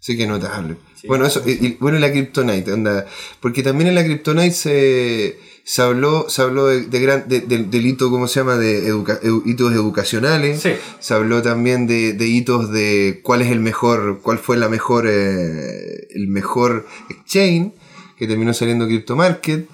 Sí 0.00 0.16
que 0.16 0.26
notable. 0.26 0.76
Sí, 1.00 1.06
bueno, 1.08 1.26
eso, 1.26 1.42
y, 1.46 1.52
y- 1.66 1.76
bueno, 1.80 1.98
la 1.98 2.10
Kryptonite, 2.10 2.72
onda, 2.72 3.06
porque 3.40 3.62
también 3.62 3.88
en 3.88 3.94
la 3.94 4.04
Kryptonite 4.04 4.52
se, 4.52 5.38
se 5.64 5.82
habló, 5.82 6.26
se 6.28 6.42
habló 6.42 6.66
de, 6.66 6.82
de 6.82 7.00
gran, 7.00 7.28
de- 7.28 7.40
del- 7.40 7.70
del 7.70 7.86
hito, 7.86 8.10
¿cómo 8.10 8.28
se 8.28 8.40
llama? 8.40 8.56
De 8.56 8.86
educa- 8.86 9.20
edu- 9.22 9.42
hitos 9.46 9.72
educacionales. 9.72 10.60
Sí. 10.60 10.72
Se 11.00 11.14
habló 11.14 11.40
también 11.42 11.86
de, 11.86 12.12
de 12.12 12.26
hitos 12.26 12.70
de 12.70 13.20
cuál 13.22 13.42
es 13.42 13.50
el 13.50 13.60
mejor, 13.60 14.20
cuál 14.22 14.38
fue 14.38 14.56
la 14.58 14.68
mejor, 14.68 15.06
eh, 15.08 16.06
el 16.14 16.28
mejor 16.28 16.86
exchange, 17.10 17.72
que 18.16 18.26
terminó 18.26 18.52
saliendo 18.52 18.86
CryptoMarket. 18.86 19.68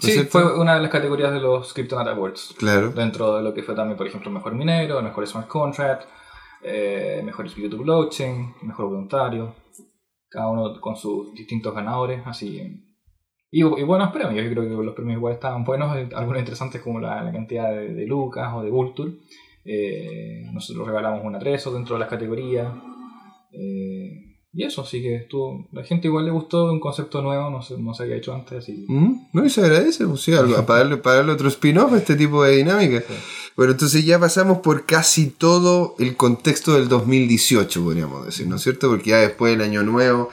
Sí, 0.00 0.12
cierto? 0.12 0.30
fue 0.30 0.58
una 0.58 0.74
de 0.74 0.82
las 0.82 0.90
categorías 0.90 1.32
de 1.32 1.40
los 1.40 1.72
Cryptonaut 1.72 2.08
Awards. 2.08 2.54
Claro. 2.58 2.90
Dentro 2.90 3.36
de 3.36 3.42
lo 3.42 3.52
que 3.54 3.62
fue 3.62 3.74
también, 3.74 3.96
por 3.96 4.06
ejemplo, 4.06 4.30
mejor 4.30 4.54
minero, 4.54 5.02
mejor 5.02 5.26
smart 5.26 5.48
contract, 5.48 6.04
eh, 6.62 7.22
mejor 7.24 7.46
espíritu 7.46 7.78
blockchain, 7.78 8.54
mejor 8.62 8.86
voluntario. 8.86 9.54
Cada 10.28 10.48
uno 10.48 10.80
con 10.80 10.96
sus 10.96 11.34
distintos 11.34 11.74
ganadores, 11.74 12.22
así. 12.26 12.60
Y, 13.50 13.64
y 13.64 13.82
buenos 13.82 14.12
premios, 14.12 14.44
yo 14.44 14.50
creo 14.50 14.62
que 14.62 14.84
los 14.84 14.94
premios 14.94 15.16
igual 15.16 15.34
estaban 15.34 15.64
buenos, 15.64 15.96
eh, 15.96 16.08
algunos 16.14 16.38
interesantes 16.38 16.80
como 16.80 17.00
la, 17.00 17.22
la 17.24 17.32
cantidad 17.32 17.70
de, 17.70 17.94
de 17.94 18.06
lucas 18.06 18.52
o 18.54 18.62
de 18.62 18.70
Vulture. 18.70 19.12
Eh, 19.64 20.44
nosotros 20.52 20.86
regalamos 20.86 21.24
una 21.24 21.38
Treso 21.38 21.72
dentro 21.72 21.96
de 21.96 22.00
las 22.00 22.08
categorías. 22.08 22.72
Eh, 23.52 24.29
y 24.52 24.64
eso, 24.64 24.82
así 24.82 25.00
que 25.00 25.16
estuvo. 25.16 25.68
La 25.72 25.84
gente 25.84 26.08
igual 26.08 26.24
le 26.24 26.30
gustó 26.32 26.64
un 26.72 26.80
concepto 26.80 27.22
nuevo, 27.22 27.50
no 27.50 27.62
se, 27.62 27.78
no 27.78 27.94
se 27.94 28.02
había 28.02 28.16
hecho 28.16 28.34
antes, 28.34 28.58
así. 28.58 28.84
Mm, 28.88 29.28
No, 29.32 29.44
y 29.46 29.50
se 29.50 29.60
agradece, 29.60 30.06
pues 30.06 30.20
sí, 30.22 30.32
algo- 30.32 30.64
para, 30.66 30.80
darle, 30.80 30.96
para 30.96 31.16
darle 31.16 31.32
otro 31.32 31.48
spin-off 31.48 31.92
a 31.92 31.98
este 31.98 32.16
tipo 32.16 32.42
de 32.42 32.56
dinámica. 32.56 33.00
Sí. 33.00 33.14
Bueno, 33.56 33.72
entonces 33.72 34.04
ya 34.04 34.18
pasamos 34.18 34.58
por 34.58 34.86
casi 34.86 35.26
todo 35.26 35.94
el 35.98 36.16
contexto 36.16 36.74
del 36.74 36.88
2018, 36.88 37.82
podríamos 37.82 38.26
decir, 38.26 38.46
¿no 38.48 38.56
es 38.56 38.62
cierto? 38.62 38.88
Porque 38.88 39.10
ya 39.10 39.18
después 39.18 39.52
del 39.52 39.62
Año 39.68 39.82
Nuevo, 39.82 40.30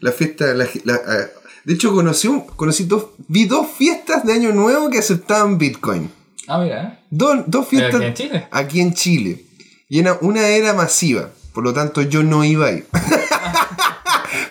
la 0.00 0.12
fiesta... 0.12 0.52
la- 0.54 0.68
la- 0.84 0.94
ah, 1.06 1.26
de 1.64 1.74
hecho, 1.74 1.92
conocí, 1.94 2.26
un- 2.26 2.46
conocí 2.46 2.84
dos, 2.84 3.06
vi 3.28 3.44
dos 3.44 3.66
fiestas 3.68 4.24
de 4.24 4.32
Año 4.32 4.52
Nuevo 4.52 4.88
que 4.90 4.98
aceptaban 4.98 5.58
Bitcoin. 5.58 6.10
Ah, 6.48 6.58
mira, 6.58 6.82
¿eh? 6.84 6.98
Dos, 7.10 7.68
fiestas 7.68 7.94
aquí 8.00 8.04
en 8.06 8.14
Chile. 8.14 8.48
aquí 8.50 8.80
en 8.80 8.94
Chile. 8.94 9.44
Y 9.88 10.00
una, 10.00 10.16
una 10.22 10.48
era 10.48 10.72
masiva, 10.72 11.30
por 11.52 11.62
lo 11.64 11.72
tanto 11.74 12.00
yo 12.02 12.22
no 12.22 12.44
iba 12.44 12.66
ahí. 12.68 12.82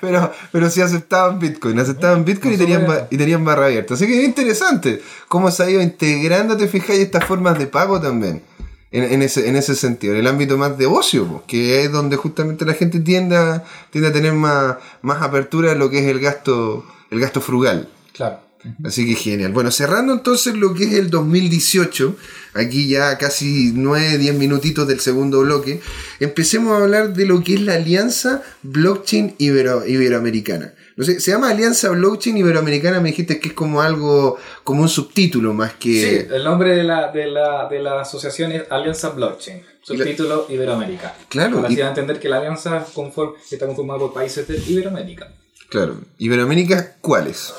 pero, 0.02 0.32
pero 0.52 0.70
sí 0.70 0.82
aceptaban 0.82 1.40
Bitcoin, 1.40 1.80
aceptaban 1.80 2.26
Bitcoin 2.26 2.54
y 2.54 2.58
tenían, 2.58 2.86
y 3.10 3.18
tenían 3.18 3.44
barra 3.46 3.66
abierta. 3.66 3.94
Así 3.94 4.08
que 4.08 4.20
es 4.20 4.26
interesante 4.26 5.02
cómo 5.28 5.52
se 5.52 5.64
ha 5.64 5.70
ido 5.70 5.82
integrando, 5.82 6.58
te 6.58 6.68
fijáis, 6.68 7.00
estas 7.00 7.26
formas 7.26 7.58
de 7.58 7.68
pago 7.68 8.00
también. 8.00 8.44
En, 8.92 9.04
en 9.04 9.22
ese, 9.22 9.48
en 9.48 9.56
ese 9.56 9.76
sentido, 9.76 10.14
en 10.14 10.22
el 10.22 10.28
ámbito 10.28 10.58
más 10.58 10.76
de 10.76 10.88
ocio, 10.88 11.44
que 11.46 11.84
es 11.84 11.92
donde 11.92 12.16
justamente 12.16 12.66
la 12.66 12.74
gente 12.74 13.00
tiende 13.00 13.38
a, 13.38 13.64
tiende 13.92 14.10
a 14.10 14.14
tener 14.14 14.34
más, 14.34 14.78
más 15.04 15.22
apertura 15.22 15.74
en 15.74 15.80
lo 15.80 15.92
que 15.92 16.00
es 16.00 16.06
el 16.08 16.20
gasto, 16.20 16.84
el 17.12 17.20
gasto 17.20 17.40
frugal. 17.40 17.88
Claro. 18.14 18.49
Así 18.84 19.06
que 19.08 19.16
genial. 19.16 19.54
Bueno, 19.54 19.72
cerrando 19.72 20.12
entonces 20.14 20.54
lo 20.56 20.74
que 20.74 20.84
es 20.84 20.94
el 20.94 21.10
2018, 21.10 22.16
aquí 22.56 22.88
ya 22.90 23.18
casi 23.18 23.72
9, 23.74 24.18
10 24.18 24.36
minutitos 24.36 24.88
del 24.88 25.00
segundo 25.00 25.40
bloque, 25.42 25.80
empecemos 26.20 26.74
a 26.78 26.84
hablar 26.84 27.14
de 27.14 27.26
lo 27.26 27.42
que 27.44 27.54
es 27.54 27.62
la 27.62 27.76
Alianza 27.76 28.42
Blockchain 28.64 29.36
Ibero- 29.38 29.88
Iberoamericana. 29.88 30.74
No 30.98 31.06
sé, 31.06 31.22
se 31.22 31.32
llama 31.32 31.50
Alianza 31.52 31.90
Blockchain 31.92 32.36
Iberoamericana, 32.36 33.00
me 33.00 33.10
dijiste 33.12 33.40
que 33.40 33.48
es 33.50 33.54
como 33.54 33.82
algo, 33.82 34.38
como 34.66 34.82
un 34.82 34.90
subtítulo 34.90 35.54
más 35.54 35.74
que... 35.76 36.28
Sí, 36.28 36.36
el 36.36 36.44
nombre 36.44 36.76
de 36.76 36.84
la, 36.84 37.10
de 37.14 37.28
la, 37.28 37.70
de 37.70 37.80
la 37.80 38.02
asociación 38.02 38.52
es 38.52 38.64
Alianza 38.70 39.12
Blockchain, 39.12 39.62
subtítulo 39.82 40.48
Iberoamérica. 40.50 41.16
Claro, 41.30 41.62
Para 41.62 41.74
y- 41.74 41.80
entender 41.80 42.20
que 42.20 42.28
la 42.28 42.40
alianza 42.40 42.86
conform- 42.94 43.36
está 43.50 43.66
conformada 43.66 44.00
por 44.02 44.14
países 44.14 44.46
de 44.50 44.58
Iberoamérica. 44.68 45.32
Claro. 45.70 46.02
Iberoamérica, 46.18 46.98
¿cuáles? 47.00 47.54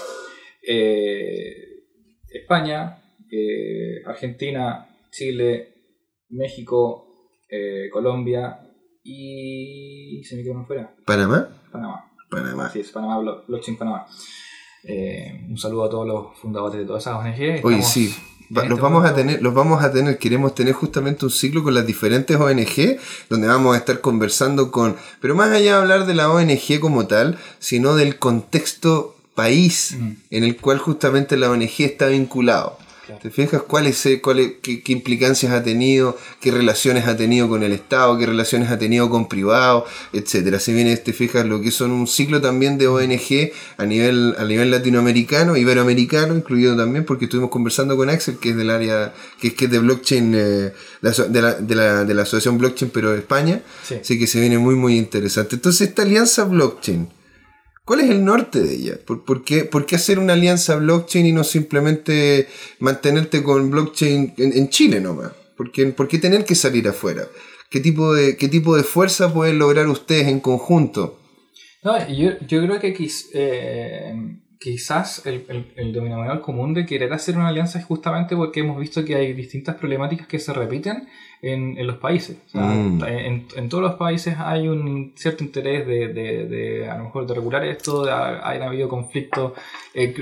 Eh, 0.67 1.55
España, 2.29 3.03
eh, 3.31 4.03
Argentina, 4.07 4.89
Chile, 5.11 5.75
México, 6.31 7.07
eh, 7.49 7.89
Colombia 7.93 8.61
y... 9.03 10.23
se 10.25 10.37
me 10.37 10.43
quedó 10.43 10.53
uno 10.55 10.67
fuera. 10.67 10.95
¿Panamá? 11.07 11.49
Panamá. 11.73 12.05
Panamá. 12.31 12.67
Así 12.67 12.81
es, 12.81 12.91
Panamá, 12.91 13.43
Blockchain 13.49 13.77
Panamá. 13.77 14.07
Eh, 14.85 15.47
un 15.49 15.59
saludo 15.59 15.85
a 15.85 15.91
todos 15.91 16.07
los 16.07 16.39
fundadores 16.39 16.81
de 16.81 16.87
todas 16.87 17.03
esas 17.03 17.17
ONG. 17.17 17.65
Oye, 17.65 17.83
sí. 17.83 18.15
Va- 18.57 18.63
en 18.63 18.69
los 18.71 18.79
este 18.79 18.83
vamos 18.83 19.05
a 19.05 19.15
tener, 19.15 19.43
los 19.43 19.55
vamos 19.55 19.83
a 19.83 19.93
tener, 19.93 20.19
queremos 20.19 20.55
tener 20.55 20.73
justamente 20.75 21.25
un 21.25 21.31
ciclo 21.31 21.63
con 21.63 21.75
las 21.75 21.87
diferentes 21.87 22.37
ONG, 22.37 22.99
donde 23.29 23.47
vamos 23.47 23.75
a 23.75 23.79
estar 23.79 24.01
conversando 24.01 24.71
con, 24.73 24.97
pero 25.21 25.35
más 25.35 25.51
allá 25.51 25.75
de 25.75 25.81
hablar 25.83 26.07
de 26.07 26.15
la 26.15 26.31
ONG 26.31 26.81
como 26.81 27.07
tal, 27.07 27.39
sino 27.59 27.95
del 27.95 28.19
contexto 28.19 29.17
país 29.35 29.97
Mm. 29.99 30.11
en 30.31 30.45
el 30.45 30.57
cual 30.57 30.79
justamente 30.79 31.37
la 31.37 31.51
ONG 31.51 31.81
está 31.81 32.09
vinculado. 32.09 32.79
¿Te 33.21 33.31
fijas 33.31 33.63
cuáles, 33.63 34.09
cuáles, 34.23 34.53
qué, 34.63 34.83
qué, 34.83 34.93
implicancias 34.93 35.53
ha 35.53 35.63
tenido, 35.63 36.17
qué 36.41 36.53
relaciones 36.53 37.09
ha 37.09 37.17
tenido 37.17 37.49
con 37.49 37.63
el 37.63 37.73
Estado, 37.73 38.17
qué 38.19 38.27
relaciones 38.27 38.71
ha 38.71 38.79
tenido 38.79 39.11
con 39.11 39.29
privados, 39.29 39.85
etcétera? 40.13 40.61
Se 40.61 40.73
viene, 40.73 40.97
te 40.97 41.13
fijas 41.13 41.45
lo 41.45 41.61
que 41.61 41.71
son 41.71 41.91
un 41.91 42.07
ciclo 42.07 42.41
también 42.41 42.79
de 42.79 42.87
ONG 42.87 43.51
a 43.79 43.85
nivel, 43.85 44.37
a 44.39 44.45
nivel 44.45 44.71
latinoamericano, 44.71 45.57
iberoamericano, 45.57 46.37
incluido 46.37 46.77
también, 46.77 47.05
porque 47.05 47.25
estuvimos 47.25 47.51
conversando 47.51 47.97
con 47.97 48.11
Axel, 48.11 48.39
que 48.39 48.51
es 48.51 48.57
del 48.57 48.71
área, 48.71 49.13
que 49.41 49.49
es, 49.49 49.55
que 49.55 49.65
es 49.65 49.71
de 49.71 49.79
blockchain, 49.81 50.35
eh, 50.35 50.73
de, 51.03 51.43
la, 51.43 51.55
de, 51.55 51.75
la, 51.75 52.05
de 52.05 52.15
la 52.15 52.23
asociación 52.23 52.59
blockchain, 52.59 52.93
pero 52.93 53.11
de 53.11 53.19
España. 53.19 53.63
Sí. 53.83 53.97
Así 54.01 54.19
que 54.19 54.27
se 54.27 54.39
viene 54.41 54.59
muy, 54.59 54.77
muy 54.77 54.97
interesante. 54.97 55.57
Entonces, 55.57 55.89
esta 55.89 56.03
alianza 56.03 56.45
blockchain 56.45 57.09
¿Cuál 57.91 58.03
es 58.03 58.11
el 58.11 58.25
norte 58.25 58.63
de 58.63 58.73
ella? 58.73 58.93
¿Por, 59.05 59.43
qué, 59.43 59.65
¿Por, 59.65 59.85
qué, 59.85 59.97
hacer 59.97 60.21
una 60.21 60.35
alianza 60.35 60.77
blockchain 60.77 61.27
y 61.27 61.33
no 61.33 61.43
simplemente 61.43 62.47
mantenerte 62.79 63.43
con 63.43 63.69
blockchain 63.69 64.35
en, 64.37 64.69
Chile 64.69 65.01
nomás? 65.01 65.33
¿Por 65.57 65.73
qué, 65.73 65.87
¿Por 65.87 66.07
qué, 66.07 66.19
tener 66.19 66.45
que 66.45 66.55
salir 66.55 66.87
afuera? 66.87 67.25
¿Qué 67.69 67.81
tipo 67.81 68.15
de, 68.15 68.37
qué 68.37 68.47
tipo 68.47 68.77
de 68.77 68.85
fuerza 68.85 69.35
pueden 69.35 69.59
lograr 69.59 69.89
ustedes 69.89 70.29
en 70.29 70.39
conjunto? 70.39 71.19
No, 71.83 71.99
yo, 72.09 72.39
yo 72.47 72.63
creo 72.65 72.79
que 72.79 72.95
eh, 73.35 74.15
quizás 74.61 75.27
el, 75.27 75.45
el, 75.49 75.73
el, 75.75 75.93
denominador 75.93 76.43
común 76.43 76.75
de 76.75 76.87
querer 76.87 77.13
hacer 77.13 77.37
una 77.37 77.49
alianza 77.49 77.81
es 77.81 77.87
justamente 77.87 78.37
porque 78.37 78.61
hemos 78.61 78.79
visto 78.79 79.05
que 79.05 79.17
hay 79.17 79.33
distintas 79.33 79.75
problemáticas 79.75 80.29
que 80.29 80.39
se 80.39 80.53
repiten 80.53 81.09
en, 81.43 81.79
en 81.79 81.87
los 81.87 81.97
países. 81.97 82.39
Mm. 82.53 83.03
en, 83.05 83.47
en, 83.57 83.69
todos 83.69 83.83
los 83.83 83.95
países 83.95 84.37
hay 84.39 84.69
un 84.69 85.13
cierto 85.17 85.45
interés 85.45 85.87
de, 85.87 86.09
de, 86.09 86.47
de 86.47 86.91
a 86.91 86.99
lo 86.99 87.05
mejor 87.05 87.27
de 87.27 87.35
regular 87.35 87.65
esto, 87.65 88.05
de, 88.05 88.13
hay 88.13 88.61
habido 88.61 88.89
conflictos, 88.89 89.53
eh, 89.95 90.15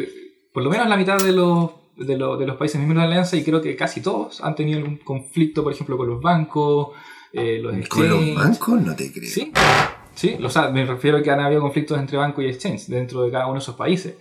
por 0.53 0.63
lo 0.63 0.71
menos 0.71 0.89
la 0.89 0.97
mitad 0.97 1.19
de 1.19 1.33
los, 1.33 1.71
de, 1.97 2.17
de, 2.17 2.47
los 2.47 2.57
países 2.57 2.77
miembros 2.77 3.03
de 3.03 3.09
la 3.09 3.13
alianza 3.13 3.37
y 3.37 3.45
creo 3.45 3.61
que 3.61 3.75
casi 3.77 4.01
todos 4.01 4.43
han 4.43 4.55
tenido 4.55 4.79
algún 4.79 4.99
conflicto, 4.99 5.63
por 5.63 5.73
ejemplo, 5.73 5.97
con 5.97 6.09
los 6.09 6.21
bancos. 6.21 6.89
Eh, 7.33 7.59
los 7.61 7.89
¿Con 7.89 8.09
los 8.09 8.35
bancos? 8.35 8.81
No 8.81 8.97
te 8.97 9.13
creo. 9.13 9.29
Sí, 9.29 9.53
Sí, 10.19 10.37
o 10.43 10.51
sea, 10.51 10.69
me 10.71 10.85
refiero 10.85 11.19
a 11.19 11.23
que 11.23 11.31
han 11.31 11.39
habido 11.39 11.61
conflictos 11.61 11.97
entre 11.97 12.19
banco 12.19 12.43
y 12.43 12.47
exchange 12.47 12.87
dentro 12.89 13.23
de 13.23 13.31
cada 13.31 13.47
uno 13.47 13.55
de 13.55 13.61
esos 13.61 13.77
países. 13.77 14.17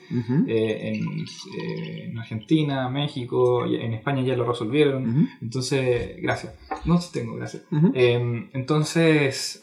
eh, 0.47 0.93
en, 0.93 1.25
eh, 1.59 2.03
en, 2.03 2.19
Argentina, 2.19 2.87
México, 2.87 3.65
en 3.65 3.95
España 3.95 4.21
ya 4.21 4.35
lo 4.35 4.45
resolvieron. 4.45 5.27
Entonces, 5.41 6.21
gracias. 6.21 6.53
No, 6.85 6.99
tengo, 7.11 7.35
gracias. 7.37 7.63
eh, 7.95 8.47
entonces, 8.53 9.59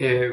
eh, 0.00 0.32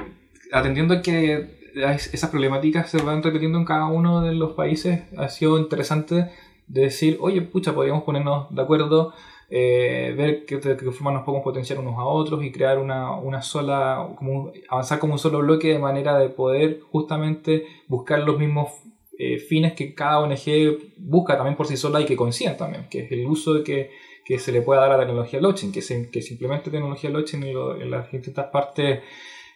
atendiendo 0.52 0.96
a 0.96 1.04
que 1.04 1.60
esas 1.76 2.32
problemáticas 2.32 2.90
se 2.90 2.98
van 3.04 3.22
repitiendo 3.22 3.60
en 3.60 3.66
cada 3.66 3.86
uno 3.86 4.24
de 4.24 4.34
los 4.34 4.54
países, 4.54 5.04
ha 5.16 5.30
sido 5.30 5.60
interesante 5.60 6.32
decir, 6.66 7.20
oye, 7.22 7.44
pucha, 7.44 7.76
podríamos 7.76 8.02
ponernos 8.04 8.48
de 8.50 8.64
acuerdo 8.64 9.14
eh, 9.50 10.14
ver 10.18 10.46
qué, 10.46 10.60
qué 10.60 10.92
forma 10.92 11.12
nos 11.12 11.24
podemos 11.24 11.44
potenciar 11.44 11.80
unos 11.80 11.98
a 11.98 12.06
otros 12.06 12.44
y 12.44 12.52
crear 12.52 12.80
una, 12.80 13.16
una 13.16 13.42
sola, 13.42 14.10
como 14.16 14.52
avanzar 14.70 15.00
como 15.00 15.14
un 15.14 15.20
solo 15.20 15.40
bloque 15.40 15.74
de 15.74 15.80
manera 15.80 16.18
de 16.18 16.30
poder 16.30 16.80
justamente 16.92 17.66
buscar 17.88 18.20
los 18.20 18.40
mismos 18.40 18.70
eh, 19.18 19.38
fines 19.38 19.74
que 19.74 19.94
cada 19.94 20.20
ONG 20.20 20.78
busca 20.98 21.38
también 21.38 21.56
por 21.56 21.68
sí 21.68 21.78
sola 21.78 22.02
y 22.02 22.06
que 22.06 22.16
coincidan 22.16 22.58
también, 22.58 22.88
que 22.90 23.06
es 23.06 23.12
el 23.12 23.26
uso 23.26 23.64
que, 23.64 23.92
que 24.26 24.40
se 24.40 24.52
le 24.52 24.62
pueda 24.62 24.82
dar 24.82 24.92
a 24.92 24.98
la 24.98 25.06
tecnología 25.06 25.40
blockchain, 25.40 25.72
que 25.72 25.82
se, 25.82 26.10
que 26.10 26.22
simplemente 26.22 26.72
tecnología 26.72 27.10
blockchain 27.10 27.44
en, 27.44 27.54
lo, 27.54 27.80
en 27.80 27.92
las 27.92 28.12
distintas 28.12 28.48
partes 28.48 29.02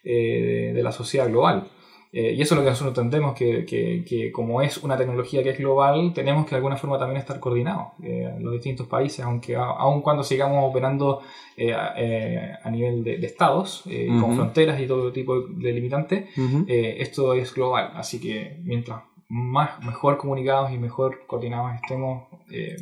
eh, 0.03 0.71
de 0.73 0.83
la 0.83 0.91
sociedad 0.91 1.27
global. 1.27 1.67
Eh, 2.11 2.33
y 2.33 2.41
eso 2.41 2.55
es 2.55 2.57
lo 2.57 2.63
que 2.63 2.71
nosotros 2.71 2.97
entendemos, 2.97 3.35
que, 3.35 3.65
que, 3.65 4.03
que, 4.03 4.31
como 4.31 4.63
es 4.63 4.77
una 4.79 4.97
tecnología 4.97 5.43
que 5.43 5.51
es 5.51 5.59
global, 5.59 6.11
tenemos 6.13 6.45
que 6.45 6.51
de 6.51 6.55
alguna 6.55 6.75
forma 6.75 6.97
también 6.97 7.19
estar 7.19 7.39
coordinados 7.39 7.89
eh, 8.01 8.35
los 8.39 8.53
distintos 8.53 8.87
países, 8.87 9.23
aunque 9.23 9.55
aun 9.55 10.01
cuando 10.01 10.23
sigamos 10.23 10.67
operando 10.67 11.21
eh, 11.55 11.75
eh 11.97 12.53
a 12.63 12.71
nivel 12.71 13.03
de, 13.03 13.17
de 13.19 13.27
estados, 13.27 13.85
uh 13.85 13.89
-huh. 13.89 14.21
con 14.21 14.35
fronteras 14.35 14.81
y 14.81 14.87
todo 14.87 15.11
tipo 15.11 15.39
de 15.41 15.71
limitantes, 15.71 16.35
uh 16.37 16.41
-huh. 16.41 16.65
esto 16.67 17.33
es 17.33 17.53
global. 17.53 17.91
Así 17.95 18.19
que 18.19 18.57
mientras 18.63 19.01
más 19.27 19.79
mejor 19.85 20.17
comunicados 20.17 20.71
y 20.71 20.79
mejor 20.79 21.27
coordinados 21.27 21.75
estemos, 21.75 22.27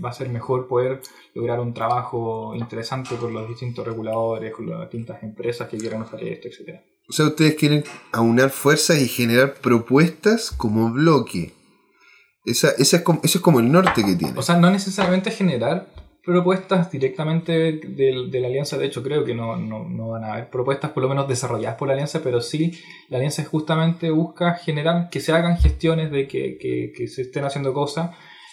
va 0.03 0.09
a 0.09 0.13
ser 0.13 0.29
mejor 0.29 0.67
poder 0.67 1.01
lograr 1.33 1.59
un 1.59 1.73
trabajo 1.73 2.55
interesante 2.55 3.17
con 3.17 3.33
los 3.33 3.47
distintos 3.49 3.85
reguladores, 3.85 4.53
con 4.53 4.69
las 4.69 4.79
distintas 4.81 5.21
empresas 5.23 5.67
que 5.67 5.77
quieran 5.77 6.03
hacer 6.03 6.23
esto, 6.23 6.47
etcétera. 6.47 6.81
O 7.09 7.13
sea, 7.13 7.27
ustedes 7.27 7.55
quieren 7.55 7.85
aunar 8.11 8.49
fuerzas 8.49 8.99
y 9.01 9.07
generar 9.07 9.53
propuestas 9.55 10.51
como 10.51 10.91
bloque. 10.91 11.53
Esa, 12.43 12.69
esa 12.77 12.97
es 12.97 13.03
como, 13.03 13.21
eso 13.23 13.37
es 13.37 13.43
como 13.43 13.59
el 13.59 13.71
norte 13.71 14.03
que 14.03 14.15
tiene. 14.15 14.37
O 14.37 14.41
sea, 14.41 14.57
no 14.57 14.69
necesariamente 14.69 15.31
generar 15.31 15.87
propuestas 16.25 16.91
directamente 16.91 17.53
de, 17.53 18.27
de 18.29 18.39
la 18.41 18.47
alianza. 18.47 18.77
De 18.77 18.85
hecho, 18.85 19.01
creo 19.01 19.23
que 19.23 19.33
no, 19.33 19.55
no, 19.55 19.87
no, 19.87 20.09
van 20.09 20.25
a 20.25 20.33
haber 20.33 20.49
propuestas 20.49 20.91
por 20.91 21.03
lo 21.03 21.07
menos 21.07 21.29
desarrolladas 21.29 21.77
por 21.77 21.87
la 21.87 21.93
alianza, 21.93 22.19
pero 22.21 22.41
sí 22.41 22.73
la 23.07 23.17
alianza 23.17 23.45
justamente 23.45 24.11
busca 24.11 24.55
generar 24.55 25.09
que 25.09 25.21
se 25.21 25.31
hagan 25.31 25.57
gestiones 25.57 26.11
de 26.11 26.27
que, 26.27 26.57
que, 26.57 26.91
que 26.93 27.07
se 27.07 27.21
estén 27.21 27.45
haciendo 27.45 27.73
cosas. 27.73 28.11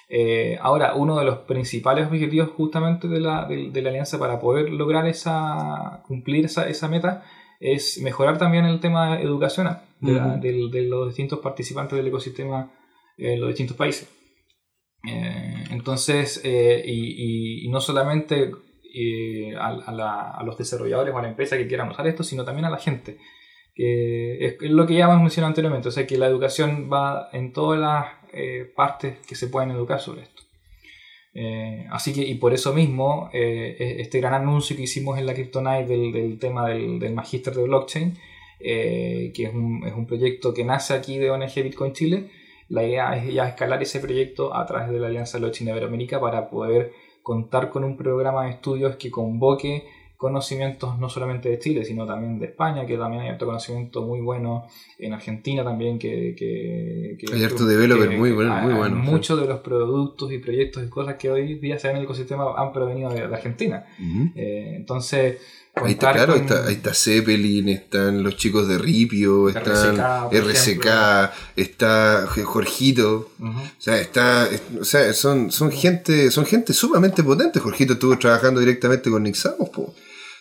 Eh, 0.09 0.57
ahora, 0.62 0.94
uno 0.94 1.18
de 1.18 1.24
los 1.24 1.38
principales 1.38 2.07
objetivos 2.07 2.50
justamente 2.57 3.09
de 3.09 3.18
la, 3.18 3.46
de, 3.46 3.70
de 3.72 3.82
la 3.82 3.88
alianza 3.88 4.20
para 4.20 4.38
poder 4.38 4.70
lograr 4.70 5.09
esa, 5.09 6.02
cumplir 6.07 6.44
esa, 6.44 6.68
esa 6.68 6.86
meta 6.86 7.24
es 7.64 7.98
mejorar 8.02 8.36
también 8.36 8.66
el 8.66 8.78
tema 8.78 9.18
educacional 9.20 9.82
de, 10.00 10.12
uh 10.12 10.18
-huh. 10.18 10.40
de, 10.40 10.68
de 10.70 10.82
los 10.82 11.08
distintos 11.08 11.38
participantes 11.38 11.96
del 11.96 12.06
ecosistema 12.08 12.70
en 13.16 13.40
los 13.40 13.48
distintos 13.48 13.76
países. 13.76 14.06
Eh, 15.06 15.64
entonces, 15.70 16.40
eh, 16.44 16.82
y, 16.84 17.62
y, 17.62 17.66
y, 17.66 17.68
no 17.70 17.80
solamente 17.80 18.52
eh, 18.94 19.54
a, 19.56 19.68
a, 19.68 19.92
la, 19.92 20.30
a, 20.30 20.44
los 20.44 20.56
desarrolladores 20.58 21.14
o 21.14 21.18
a 21.18 21.22
la 21.22 21.28
empresa 21.28 21.56
que 21.56 21.66
quieran 21.66 21.88
usar 21.88 22.06
esto, 22.06 22.22
sino 22.22 22.44
también 22.44 22.66
a 22.66 22.70
la 22.70 22.78
gente. 22.78 23.18
Que 23.74 24.46
es, 24.46 24.56
lo 24.60 24.86
que 24.86 24.94
ya 24.94 25.06
hemos 25.06 25.20
mencionado 25.20 25.48
anteriormente, 25.48 25.88
o 25.88 25.90
sea 25.90 26.06
que 26.06 26.16
la 26.18 26.26
educación 26.26 26.88
va 26.92 27.28
en 27.32 27.52
todas 27.52 27.80
las 27.80 28.06
eh, 28.32 28.70
partes 28.76 29.18
que 29.26 29.34
se 29.34 29.48
pueden 29.48 29.70
educar 29.70 30.00
sobre 30.00 30.22
esto. 30.22 30.42
Eh, 31.35 31.87
así 31.91 32.12
que, 32.12 32.22
y 32.22 32.37
por 32.37 32.55
eso 32.55 32.72
mismo, 32.72 33.28
eh, 33.32 33.97
este 33.99 34.20
gran 34.20 34.35
anuncio 34.35 34.76
que 34.76 34.82
hicimos 34.82 35.18
en 35.18 35.26
la 35.26 35.35
Kryptonite 35.35 35.87
del, 35.87 36.12
del 36.12 36.39
tema 36.39 36.68
del, 36.68 37.01
del 37.01 37.12
magíster 37.12 37.55
de 37.55 37.64
blockchain, 37.64 38.16
eh, 38.61 39.32
que 39.35 39.45
es 39.45 39.55
un, 39.55 39.85
es 39.87 39.93
un, 39.95 40.07
proyecto 40.07 40.55
que 40.55 40.64
nace 40.64 40.95
aquí 40.95 41.18
de 41.18 41.30
ONG 41.30 41.55
Bitcoin 41.57 41.93
Chile, 41.93 42.30
la 42.68 42.85
idea 42.85 43.16
es 43.16 43.35
ya 43.35 43.49
escalar 43.49 43.82
ese 43.82 44.01
proyecto 44.01 44.55
a 44.55 44.64
través 44.64 44.91
de 44.91 45.01
la 45.01 45.09
Alianza 45.09 45.39
Blockchain 45.39 45.68
Iberoamérica 45.70 46.20
para 46.20 46.49
poder 46.49 46.93
contar 47.22 47.70
con 47.70 47.85
un 47.85 47.97
programa 47.97 48.45
de 48.45 48.51
estudios 48.51 48.97
que 48.97 49.11
convoque 49.11 49.85
conocimientos 50.16 50.98
no 50.98 51.08
solamente 51.08 51.48
de 51.48 51.58
Chile, 51.58 51.84
sino 51.84 52.06
también 52.06 52.38
de 52.38 52.46
España, 52.46 52.86
que 52.86 52.96
también 52.96 53.22
hay 53.22 53.30
otro 53.30 53.46
conocimiento 53.46 54.02
muy 54.02 54.20
bueno, 54.20 54.64
en 54.98 55.12
Argentina 55.12 55.62
también, 55.62 55.98
que... 55.98 56.34
que, 56.36 57.16
que 57.18 57.34
hay 57.34 57.44
harto 57.44 57.66
developer 57.66 58.10
muy 58.16 58.32
bueno. 58.32 58.54
Muy 58.62 58.74
bueno 58.74 58.96
muchos 58.96 59.40
de 59.40 59.46
los 59.46 59.60
productos 59.60 60.32
y 60.32 60.38
proyectos 60.38 60.84
y 60.84 60.88
cosas 60.88 61.16
que 61.16 61.30
hoy 61.30 61.58
día 61.58 61.78
se 61.78 61.88
ven 61.88 61.96
en 61.96 62.02
el 62.02 62.04
ecosistema 62.04 62.54
han 62.56 62.72
provenido 62.72 63.10
de, 63.10 63.26
de 63.28 63.34
Argentina. 63.34 63.84
Uh 63.98 64.02
-huh. 64.02 64.32
eh, 64.36 64.72
entonces... 64.76 65.38
Ahí 65.76 65.92
está, 65.92 66.12
claro, 66.12 66.34
con... 66.34 66.42
está, 66.42 66.66
ahí 66.66 66.74
está 66.74 66.94
Zeppelin, 66.94 67.68
están 67.68 68.22
los 68.22 68.36
chicos 68.36 68.68
de 68.68 68.78
Ripio, 68.78 69.48
están 69.48 69.96
RCK, 70.30 70.86
RCK 70.86 71.32
está 71.56 72.26
Jorgito, 72.44 73.30
uh 73.40 73.44
-huh. 73.44 73.62
o 73.62 73.70
sea, 73.78 74.00
está, 74.00 74.48
o 74.80 74.84
sea, 74.84 75.12
son, 75.12 75.50
son 75.50 75.72
gente, 75.72 76.30
son 76.30 76.46
gente 76.46 76.72
sumamente 76.72 77.24
potente. 77.24 77.58
Jorgito 77.58 77.94
estuvo 77.94 78.16
trabajando 78.16 78.60
directamente 78.60 79.10
con 79.10 79.24
Nixamos, 79.24 79.68
po. 79.70 79.82
O 79.82 79.94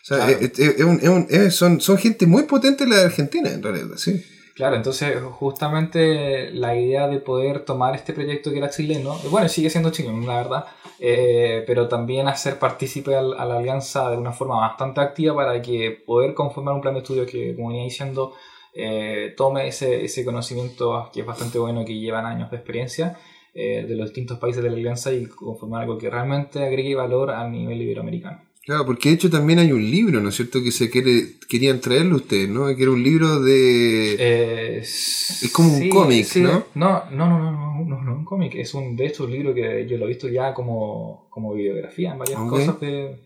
sea, 0.05 0.17
claro. 0.17 0.38
es, 0.39 0.59
es, 0.59 0.84
un, 0.84 0.99
un, 1.07 1.51
son, 1.51 1.81
son 1.81 1.97
gente 1.97 2.27
muy 2.27 2.43
potente 2.43 2.86
la 2.86 2.97
de 2.97 3.05
Argentina, 3.05 3.49
en 3.49 3.63
realidad, 3.63 3.88
sí. 3.95 4.23
Claro, 4.56 4.76
entonces 4.76 5.20
justamente 5.32 6.51
la 6.51 6.76
idea 6.76 7.08
de 7.08 7.20
poder 7.20 7.66
tomar 7.66 7.95
este 7.95 8.14
proyecto 8.14 8.51
que 8.51 8.60
era 8.60 8.70
chileno, 8.70 9.18
bueno, 9.32 9.49
sigue 9.49 9.72
siendo 9.72 9.89
chileno, 9.89 10.28
la 10.28 10.38
verdad, 10.38 10.66
eh, 10.99 11.64
pero 11.66 11.88
también 11.88 12.28
hacer 12.28 12.60
partícipe 12.60 13.16
a, 13.16 13.22
la 13.24 13.58
alianza 13.58 14.12
de 14.12 14.18
una 14.18 14.32
forma 14.32 14.60
bastante 14.60 15.01
activa 15.01 15.36
para 15.36 15.60
que 15.60 15.91
poder 16.06 16.36
conformar 16.36 16.76
un 16.76 16.82
plan 16.82 16.93
de 16.93 16.99
estudio 16.99 17.26
que, 17.26 17.56
como 17.56 17.70
venía 17.70 17.84
diciendo, 17.84 18.34
eh, 18.76 19.34
tome 19.36 19.68
ese, 19.68 20.06
ese 20.06 20.24
conocimiento 20.24 21.10
que 21.12 21.22
es 21.22 21.26
bastante 21.26 21.58
bueno, 21.58 21.84
que 21.84 21.97
llevan 21.97 22.26
años 22.28 22.51
de 22.51 22.58
experiencia 22.58 23.18
eh, 23.56 23.86
de 23.88 23.95
los 23.95 24.08
distintos 24.08 24.38
países 24.38 24.62
de 24.64 24.70
la 24.70 24.76
alianza 24.76 25.12
y 25.12 25.26
conformar 25.26 25.82
algo 25.82 25.97
que 25.97 26.12
realmente 26.12 26.64
agregue 26.64 26.93
valor 26.95 27.32
a 27.32 27.47
nivel 27.47 27.82
iberoamericano. 27.82 28.53
Claro, 28.66 28.86
porque 28.86 29.09
de 29.09 29.16
hecho 29.16 29.30
también 29.30 29.59
hay 29.59 29.74
un 29.74 29.84
libro, 29.91 30.22
¿no 30.22 30.30
es 30.30 30.36
cierto? 30.36 30.64
Que 30.64 30.72
se 30.72 30.89
quiere, 30.89 31.34
querían 31.49 31.82
traerlo 31.82 32.16
ustedes, 32.16 32.47
¿no? 32.47 32.74
Que 32.74 32.84
era 32.84 32.91
un 32.91 33.03
libro 33.03 33.41
de... 33.41 34.16
Eh, 34.18 34.78
es 34.78 35.51
como 35.53 35.78
sí, 35.78 35.84
un 35.84 35.89
cómic, 35.89 36.24
sí. 36.24 36.41
¿no? 36.41 36.66
No, 36.74 37.03
no, 37.11 37.28
no, 37.28 37.39
no, 37.39 37.51
no, 37.51 37.86
no, 37.86 38.01
no, 38.01 38.16
un 38.16 38.24
cómic. 38.24 38.55
Es 38.55 38.74
un, 38.74 38.95
de 38.95 39.07
hecho 39.07 39.26
un 39.26 39.32
libro 39.32 39.53
que 39.53 39.86
yo 39.86 39.97
lo 39.97 40.05
he 40.05 40.07
visto 40.07 40.30
ya 40.30 40.53
como, 40.53 41.28
como 41.30 41.53
videografía 41.53 42.14
en 42.14 42.20
varias 42.20 42.39
okay. 42.39 42.66
cosas 42.66 42.80
de... 42.80 43.20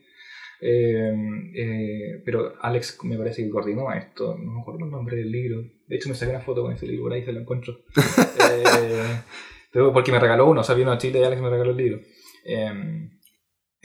Eh, 0.59 1.13
eh, 1.53 2.21
pero 2.25 2.53
Alex 2.59 2.97
me 3.03 3.15
parece 3.15 3.43
que 3.43 3.49
coordinó 3.51 3.93
esto, 3.93 4.35
no 4.39 4.53
me 4.53 4.61
acuerdo 4.61 4.85
el 4.85 4.91
nombre 4.91 5.17
del 5.17 5.31
libro. 5.31 5.61
De 5.87 5.95
hecho 5.97 6.09
me 6.09 6.15
saqué 6.15 6.31
una 6.31 6.41
foto 6.41 6.63
con 6.63 6.73
ese 6.73 6.87
libro, 6.87 7.03
por 7.03 7.13
ahí 7.13 7.23
se 7.23 7.31
lo 7.31 7.41
encuentro. 7.41 7.81
Eh, 8.49 9.21
pero 9.71 9.91
porque 9.91 10.11
me 10.11 10.19
regaló 10.19 10.49
uno, 10.49 10.61
o 10.61 10.63
sea, 10.63 10.73
vino 10.73 10.91
a 10.91 10.97
Chile 10.97 11.19
y 11.19 11.23
Alex 11.23 11.41
me 11.41 11.49
regaló 11.49 11.71
el 11.71 11.77
libro. 11.77 11.99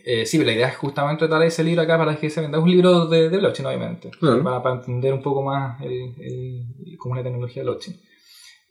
Eh, 0.05 0.26
sí, 0.26 0.38
la 0.44 0.53
idea 0.53 0.68
es 0.68 0.76
justamente 0.76 1.26
tratar 1.26 1.46
ese 1.46 1.62
libro 1.62 1.82
acá 1.82 1.96
para 1.98 2.16
que 2.16 2.28
se 2.30 2.40
venda. 2.40 2.59
Es 2.59 2.64
un 2.64 2.70
libro 2.70 3.07
de, 3.07 3.28
de 3.30 3.38
blockchain, 3.38 3.66
obviamente. 3.66 4.11
Claro. 4.18 4.42
Para, 4.42 4.62
para 4.62 4.76
entender 4.76 5.12
un 5.14 5.22
poco 5.22 5.42
más 5.42 5.80
el, 5.82 5.92
el- 6.18 6.96
cómo 6.98 7.14
es 7.14 7.20
la 7.20 7.24
tecnología 7.24 7.62
de 7.62 7.68
blockchain. 7.68 7.96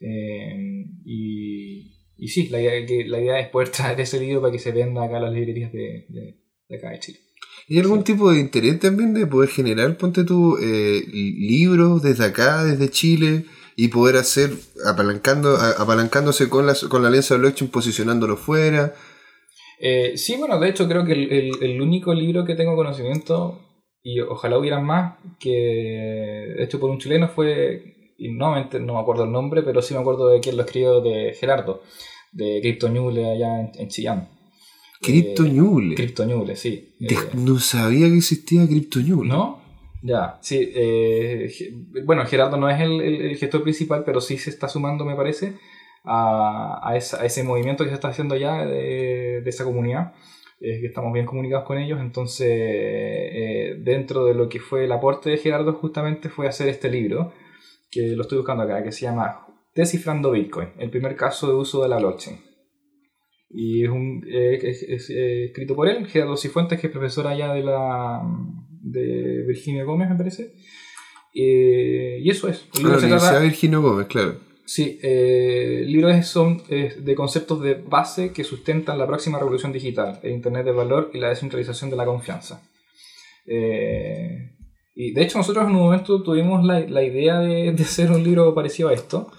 Eh, 0.00 0.84
y, 1.04 1.92
y 2.16 2.28
sí, 2.28 2.48
la 2.48 2.60
idea, 2.60 2.84
que, 2.86 3.04
la 3.06 3.20
idea 3.20 3.40
es 3.40 3.48
poder 3.48 3.68
traer 3.70 4.00
ese 4.00 4.20
libro 4.20 4.40
para 4.40 4.52
que 4.52 4.58
se 4.58 4.72
venda 4.72 5.04
acá 5.04 5.18
a 5.18 5.20
las 5.20 5.32
librerías 5.32 5.72
de, 5.72 6.06
de, 6.08 6.36
de 6.68 6.76
acá 6.76 6.90
de 6.90 7.00
Chile. 7.00 7.18
¿Y 7.68 7.78
algún 7.78 8.02
tipo 8.02 8.30
de 8.32 8.40
interés 8.40 8.78
también 8.80 9.14
de 9.14 9.26
poder 9.26 9.48
generar, 9.48 9.96
ponte 9.96 10.24
tú, 10.24 10.58
eh, 10.60 11.02
libros 11.12 12.02
desde 12.02 12.24
acá, 12.24 12.64
desde 12.64 12.90
Chile, 12.90 13.44
y 13.76 13.88
poder 13.88 14.16
hacer, 14.16 14.50
apalancando, 14.84 15.56
apalancándose 15.56 16.48
con 16.48 16.66
la, 16.66 16.74
con 16.88 17.02
la 17.02 17.08
alianza 17.08 17.36
blockchain, 17.36 17.70
posicionándolo 17.70 18.36
fuera? 18.36 18.94
Eh, 19.84 20.16
sí, 20.16 20.36
bueno, 20.36 20.60
de 20.60 20.68
hecho 20.68 20.86
creo 20.88 21.04
que 21.04 21.12
el, 21.12 21.32
el- 21.32 21.50
el 21.60 21.80
único 21.82 22.14
libro 22.14 22.44
que 22.44 22.54
tengo 22.54 22.76
conocimiento, 22.76 23.58
y 24.02 24.20
ojalá 24.20 24.56
hubieran 24.58 24.84
más, 24.86 25.16
que 25.40 26.54
hecho 26.62 26.78
por 26.78 26.88
un 26.90 26.98
chileno 26.98 27.26
fue, 27.28 27.82
y 28.16 28.28
no, 28.32 28.54
no 28.54 28.94
me 28.94 29.00
acuerdo 29.00 29.24
el 29.24 29.32
nombre, 29.32 29.62
pero 29.62 29.82
sí 29.82 29.92
me 29.92 30.00
acuerdo 30.00 30.28
de 30.28 30.38
quién 30.40 30.56
lo 30.56 30.62
escribió, 30.62 31.00
de 31.00 31.34
Gerardo, 31.34 31.82
de 32.32 32.60
Crypto 32.60 32.88
Ñuble 32.88 33.28
allá 33.28 33.60
en, 33.60 33.72
en 33.76 33.88
Chillán. 33.88 34.28
Crypto 35.00 35.42
Ñuble. 35.44 35.96
Crypto 35.96 36.24
Ñuble, 36.24 36.54
sí. 36.54 36.94
De- 37.00 37.14
Eh, 37.14 37.18
no 37.34 37.58
sabía 37.58 38.06
que 38.08 38.18
existía 38.18 38.64
Crypto 38.68 39.00
Ñuble. 39.00 39.28
¿No? 39.30 39.60
Ya, 40.04 40.38
sí. 40.42 40.58
eh, 40.74 41.50
bueno, 42.04 42.24
Gerardo 42.26 42.56
no 42.56 42.68
es 42.70 42.80
el, 42.80 43.00
el- 43.00 43.20
el 43.22 43.36
gestor 43.36 43.62
principal, 43.64 44.04
pero 44.06 44.20
sí 44.20 44.38
se 44.38 44.50
está 44.50 44.68
sumando, 44.68 45.04
me 45.04 45.16
parece, 45.16 45.54
a, 46.04 46.80
a 46.82 46.96
esa- 46.96 47.22
a 47.22 47.26
ese 47.26 47.44
movimiento 47.44 47.84
que 47.84 47.90
se 47.90 47.94
está 47.94 48.08
haciendo 48.08 48.36
ya 48.36 48.64
de, 48.66 49.40
de 49.42 49.50
esa 49.50 49.64
comunidad. 49.64 50.12
eh, 50.64 50.78
que 50.80 50.86
estamos 50.86 51.12
bien 51.12 51.26
comunicados 51.26 51.66
con 51.66 51.76
ellos, 51.78 51.98
entonces 52.00 52.46
eh, 52.48 53.74
dentro 53.80 54.26
de 54.26 54.34
lo 54.34 54.48
que 54.48 54.60
fue 54.60 54.84
el 54.84 54.92
aporte 54.92 55.28
de 55.30 55.36
Gerardo 55.38 55.72
justamente 55.72 56.28
fue 56.28 56.46
hacer 56.46 56.68
este 56.68 56.88
libro, 56.88 57.32
que 57.90 58.14
lo 58.14 58.22
estoy 58.22 58.38
buscando 58.38 58.62
acá, 58.62 58.80
que 58.84 58.92
se 58.92 59.06
llama 59.06 59.44
Descifrando 59.74 60.30
Bitcoin, 60.30 60.68
el 60.78 60.88
primer 60.90 61.16
caso 61.16 61.48
de 61.48 61.54
uso 61.54 61.82
de 61.82 61.88
la 61.88 61.96
blockchain. 61.98 62.38
Y 63.50 63.82
es, 63.84 63.90
un, 63.90 64.22
eh, 64.32 64.60
es- 64.62 64.82
es, 64.84 65.10
eh, 65.10 65.46
escrito 65.46 65.74
por 65.74 65.88
él, 65.88 66.06
Gerardo 66.06 66.36
Cifuentes, 66.36 66.80
que 66.80 66.86
es 66.86 66.92
profesor 66.92 67.26
allá 67.26 67.52
de 67.52 67.64
la 67.64 68.22
de 68.82 69.44
Virginia 69.46 69.82
Gómez, 69.82 70.10
me 70.10 70.16
parece. 70.16 70.52
Eh, 71.34 72.18
y 72.22 72.30
eso 72.30 72.46
es. 72.48 72.68
El 72.74 72.78
libro 72.82 72.92
la 72.94 72.98
se 73.00 73.06
Universidad 73.06 73.30
trata- 73.32 73.44
Virginio 73.44 73.82
Gómez, 73.82 74.06
claro. 74.06 74.36
Sí, 74.64 74.98
eh, 75.02 75.80
el 75.82 75.92
libro 75.92 76.08
es, 76.08 76.28
son 76.28 76.62
de 76.68 77.14
conceptos 77.16 77.60
de 77.60 77.74
base 77.74 78.32
que 78.32 78.44
sustentan 78.44 78.98
la 78.98 79.06
próxima 79.06 79.38
revolución 79.38 79.72
digital, 79.72 80.20
el 80.22 80.32
Internet 80.32 80.64
del 80.64 80.74
valor 80.74 81.10
y 81.12 81.18
la 81.18 81.28
descentralización 81.28 81.90
de 81.90 81.96
la 81.96 82.04
confianza. 82.04 82.62
Eh, 83.46 84.52
y 84.94 85.12
de 85.12 85.22
hecho 85.22 85.38
nosotros 85.38 85.64
en 85.64 85.74
un 85.74 85.82
momento 85.82 86.22
tuvimos 86.22 86.64
la, 86.64 86.80
la 86.80 87.02
idea 87.02 87.40
de, 87.40 87.72
de 87.72 87.82
hacer 87.82 88.12
un 88.12 88.22
libro 88.22 88.54
parecido 88.54 88.88
a 88.88 88.94
esto. 88.94 89.30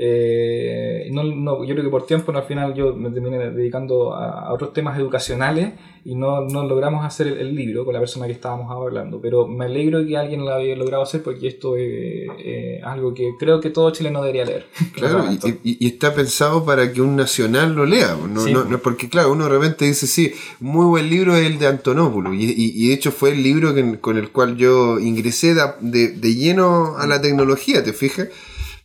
Eh, 0.00 1.08
no, 1.10 1.24
no, 1.24 1.64
yo 1.64 1.74
creo 1.74 1.84
que 1.84 1.90
por 1.90 2.06
tiempo 2.06 2.30
no, 2.32 2.38
al 2.38 2.44
final 2.44 2.72
yo 2.74 2.94
me 2.94 3.10
terminé 3.10 3.38
dedicando 3.50 4.14
a, 4.14 4.46
a 4.46 4.52
otros 4.52 4.72
temas 4.72 4.96
educacionales 4.98 5.72
y 6.04 6.14
no, 6.14 6.42
no 6.42 6.64
logramos 6.66 7.04
hacer 7.04 7.26
el, 7.26 7.38
el 7.38 7.54
libro 7.54 7.84
con 7.84 7.94
la 7.94 8.00
persona 8.00 8.26
que 8.26 8.32
estábamos 8.32 8.70
hablando. 8.70 9.20
Pero 9.20 9.46
me 9.48 9.64
alegro 9.64 10.06
que 10.06 10.16
alguien 10.16 10.44
lo 10.44 10.54
haya 10.54 10.76
logrado 10.76 11.02
hacer 11.02 11.22
porque 11.22 11.48
esto 11.48 11.76
es 11.76 12.28
eh, 12.38 12.80
algo 12.84 13.12
que 13.12 13.32
creo 13.38 13.60
que 13.60 13.70
todo 13.70 13.90
chileno 13.90 14.20
debería 14.22 14.44
leer. 14.44 14.66
Claro, 14.94 15.24
y, 15.30 15.48
y- 15.68 15.76
y 15.80 15.86
está 15.88 16.14
pensado 16.14 16.64
para 16.64 16.92
que 16.92 17.00
un 17.02 17.16
nacional 17.16 17.74
lo 17.74 17.84
lea. 17.84 18.16
No, 18.32 18.40
Sí. 18.40 18.52
no, 18.52 18.78
porque, 18.78 19.08
claro, 19.08 19.32
uno 19.32 19.44
de 19.44 19.50
repente 19.50 19.84
dice, 19.84 20.06
sí, 20.06 20.32
muy 20.60 20.86
buen 20.86 21.10
libro 21.10 21.36
es 21.36 21.44
el 21.46 21.58
de 21.58 21.66
Antonopoulos. 21.66 22.34
Y, 22.34 22.44
y- 22.44 22.72
y 22.84 22.88
de 22.88 22.94
hecho 22.94 23.10
fue 23.10 23.30
el 23.32 23.42
libro 23.42 23.74
que- 23.74 23.98
con 24.00 24.16
el 24.16 24.30
cual 24.30 24.56
yo 24.56 24.98
ingresé 25.00 25.54
de, 25.54 25.62
de- 25.80 26.08
de 26.12 26.34
lleno 26.34 26.96
a 26.98 27.06
la 27.06 27.20
tecnología, 27.20 27.82
¿te 27.82 27.92
fijas? 27.92 28.28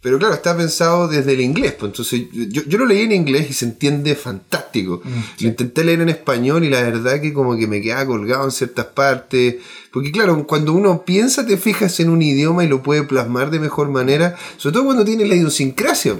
Pero 0.04 0.20
claro, 0.20 0.34
está 0.36 0.56
pensado 0.56 1.08
desde 1.08 1.32
el 1.34 1.40
inglés. 1.42 1.72
Pues, 1.80 1.92
entonces, 1.92 2.24
yo, 2.52 2.62
yo 2.68 2.78
lo 2.78 2.86
leí 2.86 3.02
en 3.04 3.14
inglés 3.14 3.48
y 3.50 3.54
se 3.54 3.64
entiende 3.66 4.14
fantástico. 4.16 5.02
Mm, 5.04 5.44
Lo 5.44 5.48
intenté 5.48 5.84
leer 5.86 6.02
en 6.02 6.10
español 6.10 6.64
y 6.66 6.70
la 6.70 6.82
verdad 6.84 7.22
que 7.22 7.32
como 7.34 7.56
que 7.56 7.68
me 7.68 7.82
quedaba 7.82 8.06
colgado 8.06 8.44
en 8.44 8.52
ciertas 8.52 8.86
partes. 8.88 9.56
Porque 9.94 10.12
claro, 10.12 10.46
cuando 10.46 10.74
uno 10.74 11.04
piensa, 11.06 11.46
te 11.46 11.56
fijas 11.58 12.00
en 12.02 12.10
un 12.10 12.22
idioma 12.22 12.64
y 12.66 12.68
lo 12.68 12.84
puede 12.84 13.04
plasmar 13.04 13.50
de 13.50 13.60
mejor 13.60 13.88
manera. 13.90 14.36
Sobre 14.58 14.74
todo 14.74 14.86
cuando 14.86 15.06
tiene 15.06 15.26
la 15.26 15.36
idiosincrasia. 15.36 16.16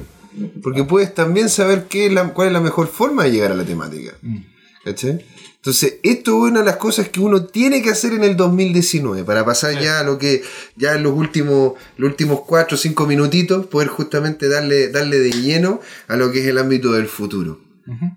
Porque 0.64 0.84
puedes 0.84 1.14
también 1.14 1.50
saber 1.50 1.86
qué 1.90 2.08
es 2.08 2.14
la- 2.14 2.34
cuál 2.34 2.48
es 2.48 2.54
la 2.54 2.62
mejor 2.62 2.88
forma 2.88 3.24
de 3.26 3.32
llegar 3.32 3.52
a 3.52 3.56
la 3.56 3.66
temática. 3.66 4.14
Mm. 4.22 4.38
¿Cachai? 4.86 5.26
Entonces, 5.64 5.96
esto 6.04 6.32
es 6.46 6.52
una 6.52 6.60
de 6.60 6.66
las 6.66 6.76
cosas 6.76 7.08
que 7.08 7.22
uno 7.22 7.46
tiene 7.46 7.82
que 7.82 7.90
hacer 7.90 8.12
en 8.12 8.26
el 8.26 8.36
2019 8.36 9.24
para 9.24 9.46
pasar 9.46 9.80
ya 9.82 10.00
a 10.02 10.04
lo 10.04 10.18
que 10.18 10.44
ya 10.76 10.94
en 10.96 11.04
los 11.04 11.14
últimos, 11.14 11.76
los 11.96 12.10
últimos 12.10 12.42
4 12.42 12.76
o 12.76 12.78
5 12.78 13.08
minutitos 13.08 13.66
poder 13.68 13.88
justamente 13.88 14.50
darle, 14.50 14.90
darle 14.90 15.20
de 15.20 15.32
lleno 15.32 15.80
a 16.10 16.18
lo 16.18 16.34
que 16.34 16.42
es 16.42 16.48
el 16.48 16.58
ámbito 16.58 16.92
del 16.92 17.08
futuro. 17.08 17.62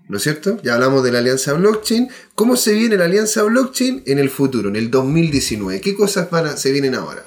¿No 0.09 0.17
es 0.17 0.23
cierto? 0.23 0.61
Ya 0.61 0.73
hablamos 0.73 1.03
de 1.05 1.11
la 1.13 1.19
alianza 1.19 1.53
blockchain. 1.53 2.09
¿Cómo 2.35 2.57
se 2.57 2.73
viene 2.73 2.97
la 2.97 3.05
alianza 3.05 3.43
blockchain 3.43 4.03
en 4.05 4.19
el 4.19 4.29
futuro, 4.29 4.67
en 4.67 4.75
el 4.75 4.91
2019? 4.91 5.79
¿Qué 5.79 5.95
cosas 5.95 6.29
van 6.29 6.47
a- 6.47 6.57
se 6.57 6.71
vienen 6.73 6.95
ahora? 6.95 7.23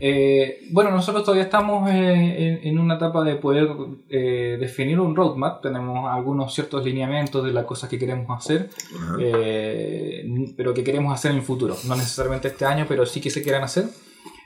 Eh, 0.00 0.68
bueno, 0.70 0.90
nosotros 0.90 1.24
todavía 1.24 1.44
estamos 1.44 1.90
eh, 1.90 2.60
en, 2.62 2.68
en 2.68 2.78
una 2.78 2.94
etapa 2.94 3.24
de 3.24 3.34
poder 3.34 3.68
eh, 4.08 4.56
definir 4.60 5.00
un 5.00 5.16
roadmap. 5.16 5.60
Tenemos 5.60 6.08
algunos 6.08 6.54
ciertos 6.54 6.84
lineamientos 6.84 7.44
de 7.44 7.52
las 7.52 7.64
cosas 7.64 7.90
que 7.90 7.98
queremos 7.98 8.26
hacer, 8.30 8.70
eh, 9.20 10.24
pero 10.56 10.72
que 10.72 10.84
queremos 10.84 11.12
hacer 11.12 11.32
en 11.32 11.38
el 11.38 11.42
futuro. 11.42 11.76
No 11.86 11.96
necesariamente 11.96 12.48
este 12.48 12.64
año, 12.64 12.86
pero 12.88 13.04
sí 13.06 13.20
que 13.20 13.30
se 13.30 13.42
quieran 13.42 13.64
hacer. 13.64 13.86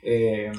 Eh, 0.03 0.53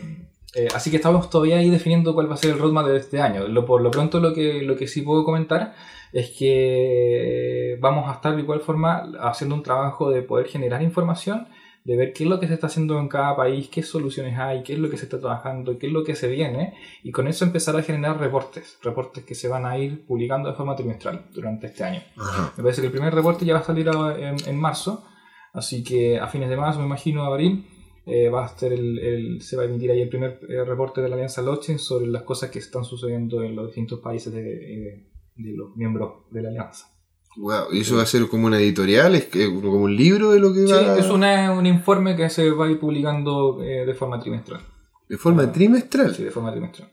eh, 0.55 0.67
así 0.75 0.91
que 0.91 0.97
estamos 0.97 1.29
todavía 1.29 1.57
ahí 1.57 1.69
definiendo 1.71 2.13
cuál 2.13 2.29
va 2.29 2.35
a 2.35 2.37
ser 2.37 2.51
el 2.51 2.59
roadmap 2.59 2.85
de 2.85 2.97
este 2.97 3.19
año. 3.19 3.47
Lo, 3.47 3.65
por 3.65 3.81
lo 3.81 3.89
pronto 3.89 4.19
lo 4.19 4.33
que, 4.33 4.61
lo 4.61 4.75
que 4.75 4.87
sí 4.87 5.01
puedo 5.01 5.23
comentar 5.23 5.73
es 6.11 6.29
que 6.29 7.77
vamos 7.79 8.07
a 8.07 8.13
estar 8.13 8.35
de 8.35 8.43
igual 8.43 8.59
forma 8.59 9.11
haciendo 9.19 9.55
un 9.55 9.63
trabajo 9.63 10.11
de 10.11 10.21
poder 10.21 10.45
generar 10.45 10.83
información, 10.83 11.47
de 11.85 11.97
ver 11.97 12.13
qué 12.13 12.23
es 12.23 12.29
lo 12.29 12.39
que 12.39 12.47
se 12.47 12.53
está 12.53 12.67
haciendo 12.67 12.97
en 12.99 13.09
cada 13.09 13.35
país, 13.35 13.67
qué 13.69 13.83
soluciones 13.83 14.37
hay, 14.39 14.63
qué 14.63 14.73
es 14.73 14.79
lo 14.79 14.89
que 14.89 14.97
se 14.97 15.03
está 15.05 15.19
trabajando, 15.19 15.77
qué 15.77 15.87
es 15.87 15.93
lo 15.93 16.03
que 16.05 16.15
se 16.15 16.29
viene, 16.29 16.73
y 17.03 17.11
con 17.11 17.27
eso 17.27 17.43
empezar 17.43 17.75
a 17.75 17.81
generar 17.83 18.19
reportes, 18.19 18.77
reportes 18.81 19.25
que 19.25 19.35
se 19.35 19.47
van 19.49 19.65
a 19.65 19.77
ir 19.77 20.05
publicando 20.05 20.47
de 20.49 20.55
forma 20.55 20.75
trimestral 20.75 21.25
durante 21.33 21.67
este 21.67 21.83
año. 21.83 22.01
Ajá. 22.17 22.53
Me 22.55 22.63
parece 22.63 22.79
que 22.81 22.87
el 22.87 22.93
primer 22.93 23.13
reporte 23.13 23.43
ya 23.45 23.53
va 23.55 23.59
a 23.59 23.63
salir 23.63 23.89
a- 23.89 24.17
en, 24.17 24.35
en 24.47 24.55
marzo, 24.57 25.03
así 25.51 25.83
que 25.83 26.17
a 26.19 26.27
fines 26.27 26.49
de 26.49 26.55
marzo, 26.55 26.79
me 26.79 26.85
imagino, 26.85 27.23
abril, 27.25 27.65
eh, 28.05 28.29
va 28.29 28.43
a 28.43 28.47
estar 28.47 28.71
el, 28.71 28.99
el- 28.99 29.41
se 29.41 29.55
va 29.57 29.63
a 29.63 29.65
emitir 29.65 29.91
ahí 29.91 30.01
el 30.01 30.09
primer 30.09 30.39
eh, 30.49 30.63
reporte 30.63 31.01
de 31.01 31.09
la 31.09 31.15
Alianza 31.15 31.41
Blockchain 31.41 31.79
sobre 31.79 32.07
las 32.07 32.23
cosas 32.23 32.49
que 32.49 32.59
están 32.59 32.85
sucediendo 32.85 33.43
en 33.43 33.55
los 33.57 33.67
distintos 33.67 33.99
países 33.99 34.31
de, 34.33 34.41
eh, 34.41 35.07
de 35.35 35.51
los 35.55 35.75
miembros 35.75 36.25
de 36.31 36.41
la 36.43 36.49
Alianza. 36.49 36.87
Wow, 37.35 37.73
¿y 37.73 37.79
eso 37.81 37.95
va 37.97 38.03
a 38.03 38.05
ser 38.05 38.27
como 38.27 38.45
una 38.47 38.59
editorial? 38.59 39.15
¿Es 39.15 39.25
que- 39.25 39.47
como 39.53 39.81
un 39.81 39.95
libro 39.95 40.31
de 40.31 40.39
lo 40.39 40.53
que 40.53 40.67
Sí, 40.67 40.71
va 40.71 40.97
es 40.97 41.09
una- 41.09 41.51
un 41.51 41.65
informe 41.65 42.15
que 42.15 42.29
se 42.29 42.49
va 42.51 42.65
a 42.65 42.69
ir 42.69 42.79
publicando 42.79 43.61
eh, 43.63 43.85
de 43.85 43.93
forma 43.93 44.19
trimestral. 44.19 44.61
de 45.09 45.17
forma 45.17 45.51
trimestral? 45.51 46.15
Sí, 46.15 46.23
de 46.23 46.31
forma 46.31 46.51
trimestral. 46.51 46.89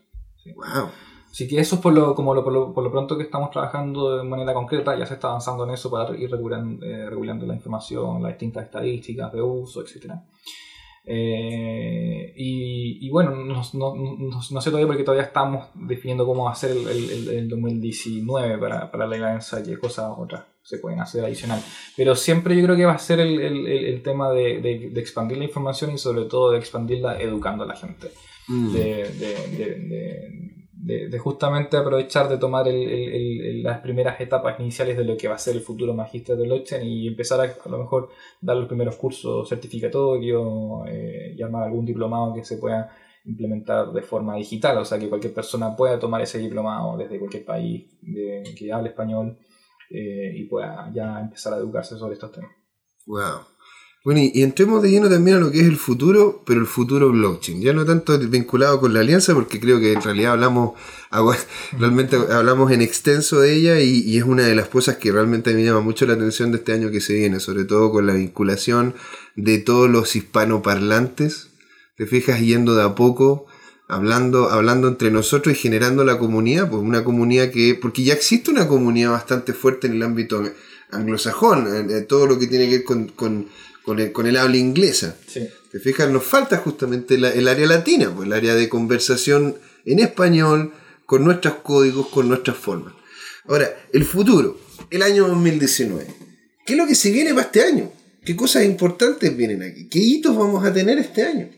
Wow. 0.55 0.89
Así 1.31 1.47
que 1.47 1.59
eso 1.59 1.75
es 1.75 1.81
por 1.81 1.93
lo, 1.93 2.13
como 2.13 2.33
lo, 2.35 2.43
por, 2.43 2.51
lo, 2.51 2.73
por 2.73 2.83
lo 2.83 2.91
pronto 2.91 3.15
que 3.17 3.23
estamos 3.23 3.51
trabajando 3.51 4.17
de 4.17 4.23
manera 4.23 4.53
concreta, 4.53 4.97
ya 4.97 5.05
se 5.05 5.13
está 5.13 5.29
avanzando 5.29 5.63
en 5.63 5.69
eso 5.71 5.89
para 5.89 6.15
ir 6.17 6.29
regulando, 6.29 6.85
eh, 6.85 7.09
regulando 7.09 7.45
la 7.45 7.53
información, 7.55 8.21
las 8.21 8.33
distintas 8.33 8.65
estadísticas 8.65 9.31
de 9.31 9.41
uso, 9.41 9.81
etc. 9.81 10.11
Eh, 11.03 12.33
y, 12.37 13.05
y 13.05 13.09
bueno, 13.09 13.31
no, 13.31 13.61
no, 13.73 13.95
no- 13.95 14.17
no 14.29 14.41
sé 14.61 14.69
todavía 14.69 14.87
porque 14.87 15.03
todavía 15.03 15.25
estamos 15.25 15.67
definiendo 15.75 16.25
cómo 16.25 16.45
va 16.45 16.51
a 16.51 16.55
ser 16.55 16.71
el, 16.71 16.87
el, 16.87 17.09
el- 17.09 17.29
el 17.29 17.49
2019 17.49 18.57
para, 18.57 18.91
para 18.91 19.07
la 19.07 19.15
alianza, 19.15 19.63
qué 19.63 19.77
cosas 19.77 20.11
otras 20.17 20.43
se 20.63 20.77
pueden 20.77 20.99
hacer 20.99 21.25
adicional. 21.25 21.59
Pero 21.97 22.15
siempre 22.15 22.55
yo 22.55 22.63
creo 22.63 22.75
que 22.75 22.85
va 22.85 22.93
a 22.93 22.97
ser 22.99 23.19
el, 23.19 23.41
el- 23.41 23.67
el- 23.67 23.85
el 23.85 24.01
tema 24.03 24.31
de, 24.31 24.61
de- 24.61 24.89
de 24.91 25.01
expandir 25.01 25.37
la 25.37 25.45
información 25.45 25.91
y 25.91 25.97
sobre 25.97 26.25
todo 26.25 26.51
de 26.51 26.59
expandirla 26.59 27.19
educando 27.19 27.63
a 27.63 27.67
la 27.67 27.75
gente 27.75 28.09
Mm. 28.47 28.73
de, 28.73 28.79
de- 29.09 30.60
de- 30.83 31.19
justamente 31.19 31.77
aprovechar 31.77 32.27
de 32.27 32.37
tomar 32.37 32.67
el- 32.67 33.61
las 33.63 33.79
primeras 33.79 34.19
etapas 34.19 34.59
iniciales 34.59 34.97
de 34.97 35.03
lo 35.05 35.15
que 35.17 35.27
va 35.27 35.35
a 35.35 35.37
ser 35.37 35.55
el 35.55 35.61
futuro 35.61 35.93
magíster 35.93 36.35
de 36.37 36.45
blockchain 36.45 36.83
y 36.87 37.07
empezar 37.07 37.39
a, 37.39 37.43
a 37.43 37.69
lo 37.69 37.77
mejor 37.77 38.09
dar 38.41 38.57
los 38.57 38.67
primeros 38.67 38.95
cursos 38.95 39.47
certificatorios 39.47 40.87
eh, 40.87 41.35
y 41.37 41.41
armar 41.41 41.63
algún 41.63 41.85
diplomado 41.85 42.33
que 42.33 42.43
se 42.43 42.57
pueda 42.57 42.89
implementar 43.25 43.91
de 43.91 44.01
forma 44.01 44.35
digital, 44.35 44.77
o 44.79 44.85
sea 44.85 44.97
que 44.97 45.07
cualquier 45.07 45.33
persona 45.33 45.75
pueda 45.75 45.99
tomar 45.99 46.21
ese 46.21 46.39
diplomado 46.39 46.97
desde 46.97 47.19
cualquier 47.19 47.45
país 47.45 47.85
de- 48.01 48.43
que 48.57 48.71
hable 48.71 48.89
español 48.89 49.37
eh, 49.91 50.33
y 50.35 50.45
pueda 50.45 50.89
ya 50.93 51.19
empezar 51.19 51.53
a 51.53 51.57
educarse 51.57 51.97
sobre 51.97 52.13
estos 52.13 52.31
temas. 52.31 52.51
Wow. 53.05 53.50
Bueno, 54.03 54.19
y, 54.19 54.41
entremos 54.41 54.81
de 54.81 54.89
lleno 54.89 55.09
también 55.09 55.37
a 55.37 55.39
lo 55.39 55.51
que 55.51 55.59
es 55.59 55.67
el 55.67 55.77
futuro, 55.77 56.41
pero 56.43 56.59
el 56.59 56.65
futuro 56.65 57.11
blockchain. 57.11 57.61
Ya 57.61 57.71
no 57.71 57.85
tanto 57.85 58.17
vinculado 58.17 58.79
con 58.79 58.95
la 58.95 59.01
alianza, 59.01 59.35
porque 59.35 59.59
creo 59.59 59.79
que 59.79 59.93
en 59.93 60.01
realidad 60.01 60.31
hablamos, 60.31 60.71
realmente 61.77 62.15
hablamos 62.15 62.71
en 62.71 62.81
extenso 62.81 63.41
de 63.41 63.53
ella 63.53 63.79
y, 63.79 63.99
y 63.99 64.17
es 64.17 64.23
una 64.23 64.43
de 64.47 64.55
las 64.55 64.69
cosas 64.69 64.97
que 64.97 65.11
realmente 65.11 65.53
me 65.53 65.63
llama 65.63 65.81
mucho 65.81 66.07
la 66.07 66.13
atención 66.13 66.51
de 66.51 66.57
este 66.57 66.73
año 66.73 66.89
que 66.89 66.99
se 66.99 67.13
viene, 67.13 67.39
sobre 67.39 67.63
todo 67.65 67.91
con 67.91 68.07
la 68.07 68.13
vinculación 68.13 68.95
de 69.35 69.59
todos 69.59 69.87
los 69.87 70.15
hispanoparlantes. 70.15 71.49
Te 71.95 72.07
fijas 72.07 72.39
yendo 72.41 72.73
de 72.73 72.81
a 72.81 72.95
poco, 72.95 73.45
hablando, 73.87 74.49
hablando 74.49 74.87
entre 74.87 75.11
nosotros 75.11 75.55
y 75.55 75.59
generando 75.59 76.03
la 76.03 76.17
comunidad, 76.17 76.71
pues 76.71 76.81
una 76.81 77.03
comunidad 77.03 77.51
que, 77.51 77.77
porque 77.79 78.03
ya 78.03 78.13
existe 78.13 78.49
una 78.49 78.67
comunidad 78.67 79.11
bastante 79.11 79.53
fuerte 79.53 79.85
en 79.85 79.93
el 79.93 80.01
ámbito 80.01 80.41
anglosajón, 80.89 81.87
todo 82.07 82.25
lo 82.25 82.39
que 82.39 82.47
tiene 82.47 82.65
que 82.65 82.77
ver 82.77 82.83
con, 82.83 83.07
con, 83.09 83.47
con 83.83 83.99
el, 83.99 84.11
con 84.11 84.27
el 84.27 84.37
habla 84.37 84.57
inglesa. 84.57 85.15
Sí. 85.27 85.47
Te 85.71 85.79
fijas, 85.79 86.09
nos 86.09 86.23
falta 86.23 86.57
justamente 86.57 87.17
la- 87.17 87.29
el 87.31 87.47
área 87.47 87.65
latina, 87.67 88.11
pues 88.15 88.27
el 88.27 88.33
área 88.33 88.55
de 88.55 88.67
conversación 88.69 89.55
en 89.85 89.99
español, 89.99 90.73
con 91.05 91.23
nuestros 91.23 91.55
códigos, 91.63 92.07
con 92.07 92.27
nuestras 92.27 92.57
formas. 92.57 92.93
Ahora, 93.47 93.69
el 93.93 94.05
futuro, 94.05 94.57
el 94.89 95.01
año 95.01 95.27
2019. 95.27 96.07
¿Qué 96.65 96.73
es 96.73 96.77
lo 96.77 96.85
que 96.87 96.95
se 96.95 97.11
viene 97.11 97.31
para 97.33 97.47
este 97.47 97.63
año? 97.63 97.91
¿Qué 98.23 98.35
cosas 98.35 98.63
importantes 98.65 99.35
vienen 99.35 99.63
aquí? 99.63 99.89
¿Qué 99.89 99.99
hitos 99.99 100.35
vamos 100.37 100.63
a 100.63 100.71
tener 100.71 100.97
este 100.99 101.23
año? 101.23 101.49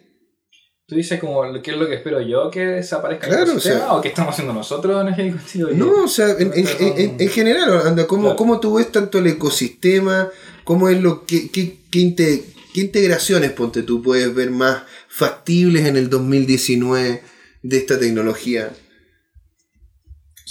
Tú 0.87 0.95
dices 0.95 1.19
como, 1.19 1.41
¿qué 1.61 1.71
es 1.71 1.77
lo 1.77 1.87
que 1.87 1.95
espero 1.95 2.21
yo 2.21 2.49
que 2.51 2.59
desaparezca 2.61 3.27
Claro, 3.27 3.43
el 3.43 3.49
o 3.49 3.51
ecosistema? 3.53 3.79
sea- 3.79 3.93
o 3.93 4.01
qué 4.01 4.07
estamos 4.09 4.33
haciendo 4.33 4.53
nosotros 4.53 5.01
en 5.07 5.13
el 5.13 5.29
ecosistema? 5.35 5.71
No, 5.71 6.03
o 6.03 6.07
sea, 6.07 6.29
en, 6.37 6.51
en- 6.53 6.67
en- 6.79 7.15
en 7.19 7.29
general, 7.29 7.87
anda, 7.87 8.05
¿cómo, 8.07 8.23
Claro. 8.23 8.35
¿cómo 8.37 8.59
tú 8.59 8.75
ves 8.75 8.91
tanto 8.91 9.17
el 9.19 9.27
ecosistema? 9.27 10.29
¿Cómo 10.63 10.89
es 10.89 11.01
lo 11.01 11.25
que, 11.25 11.49
qué, 11.51 11.77
qué 11.91 11.99
inte- 11.99 12.43
qué 12.73 12.81
integraciones, 12.81 13.51
ponte 13.51 13.83
tú, 13.83 14.01
puedes 14.01 14.33
ver 14.33 14.49
más 14.51 14.83
factibles 15.07 15.85
en 15.85 15.97
el 15.97 16.09
2019 16.09 17.21
de 17.61 17.77
esta 17.77 17.99
tecnología? 17.99 18.71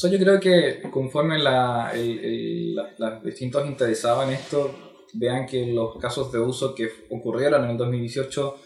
O 0.04 0.08
yo 0.08 0.18
creo 0.18 0.40
que 0.40 0.82
conforme 0.90 1.38
la- 1.38 1.92
las 2.98 3.22
distintos 3.22 3.66
interesados 3.66 4.24
en 4.26 4.34
esto 4.34 4.74
vean 5.14 5.46
que 5.46 5.66
los 5.66 5.96
casos 5.98 6.32
de 6.32 6.38
uso 6.38 6.74
que 6.74 6.88
ocurrieron 7.10 7.64
en 7.64 7.70
el 7.72 7.76
2018 7.76 8.56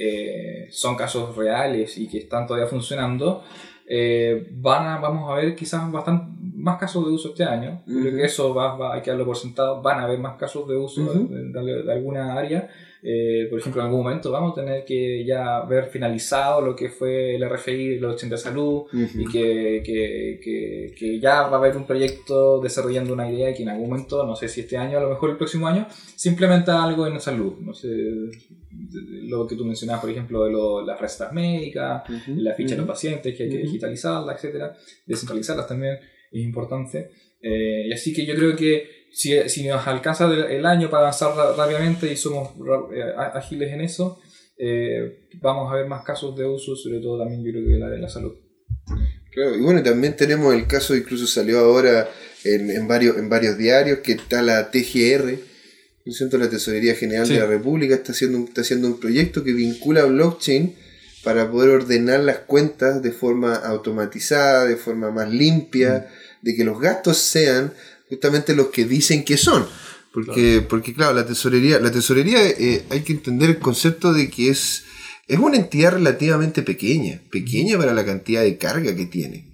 eh, 0.00 0.68
son 0.70 0.94
casos 0.96 1.34
reales 1.36 1.98
y 1.98 2.08
que 2.08 2.18
están 2.18 2.46
todavía 2.46 2.68
funcionando, 2.68 3.42
eh, 3.88 4.46
van 4.52 4.86
a, 4.86 4.98
vamos 4.98 5.28
a 5.28 5.34
ver 5.34 5.56
quizás 5.56 5.90
bastante 5.90 6.30
más 6.58 6.78
casos 6.78 7.04
de 7.06 7.12
uso 7.12 7.28
este 7.30 7.44
año. 7.44 7.82
Yo 7.86 8.00
Creo 8.00 8.08
Ujú. 8.08 8.16
que 8.16 8.24
eso 8.24 8.54
va, 8.54 8.76
va- 8.76 8.94
hay 8.94 9.02
que 9.02 9.10
darlo 9.10 9.24
por 9.26 9.36
sentado. 9.36 9.80
Van 9.82 10.00
a 10.00 10.04
haber 10.04 10.18
más 10.18 10.36
casos 10.36 10.68
de 10.68 10.76
uso 10.76 11.02
Ujú. 11.02 11.28
de, 11.28 11.52
de- 11.62 11.82
de 11.84 11.92
alguna 11.92 12.34
área. 12.34 12.68
Eh, 13.00 13.46
por 13.48 13.60
ejemplo, 13.60 13.80
en 13.80 13.86
algún 13.86 14.02
momento 14.02 14.32
vamos 14.32 14.52
a 14.52 14.60
tener 14.60 14.84
que 14.84 15.24
ya 15.24 15.60
ver 15.60 15.84
finalizado 15.86 16.60
lo 16.60 16.74
que 16.74 16.88
fue 16.88 17.36
el 17.36 17.44
RFI, 17.48 18.00
los 18.00 18.14
80 18.16 18.34
de 18.34 18.40
salud, 18.42 18.82
y 18.92 19.24
que, 19.26 19.82
que, 19.86 20.40
que, 20.42 20.94
que 20.98 21.20
ya 21.20 21.42
va 21.42 21.56
a 21.58 21.60
haber 21.60 21.76
un 21.76 21.86
proyecto 21.86 22.60
desarrollando 22.60 23.12
una 23.12 23.30
idea 23.30 23.50
y 23.50 23.54
que 23.54 23.62
en 23.62 23.68
algún 23.68 23.90
momento, 23.90 24.26
no 24.26 24.34
sé 24.34 24.48
si 24.48 24.62
este 24.62 24.76
año, 24.76 24.98
a 24.98 25.00
lo 25.00 25.10
mejor 25.10 25.30
el 25.30 25.36
próximo 25.36 25.68
año, 25.68 25.86
se 25.90 26.28
implementa 26.28 26.82
algo 26.82 27.06
en 27.06 27.20
salud. 27.20 27.54
No 27.60 27.72
sé, 27.72 27.88
lo 29.28 29.46
que 29.46 29.54
tú 29.56 29.64
mencionabas, 29.64 30.00
por 30.02 30.10
ejemplo, 30.10 30.44
de 30.44 30.50
lo- 30.52 30.84
las 30.84 31.00
recetas 31.00 31.32
médicas, 31.32 32.02
la 32.28 32.54
ficha 32.54 32.72
de 32.74 32.78
los 32.78 32.86
pacientes, 32.86 33.36
que 33.36 33.44
hay 33.44 33.48
que 33.50 33.58
digitalizarla, 33.58 34.32
etcétera, 34.32 34.76
descentralizarlas 35.06 35.66
también 35.68 35.98
es 36.32 36.42
importante. 36.42 37.10
Eh, 37.42 37.86
y 37.88 37.92
así 37.92 38.12
que 38.12 38.26
yo 38.26 38.34
creo 38.34 38.56
que 38.56 39.06
si, 39.12 39.36
si 39.48 39.66
nos 39.66 39.86
alcanza 39.86 40.26
el, 40.26 40.44
el 40.44 40.66
año 40.66 40.90
para 40.90 41.02
avanzar 41.04 41.30
rápidamente 41.56 42.10
y 42.12 42.16
somos 42.16 42.50
eh, 42.94 43.02
ágiles 43.34 43.72
en 43.72 43.80
eso, 43.80 44.20
eh, 44.58 45.28
vamos 45.40 45.70
a 45.72 45.76
ver 45.76 45.86
más 45.86 46.04
casos 46.04 46.36
de 46.36 46.44
uso, 46.44 46.74
sobre 46.76 47.00
todo 47.00 47.18
también 47.20 47.44
yo 47.44 47.52
creo 47.52 47.64
que 47.66 47.78
la 47.78 47.88
de 47.90 47.98
la 47.98 48.08
salud. 48.08 48.34
Claro, 49.32 49.56
y 49.56 49.60
bueno, 49.60 49.82
también 49.82 50.16
tenemos 50.16 50.54
el 50.54 50.66
caso, 50.66 50.96
incluso 50.96 51.26
salió 51.26 51.60
ahora 51.60 52.08
en, 52.44 52.70
en 52.70 52.88
varios, 52.88 53.16
en 53.18 53.28
varios 53.28 53.56
diarios, 53.56 53.98
que 53.98 54.12
está 54.12 54.42
la 54.42 54.70
TGR, 54.70 55.24
¿no 56.04 56.10
es 56.12 56.16
cierto? 56.16 56.38
la 56.38 56.50
Tesorería 56.50 56.94
General 56.94 57.26
Sí. 57.26 57.34
de 57.34 57.40
la 57.40 57.46
República, 57.46 57.94
está 57.94 58.12
haciendo, 58.12 58.38
está 58.38 58.62
haciendo 58.62 58.88
un 58.88 58.98
proyecto 58.98 59.44
que 59.44 59.52
vincula 59.52 60.04
blockchain 60.06 60.74
para 61.24 61.50
poder 61.50 61.70
ordenar 61.70 62.20
las 62.20 62.38
cuentas 62.38 63.02
de 63.02 63.12
forma 63.12 63.54
automatizada, 63.54 64.64
de 64.64 64.76
forma 64.76 65.10
más 65.10 65.30
limpia, 65.30 66.08
de 66.42 66.54
que 66.54 66.64
los 66.64 66.80
gastos 66.80 67.18
sean 67.18 67.72
justamente 68.08 68.54
los 68.54 68.68
que 68.68 68.84
dicen 68.84 69.24
que 69.24 69.36
son. 69.36 69.66
Porque, 70.12 70.64
porque 70.66 70.94
claro, 70.94 71.14
la 71.14 71.26
tesorería, 71.26 71.78
la 71.80 71.92
tesorería 71.92 72.44
eh, 72.46 72.84
hay 72.90 73.00
que 73.02 73.12
entender 73.12 73.50
el 73.50 73.58
concepto 73.58 74.12
de 74.12 74.30
que 74.30 74.48
es, 74.50 74.84
es 75.26 75.38
una 75.38 75.56
entidad 75.56 75.92
relativamente 75.92 76.62
pequeña, 76.62 77.20
pequeña 77.30 77.76
para 77.76 77.94
la 77.94 78.04
cantidad 78.04 78.42
de 78.42 78.56
carga 78.56 78.96
que 78.96 79.06
tiene. 79.06 79.46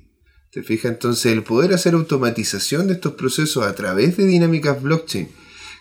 ¿Te 0.53 0.63
fijas? 0.63 0.93
Entonces, 0.93 1.33
el 1.33 1.43
poder 1.43 1.75
hacer 1.75 1.95
automatización 1.95 2.87
de 2.87 2.95
estos 2.95 3.15
procesos 3.15 3.67
a 3.67 3.75
través 3.75 4.17
de 4.17 4.25
dinámicas 4.25 4.81
blockchain, 4.81 5.29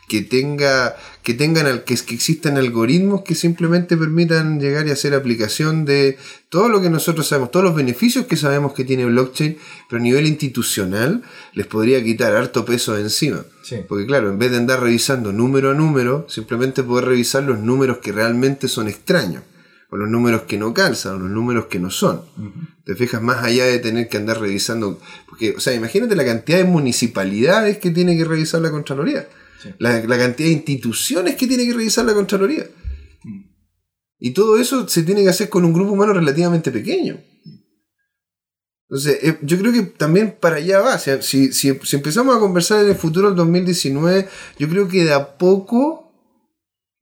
que 0.08 0.22
tenga, 0.22 0.96
que 1.24 1.34
tengan 1.34 1.66
al- 1.66 1.84
que, 1.84 1.96
que 1.96 2.14
existan 2.14 2.58
algoritmos 2.58 3.22
que 3.24 3.36
simplemente 3.36 3.96
permitan 3.98 4.60
llegar 4.60 4.88
y 4.88 4.92
hacer 4.92 5.14
aplicación 5.14 5.86
de 5.86 6.18
todo 6.50 6.70
lo 6.70 6.82
que 6.82 6.90
nosotros 6.90 7.28
sabemos, 7.28 7.52
todos 7.52 7.66
los 7.66 7.76
beneficios 7.76 8.26
que 8.26 8.36
sabemos 8.38 8.74
que 8.74 8.84
tiene 8.84 9.06
blockchain, 9.06 9.58
pero 9.90 10.00
a 10.00 10.04
nivel 10.04 10.28
institucional 10.28 11.24
les 11.54 11.68
podría 11.68 12.04
quitar 12.04 12.36
harto 12.36 12.66
peso 12.66 12.94
de 12.94 13.02
encima. 13.02 13.44
Sí. 13.64 13.78
Porque 13.88 14.06
claro, 14.06 14.30
en 14.30 14.38
vez 14.38 14.52
de 14.52 14.58
andar 14.58 14.82
revisando 14.82 15.32
número 15.32 15.72
a 15.72 15.74
número, 15.74 16.26
simplemente 16.30 16.84
poder 16.84 17.06
revisar 17.06 17.44
los 17.44 17.60
números 17.60 17.98
que 18.00 18.12
realmente 18.12 18.68
son 18.68 18.88
extraños, 18.88 19.44
o 19.90 19.96
los 19.98 20.10
números 20.10 20.42
que 20.44 20.58
no 20.58 20.74
calzan, 20.74 21.16
o 21.16 21.20
los 21.20 21.30
números 21.30 21.68
que 21.68 21.80
no 21.80 21.90
son. 21.92 22.22
Te 22.84 22.96
fijas 22.96 23.22
más 23.22 23.44
allá 23.44 23.66
de 23.66 23.80
tener 23.80 24.10
que 24.10 24.18
andar 24.18 24.40
revisando, 24.42 25.00
porque, 25.30 25.54
o 25.56 25.60
sea, 25.60 25.74
imagínate 25.74 26.16
la 26.16 26.26
cantidad 26.26 26.58
de 26.58 26.64
municipalidades 26.66 27.78
que 27.78 27.92
tiene 27.92 28.18
que 28.18 28.26
revisar 28.26 28.60
la 28.62 28.72
Contraloría, 28.72 29.28
La, 29.80 30.02
cantidad 30.02 30.48
de 30.48 30.54
instituciones 30.54 31.36
que 31.36 31.48
tiene 31.48 31.66
que 31.66 31.74
revisar 31.74 32.06
la 32.06 32.14
Contraloría. 32.14 32.68
Y 34.20 34.32
todo 34.32 34.58
eso 34.58 34.88
se 34.88 35.04
tiene 35.04 35.24
que 35.24 35.30
hacer 35.30 35.50
con 35.50 35.66
un 35.66 35.74
grupo 35.74 35.92
humano 35.92 36.14
relativamente 36.14 36.72
pequeño. 36.72 37.20
Entonces, 38.84 39.20
eh, 39.24 39.40
yo 39.42 39.58
creo 39.58 39.74
que 39.74 39.82
también 39.82 40.38
para 40.40 40.58
allá 40.58 40.80
va. 40.80 41.00
Si, 41.00 41.52
si, 41.52 41.52
si 41.52 41.96
empezamos 41.96 42.36
a 42.36 42.40
conversar 42.40 42.84
en 42.84 42.92
el 42.92 42.96
futuro 42.96 43.28
del 43.28 43.36
2019, 43.36 44.30
yo 44.60 44.70
creo 44.70 44.88
que 44.88 45.04
de 45.04 45.14
a 45.14 45.38
poco, 45.38 46.14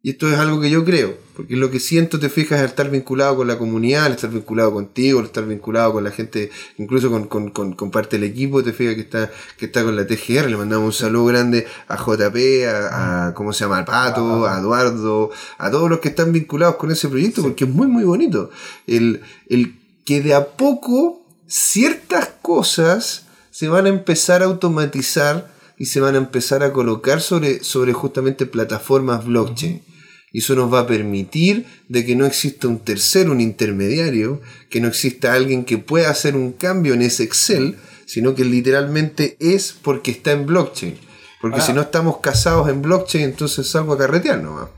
y 0.02 0.12
esto 0.12 0.32
es 0.32 0.38
algo 0.38 0.62
que 0.62 0.70
yo 0.70 0.86
creo, 0.86 1.18
porque 1.42 1.56
lo 1.56 1.72
que 1.72 1.80
siento, 1.80 2.20
te 2.20 2.30
fijas, 2.30 2.60
al 2.60 2.68
estar 2.68 2.92
vinculado 2.92 3.38
con 3.38 3.48
la 3.48 3.58
comunidad, 3.58 4.06
al 4.06 4.12
estar 4.12 4.30
vinculado 4.30 4.72
contigo, 4.72 5.18
al 5.18 5.26
estar 5.26 5.44
vinculado 5.44 5.94
con 5.94 6.04
la 6.04 6.12
gente, 6.12 6.52
incluso 6.78 7.10
con, 7.10 7.28
con, 7.28 7.50
con, 7.50 7.74
con 7.74 7.90
parte 7.90 8.20
del 8.20 8.30
equipo, 8.30 8.64
te 8.64 8.74
fijas 8.74 8.94
que 8.94 9.02
está, 9.02 9.32
que 9.58 9.66
está 9.66 9.84
con 9.84 9.96
la 9.96 10.06
TGR, 10.06 10.48
le 10.48 10.56
mandamos 10.56 10.86
un 10.86 10.94
saludo 10.94 11.26
grande 11.26 11.66
a 11.88 11.98
JP, 11.98 12.68
a, 12.68 13.28
a 13.28 13.34
¿cómo 13.34 13.54
se 13.54 13.64
llama? 13.64 13.80
Al 13.80 13.86
Pato, 13.86 14.46
a 14.46 14.60
Eduardo, 14.60 15.32
a 15.58 15.72
todos 15.72 15.90
los 15.90 16.00
que 16.00 16.10
están 16.10 16.32
vinculados 16.32 16.76
con 16.76 16.92
ese 16.92 17.10
proyecto, 17.10 17.42
porque 17.42 17.64
es 17.64 17.70
muy, 17.72 17.88
muy 17.88 18.04
bonito. 18.04 18.52
El, 18.86 19.22
el 19.50 19.80
que 20.06 20.22
de 20.22 20.36
a 20.36 20.46
poco 20.46 21.26
ciertas 21.48 22.30
cosas 22.44 23.26
se 23.50 23.68
van 23.68 23.88
a 23.88 23.90
empezar 23.90 24.44
a 24.44 24.46
automatizar 24.46 25.52
y 25.76 25.88
se 25.88 26.02
van 26.02 26.14
a 26.14 26.20
empezar 26.20 26.62
a 26.62 26.72
colocar 26.72 27.20
sobre, 27.20 27.64
sobre 27.64 27.94
justamente 27.94 28.46
plataformas 28.46 29.26
blockchain. 29.26 29.82
Y 30.34 30.40
eso 30.40 30.56
nos 30.56 30.74
va 30.74 30.82
a 30.82 30.88
permitir 30.88 31.66
de 31.90 32.06
que 32.06 32.16
no 32.16 32.26
exista 32.26 32.68
un 32.68 32.80
tercero, 32.80 33.32
un 33.32 33.42
intermediario, 33.42 34.42
que 34.70 34.80
no 34.80 34.88
exista 34.88 35.34
alguien 35.34 35.66
que 35.66 35.78
pueda 35.78 36.10
hacer 36.10 36.36
un 36.36 36.54
cambio 36.54 36.94
en 36.94 37.02
ese 37.02 37.24
Excel, 37.24 37.78
sino 38.06 38.34
que 38.34 38.46
literalmente 38.46 39.36
es 39.40 39.76
porque 39.82 40.12
está 40.12 40.32
en 40.32 40.46
blockchain. 40.46 40.98
Porque 41.42 41.62
si 41.62 41.74
no 41.74 41.82
estamos 41.82 42.18
casados 42.18 42.70
en 42.70 42.82
blockchain, 42.82 43.24
entonces 43.24 43.68
salgo 43.68 43.94
a 43.94 43.98
carretear 43.98 44.42
nomás. 44.42 44.70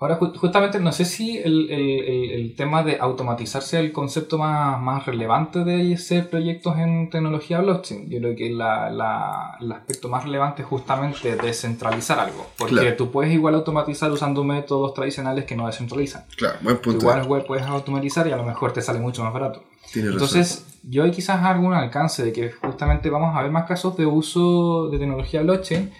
Ahora, 0.00 0.16
ju- 0.20 0.32
justamente, 0.36 0.78
no 0.78 0.92
sé 0.92 1.04
si 1.04 1.38
el, 1.38 1.68
el- 1.70 2.30
el- 2.30 2.54
tema 2.54 2.84
de 2.84 2.98
automatizarse 3.00 3.78
es 3.78 3.84
el 3.84 3.90
concepto 3.92 4.38
más, 4.38 4.80
más 4.80 5.04
relevante 5.06 5.64
de 5.64 5.94
hacer 5.94 6.30
proyectos 6.30 6.78
en 6.78 7.10
tecnología 7.10 7.60
blockchain. 7.60 8.08
Yo 8.08 8.18
creo 8.20 8.36
que 8.36 8.50
la- 8.50 8.90
la- 8.90 9.56
el 9.60 9.72
aspecto 9.72 10.08
más 10.08 10.22
relevante 10.22 10.62
es 10.62 10.68
justamente 10.68 11.34
descentralizar 11.36 12.18
algo. 12.20 12.46
Porque 12.56 12.74
Claro. 12.76 12.96
tú 12.96 13.10
puedes 13.10 13.32
igual 13.32 13.56
automatizar 13.56 14.10
usando 14.12 14.44
métodos 14.44 14.94
tradicionales 14.94 15.44
que 15.46 15.56
no 15.56 15.66
descentralizan. 15.66 16.24
Claro, 16.36 16.58
buen 16.62 16.80
Tú 16.80 16.92
igual, 16.92 17.24
igual 17.24 17.44
puedes 17.44 17.64
automatizar 17.66 18.26
y 18.28 18.30
a 18.32 18.36
lo 18.36 18.44
mejor 18.44 18.72
te 18.72 18.82
sale 18.82 19.00
mucho 19.00 19.24
más 19.24 19.32
barato. 19.32 19.64
Tienes 19.92 20.12
Entonces, 20.12 20.78
yo 20.84 21.02
hay 21.02 21.10
quizás 21.10 21.42
algún 21.44 21.74
alcance 21.74 22.24
de 22.24 22.32
que 22.32 22.52
justamente 22.52 23.10
vamos 23.10 23.36
a 23.36 23.42
ver 23.42 23.50
más 23.50 23.64
casos 23.66 23.96
de 23.96 24.06
uso 24.06 24.88
de 24.90 24.98
tecnología 24.98 25.42
blockchain, 25.42 25.90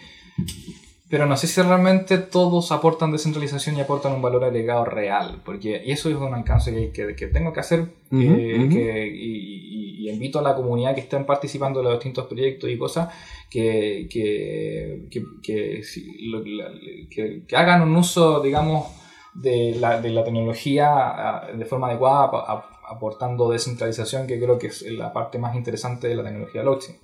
pero 1.11 1.27
no 1.27 1.37
sé 1.37 1.47
si 1.47 1.61
realmente 1.63 2.19
todos 2.19 2.71
aportan 2.73 3.11
descentralización 3.13 3.77
y 3.77 3.81
aportan 3.81 4.13
un 4.13 4.23
valor 4.23 4.45
agregado 4.45 4.85
real, 4.85 5.41
porque 5.45 5.83
y 5.85 5.91
eso 5.93 6.11
es 6.11 6.17
un 6.17 6.35
alcance 6.35 6.73
que, 6.73 6.91
que, 6.93 7.15
que 7.17 7.27
tengo 7.29 7.53
que 7.53 7.61
hacer 7.61 7.81
Ujú, 8.11 8.21
eh, 8.23 8.59
ujú. 8.65 8.69
que- 8.75 9.07
y, 9.07 9.33
y- 9.33 10.09
y, 10.09 10.11
invito 10.11 10.39
a 10.39 10.43
la 10.43 10.55
comunidad 10.55 10.95
que 10.95 11.01
estén 11.03 11.25
participando 11.27 11.81
en 11.81 11.85
los 11.87 11.95
distintos 11.95 12.27
proyectos 12.27 12.71
y 12.71 12.79
cosas 12.79 13.13
que, 13.51 14.09
que, 14.11 15.03
que, 15.11 15.83
que, 17.47 17.57
hagan 17.57 17.83
un 17.83 17.95
uso, 17.97 18.41
digamos, 18.41 18.89
de 19.35 19.77
la, 19.79 20.01
de 20.01 20.11
la 20.11 20.25
tecnología 20.25 20.89
ah, 20.91 21.49
de 21.55 21.65
forma 21.65 21.89
adecuada, 21.89 22.31
aportando 22.89 23.51
descentralización, 23.51 24.27
que 24.27 24.39
creo 24.41 24.59
que 24.59 24.69
es 24.69 24.83
la 24.83 25.13
parte 25.13 25.39
más 25.39 25.55
interesante 25.55 26.09
de 26.09 26.15
la 26.17 26.25
tecnología 26.25 26.63
blockchain. 26.63 26.97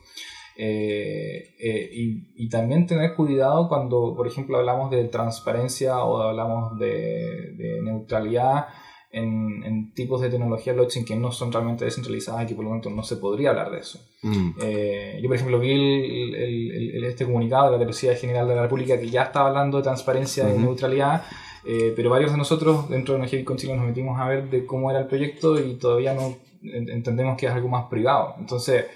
Eh, 0.57 1.55
eh, 1.59 1.91
y, 2.37 2.49
también 2.49 2.87
tener 2.87 3.15
cuidado 3.15 3.69
cuando, 3.69 4.15
por 4.17 4.27
ejemplo, 4.27 4.59
hablamos 4.59 4.91
de 4.91 5.05
transparencia 5.05 6.05
o 6.05 6.23
hablamos 6.23 6.79
de, 6.79 7.55
de 7.57 7.83
neutralidad 7.83 8.67
en, 9.15 9.93
tipos 9.95 10.21
de 10.21 10.29
tecnología 10.29 10.73
blockchain 10.73 11.05
que 11.05 11.17
no 11.17 11.31
son 11.31 11.53
realmente 11.53 11.85
descentralizadas 11.85 12.45
y 12.45 12.47
que 12.47 12.55
por 12.55 12.65
lo 12.65 12.71
tanto 12.73 12.91
no 12.91 13.03
se 13.03 13.17
podría 13.17 13.51
hablar 13.51 13.71
de 13.71 13.79
eso. 13.79 14.01
Mm. 14.23 14.51
Eh, 14.61 15.21
yo, 15.23 15.29
por 15.29 15.37
ejemplo, 15.37 15.61
vi 15.61 15.73
el, 15.73 17.05
este 17.05 17.25
comunicado 17.25 17.73
de 17.73 17.79
la 17.79 17.87
Tesorería 17.87 18.21
General 18.21 18.49
de 18.49 18.55
la 18.57 18.63
República 18.63 18.99
que 18.99 19.09
ya 19.09 19.25
estaba 19.25 19.49
hablando 19.49 19.77
de 19.79 19.85
transparencia 19.85 20.53
y 20.53 20.59
neutralidad, 20.59 21.23
eh, 21.65 21.93
pero 21.95 22.11
varios 22.11 22.33
de 22.33 22.39
nosotros 22.39 22.89
dentro 22.89 23.15
de 23.15 23.21
Energía 23.21 23.45
con 23.45 23.57
Chile 23.57 23.77
nos 23.77 23.87
metimos 23.87 24.21
a 24.21 24.29
ver 24.29 24.51
de 24.51 24.67
cómo 24.67 24.91
era 24.91 25.01
el 25.01 25.07
proyecto 25.07 25.59
y 25.61 25.77
todavía 25.77 26.15
no 26.15 26.37
entendemos 26.63 27.37
que 27.37 27.47
es 27.47 27.53
algo 27.53 27.69
más 27.69 27.87
privado. 27.87 28.35
Entonces. 28.39 28.87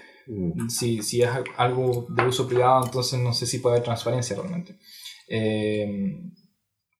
Si, 0.67 1.01
si 1.01 1.21
es 1.21 1.29
algo 1.57 2.07
de 2.09 2.25
uso 2.25 2.47
privado, 2.47 2.85
entonces 2.85 3.19
no 3.19 3.33
sé 3.33 3.45
si 3.45 3.59
puede 3.59 3.75
haber 3.75 3.85
transparencia 3.85 4.35
realmente. 4.35 4.77
Eh, 5.27 6.19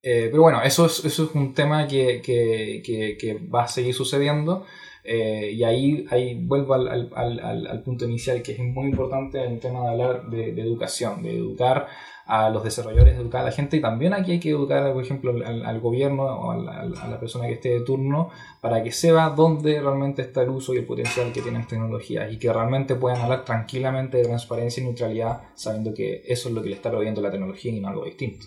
eh, 0.02 0.30
pero 0.32 0.44
bueno, 0.44 0.62
eso 0.64 0.86
es, 0.86 1.04
eso 1.04 1.26
es 1.26 1.36
un 1.36 1.54
tema 1.54 1.88
que, 1.88 2.22
que, 2.22 2.82
que, 3.20 3.34
va 3.34 3.64
a 3.64 3.68
seguir 3.68 3.94
sucediendo. 3.94 4.66
Eh, 5.04 5.52
y 5.54 5.64
ahí, 5.64 6.06
ahí 6.10 6.36
vuelvo 6.46 6.74
al, 6.74 7.10
al, 7.16 7.40
al, 7.68 7.84
punto 7.84 8.06
inicial, 8.06 8.42
que 8.42 8.52
es 8.54 8.60
muy 8.60 8.90
importante 8.90 9.44
el 9.44 9.60
tema 9.60 9.82
de 9.82 9.90
hablar 9.90 10.30
de, 10.30 10.50
educación, 10.62 11.24
de 11.24 11.36
educar 11.36 11.88
a 12.30 12.52
los 12.52 12.64
desarrolladores, 12.64 13.16
de 13.16 13.22
educar 13.22 13.42
a 13.42 13.46
la 13.46 13.52
gente. 13.52 13.78
Y 13.78 13.82
también 13.82 14.14
aquí 14.14 14.34
hay 14.34 14.40
que 14.40 14.52
educar, 14.52 14.94
por 14.94 15.04
ejemplo, 15.04 15.34
al, 15.44 15.80
gobierno 15.80 16.24
o 16.24 16.52
a 16.52 16.86
la, 16.86 17.20
persona 17.20 17.48
que 17.48 17.54
esté 17.54 17.70
de 17.70 17.82
turno 17.82 18.30
para 18.62 18.84
que 18.84 18.92
sepa 18.92 19.32
dónde 19.32 19.82
realmente 19.82 20.22
está 20.22 20.44
el 20.44 20.50
uso 20.50 20.76
y 20.76 20.78
el 20.78 20.86
potencial 20.86 21.34
que 21.34 21.42
tienen 21.42 21.66
tecnologías 21.66 22.32
y 22.32 22.38
que 22.38 22.54
realmente 22.54 22.94
puedan 22.94 23.20
hablar 23.20 23.46
tranquilamente 23.46 24.18
de 24.18 24.26
transparencia 24.26 24.80
y 24.80 24.86
neutralidad, 24.86 25.42
sabiendo 25.56 25.92
que 25.92 26.22
eso 26.28 26.50
es 26.50 26.56
lo 26.56 26.62
que 26.62 26.70
le 26.70 26.76
está 26.76 26.92
proveyendo 26.92 27.20
la 27.20 27.32
tecnología 27.32 27.72
y 27.72 27.80
no 27.80 27.88
algo 27.88 28.06
distinto. 28.06 28.46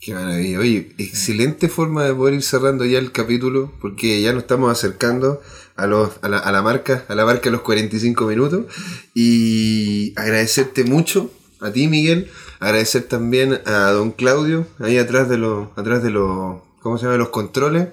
Qué 0.00 0.14
maravilla. 0.14 0.60
Oye, 0.60 0.92
excelente 0.98 1.68
forma 1.68 2.04
de 2.04 2.14
poder 2.14 2.34
ir 2.34 2.44
cerrando 2.44 2.84
ya 2.84 3.00
el 3.00 3.10
capítulo, 3.10 3.72
porque 3.80 4.22
ya 4.22 4.32
nos 4.32 4.42
estamos 4.44 4.70
acercando 4.70 5.40
a, 5.74 5.88
los, 5.88 6.10
a, 6.22 6.28
la, 6.28 6.38
a 6.38 6.52
la 6.52 6.62
marca, 6.62 7.04
a 7.08 7.16
la 7.16 7.24
marca 7.24 7.46
de 7.46 7.50
los 7.50 7.62
45 7.62 8.26
minutos. 8.26 8.66
Y 9.12 10.12
agradecerte 10.14 10.84
mucho 10.84 11.32
a 11.60 11.72
ti, 11.72 11.88
Miguel. 11.88 12.30
Agradecer 12.60 13.04
también 13.04 13.60
a 13.66 13.90
don 13.90 14.10
Claudio, 14.10 14.66
ahí 14.78 14.98
atrás 14.98 15.28
de 15.28 15.38
los, 15.38 15.68
atrás 15.76 16.02
de 16.02 16.10
los, 16.10 16.62
¿cómo 16.80 16.98
se? 16.98 17.06
Los 17.06 17.28
controles. 17.28 17.88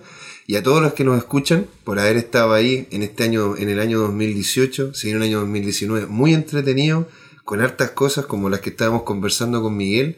Y 0.47 0.57
a 0.57 0.63
todos 0.63 0.81
los 0.81 0.93
que 0.93 1.03
nos 1.03 1.17
escuchan 1.17 1.65
por 1.83 1.99
haber 1.99 2.17
estado 2.17 2.53
ahí 2.53 2.87
en 2.91 3.01
este 3.01 3.23
año, 3.23 3.57
en 3.57 3.69
el 3.69 3.79
año 3.79 3.99
2018, 3.99 4.93
sí, 4.93 5.13
un 5.13 5.23
año 5.23 5.39
2019 5.39 6.07
muy 6.07 6.33
entretenido, 6.33 7.07
con 7.43 7.61
hartas 7.61 7.91
cosas 7.91 8.25
como 8.25 8.49
las 8.49 8.59
que 8.59 8.69
estábamos 8.69 9.03
conversando 9.03 9.61
con 9.61 9.75
Miguel 9.75 10.17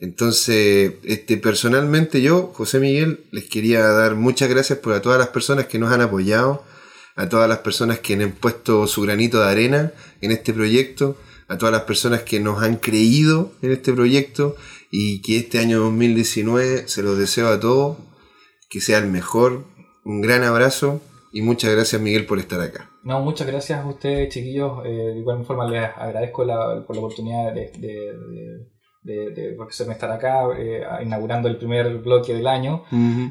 entonces, 0.00 0.92
este, 1.02 1.36
personalmente 1.38 2.22
yo, 2.22 2.52
José 2.54 2.78
Miguel, 2.78 3.24
les 3.32 3.44
quería 3.44 3.82
dar 3.88 4.14
muchas 4.14 4.48
gracias 4.48 4.78
por 4.78 4.92
a 4.92 5.02
todas 5.02 5.18
las 5.18 5.28
personas 5.28 5.66
que 5.66 5.78
nos 5.78 5.92
han 5.92 6.00
apoyado, 6.00 6.64
a 7.16 7.28
todas 7.28 7.48
las 7.48 7.58
personas 7.58 7.98
que 7.98 8.14
han 8.14 8.30
puesto 8.30 8.86
su 8.86 9.02
granito 9.02 9.40
de 9.40 9.50
arena 9.50 9.92
en 10.20 10.30
este 10.30 10.54
proyecto, 10.54 11.16
a 11.48 11.58
todas 11.58 11.72
las 11.72 11.82
personas 11.82 12.22
que 12.22 12.40
nos 12.40 12.62
han 12.62 12.76
creído 12.76 13.52
en 13.62 13.72
este 13.72 13.92
proyecto 13.92 14.56
y 14.90 15.22
que 15.22 15.38
este 15.38 15.58
año 15.58 15.80
2019 15.80 16.88
se 16.88 17.02
los 17.02 17.18
deseo 17.18 17.48
a 17.48 17.60
todos, 17.60 17.98
que 18.68 18.80
sea 18.80 18.98
el 18.98 19.06
mejor. 19.06 19.64
Un 20.04 20.20
gran 20.20 20.44
abrazo 20.44 21.00
y 21.32 21.42
muchas 21.42 21.72
gracias 21.72 22.00
Miguel 22.00 22.26
por 22.26 22.38
estar 22.38 22.60
acá. 22.60 22.90
No, 23.02 23.20
muchas 23.20 23.46
gracias 23.46 23.80
a 23.80 23.86
ustedes 23.86 24.32
chiquillos. 24.32 24.84
Eh, 24.84 24.88
de 24.88 25.18
igual 25.18 25.44
forma 25.44 25.68
les 25.70 25.84
agradezco 25.96 26.44
la, 26.44 26.84
por 26.86 26.96
la 26.96 27.02
oportunidad 27.02 27.52
de 27.52 27.72
de, 29.08 29.30
de 29.30 29.52
profesor 29.52 29.90
estar 29.90 30.10
acá, 30.10 30.44
eh, 30.56 30.82
inaugurando 31.02 31.48
el 31.48 31.56
primer 31.56 31.98
bloque 31.98 32.34
del 32.34 32.46
año. 32.46 32.84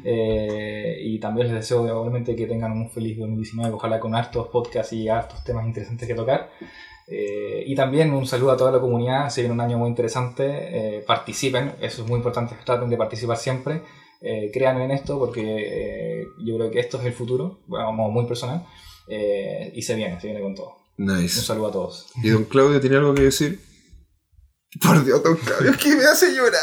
Eh, 0.04 0.98
y 1.02 1.18
también 1.20 1.48
les 1.48 1.56
deseo 1.56 1.82
obviamente 2.00 2.34
que 2.34 2.46
tengan 2.46 2.72
un 2.72 2.90
feliz 2.90 3.18
2019, 3.18 3.72
ojalá 3.72 4.00
con 4.00 4.14
hartos 4.14 4.48
podcasts 4.48 4.92
y 4.92 5.08
hartos 5.08 5.44
temas 5.44 5.66
interesantes 5.66 6.08
que 6.08 6.14
tocar. 6.14 6.50
Eh, 7.10 7.64
y 7.66 7.74
también 7.74 8.12
un 8.12 8.26
saludo 8.26 8.52
a 8.52 8.56
toda 8.56 8.70
la 8.70 8.80
comunidad, 8.80 9.30
se 9.30 9.40
viene 9.40 9.54
un 9.54 9.60
año 9.60 9.78
muy 9.78 9.88
interesante, 9.88 11.02
participen, 11.06 11.74
eso 11.80 12.02
es 12.02 12.08
muy 12.08 12.18
importante, 12.18 12.54
traten 12.64 12.90
de 12.90 12.96
participar 12.96 13.38
siempre, 13.38 13.82
crean 14.52 14.80
en 14.82 14.90
esto 14.90 15.18
porque 15.18 16.26
yo 16.44 16.56
creo 16.56 16.70
que 16.70 16.80
esto 16.80 16.98
es 16.98 17.06
el 17.06 17.14
futuro, 17.14 17.60
vamos 17.66 18.12
muy 18.12 18.26
personal, 18.26 18.66
y 19.08 19.80
se 19.80 19.94
viene, 19.94 20.20
se 20.20 20.26
viene 20.26 20.42
con 20.42 20.54
todo. 20.54 20.76
Un 20.98 21.28
saludo 21.28 21.68
a 21.68 21.72
todos. 21.72 22.06
¿Y 22.22 22.28
don 22.28 22.44
Claudio 22.44 22.80
tiene 22.80 22.96
algo 22.96 23.14
que 23.14 23.22
decir? 23.22 23.60
Por 24.82 25.02
Dios, 25.02 25.22
don 25.22 25.36
Claudio, 25.36 25.72
que 25.82 25.96
me 25.96 26.04
hace 26.04 26.34
llorar. 26.34 26.60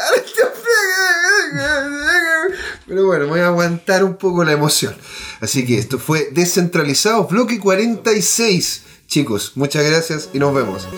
Pero 2.86 3.06
bueno, 3.06 3.26
voy 3.26 3.40
a 3.40 3.48
aguantar 3.48 4.04
un 4.04 4.16
poco 4.16 4.44
la 4.44 4.52
emoción. 4.52 4.94
Así 5.40 5.66
que 5.66 5.78
esto 5.78 5.98
fue 5.98 6.28
Descentralizado, 6.30 7.26
bloque 7.26 7.58
46. 7.58 8.82
Chicos, 9.06 9.52
muchas 9.54 9.84
gracias 9.84 10.30
y 10.32 10.38
nos 10.38 10.54
vemos. 10.54 10.88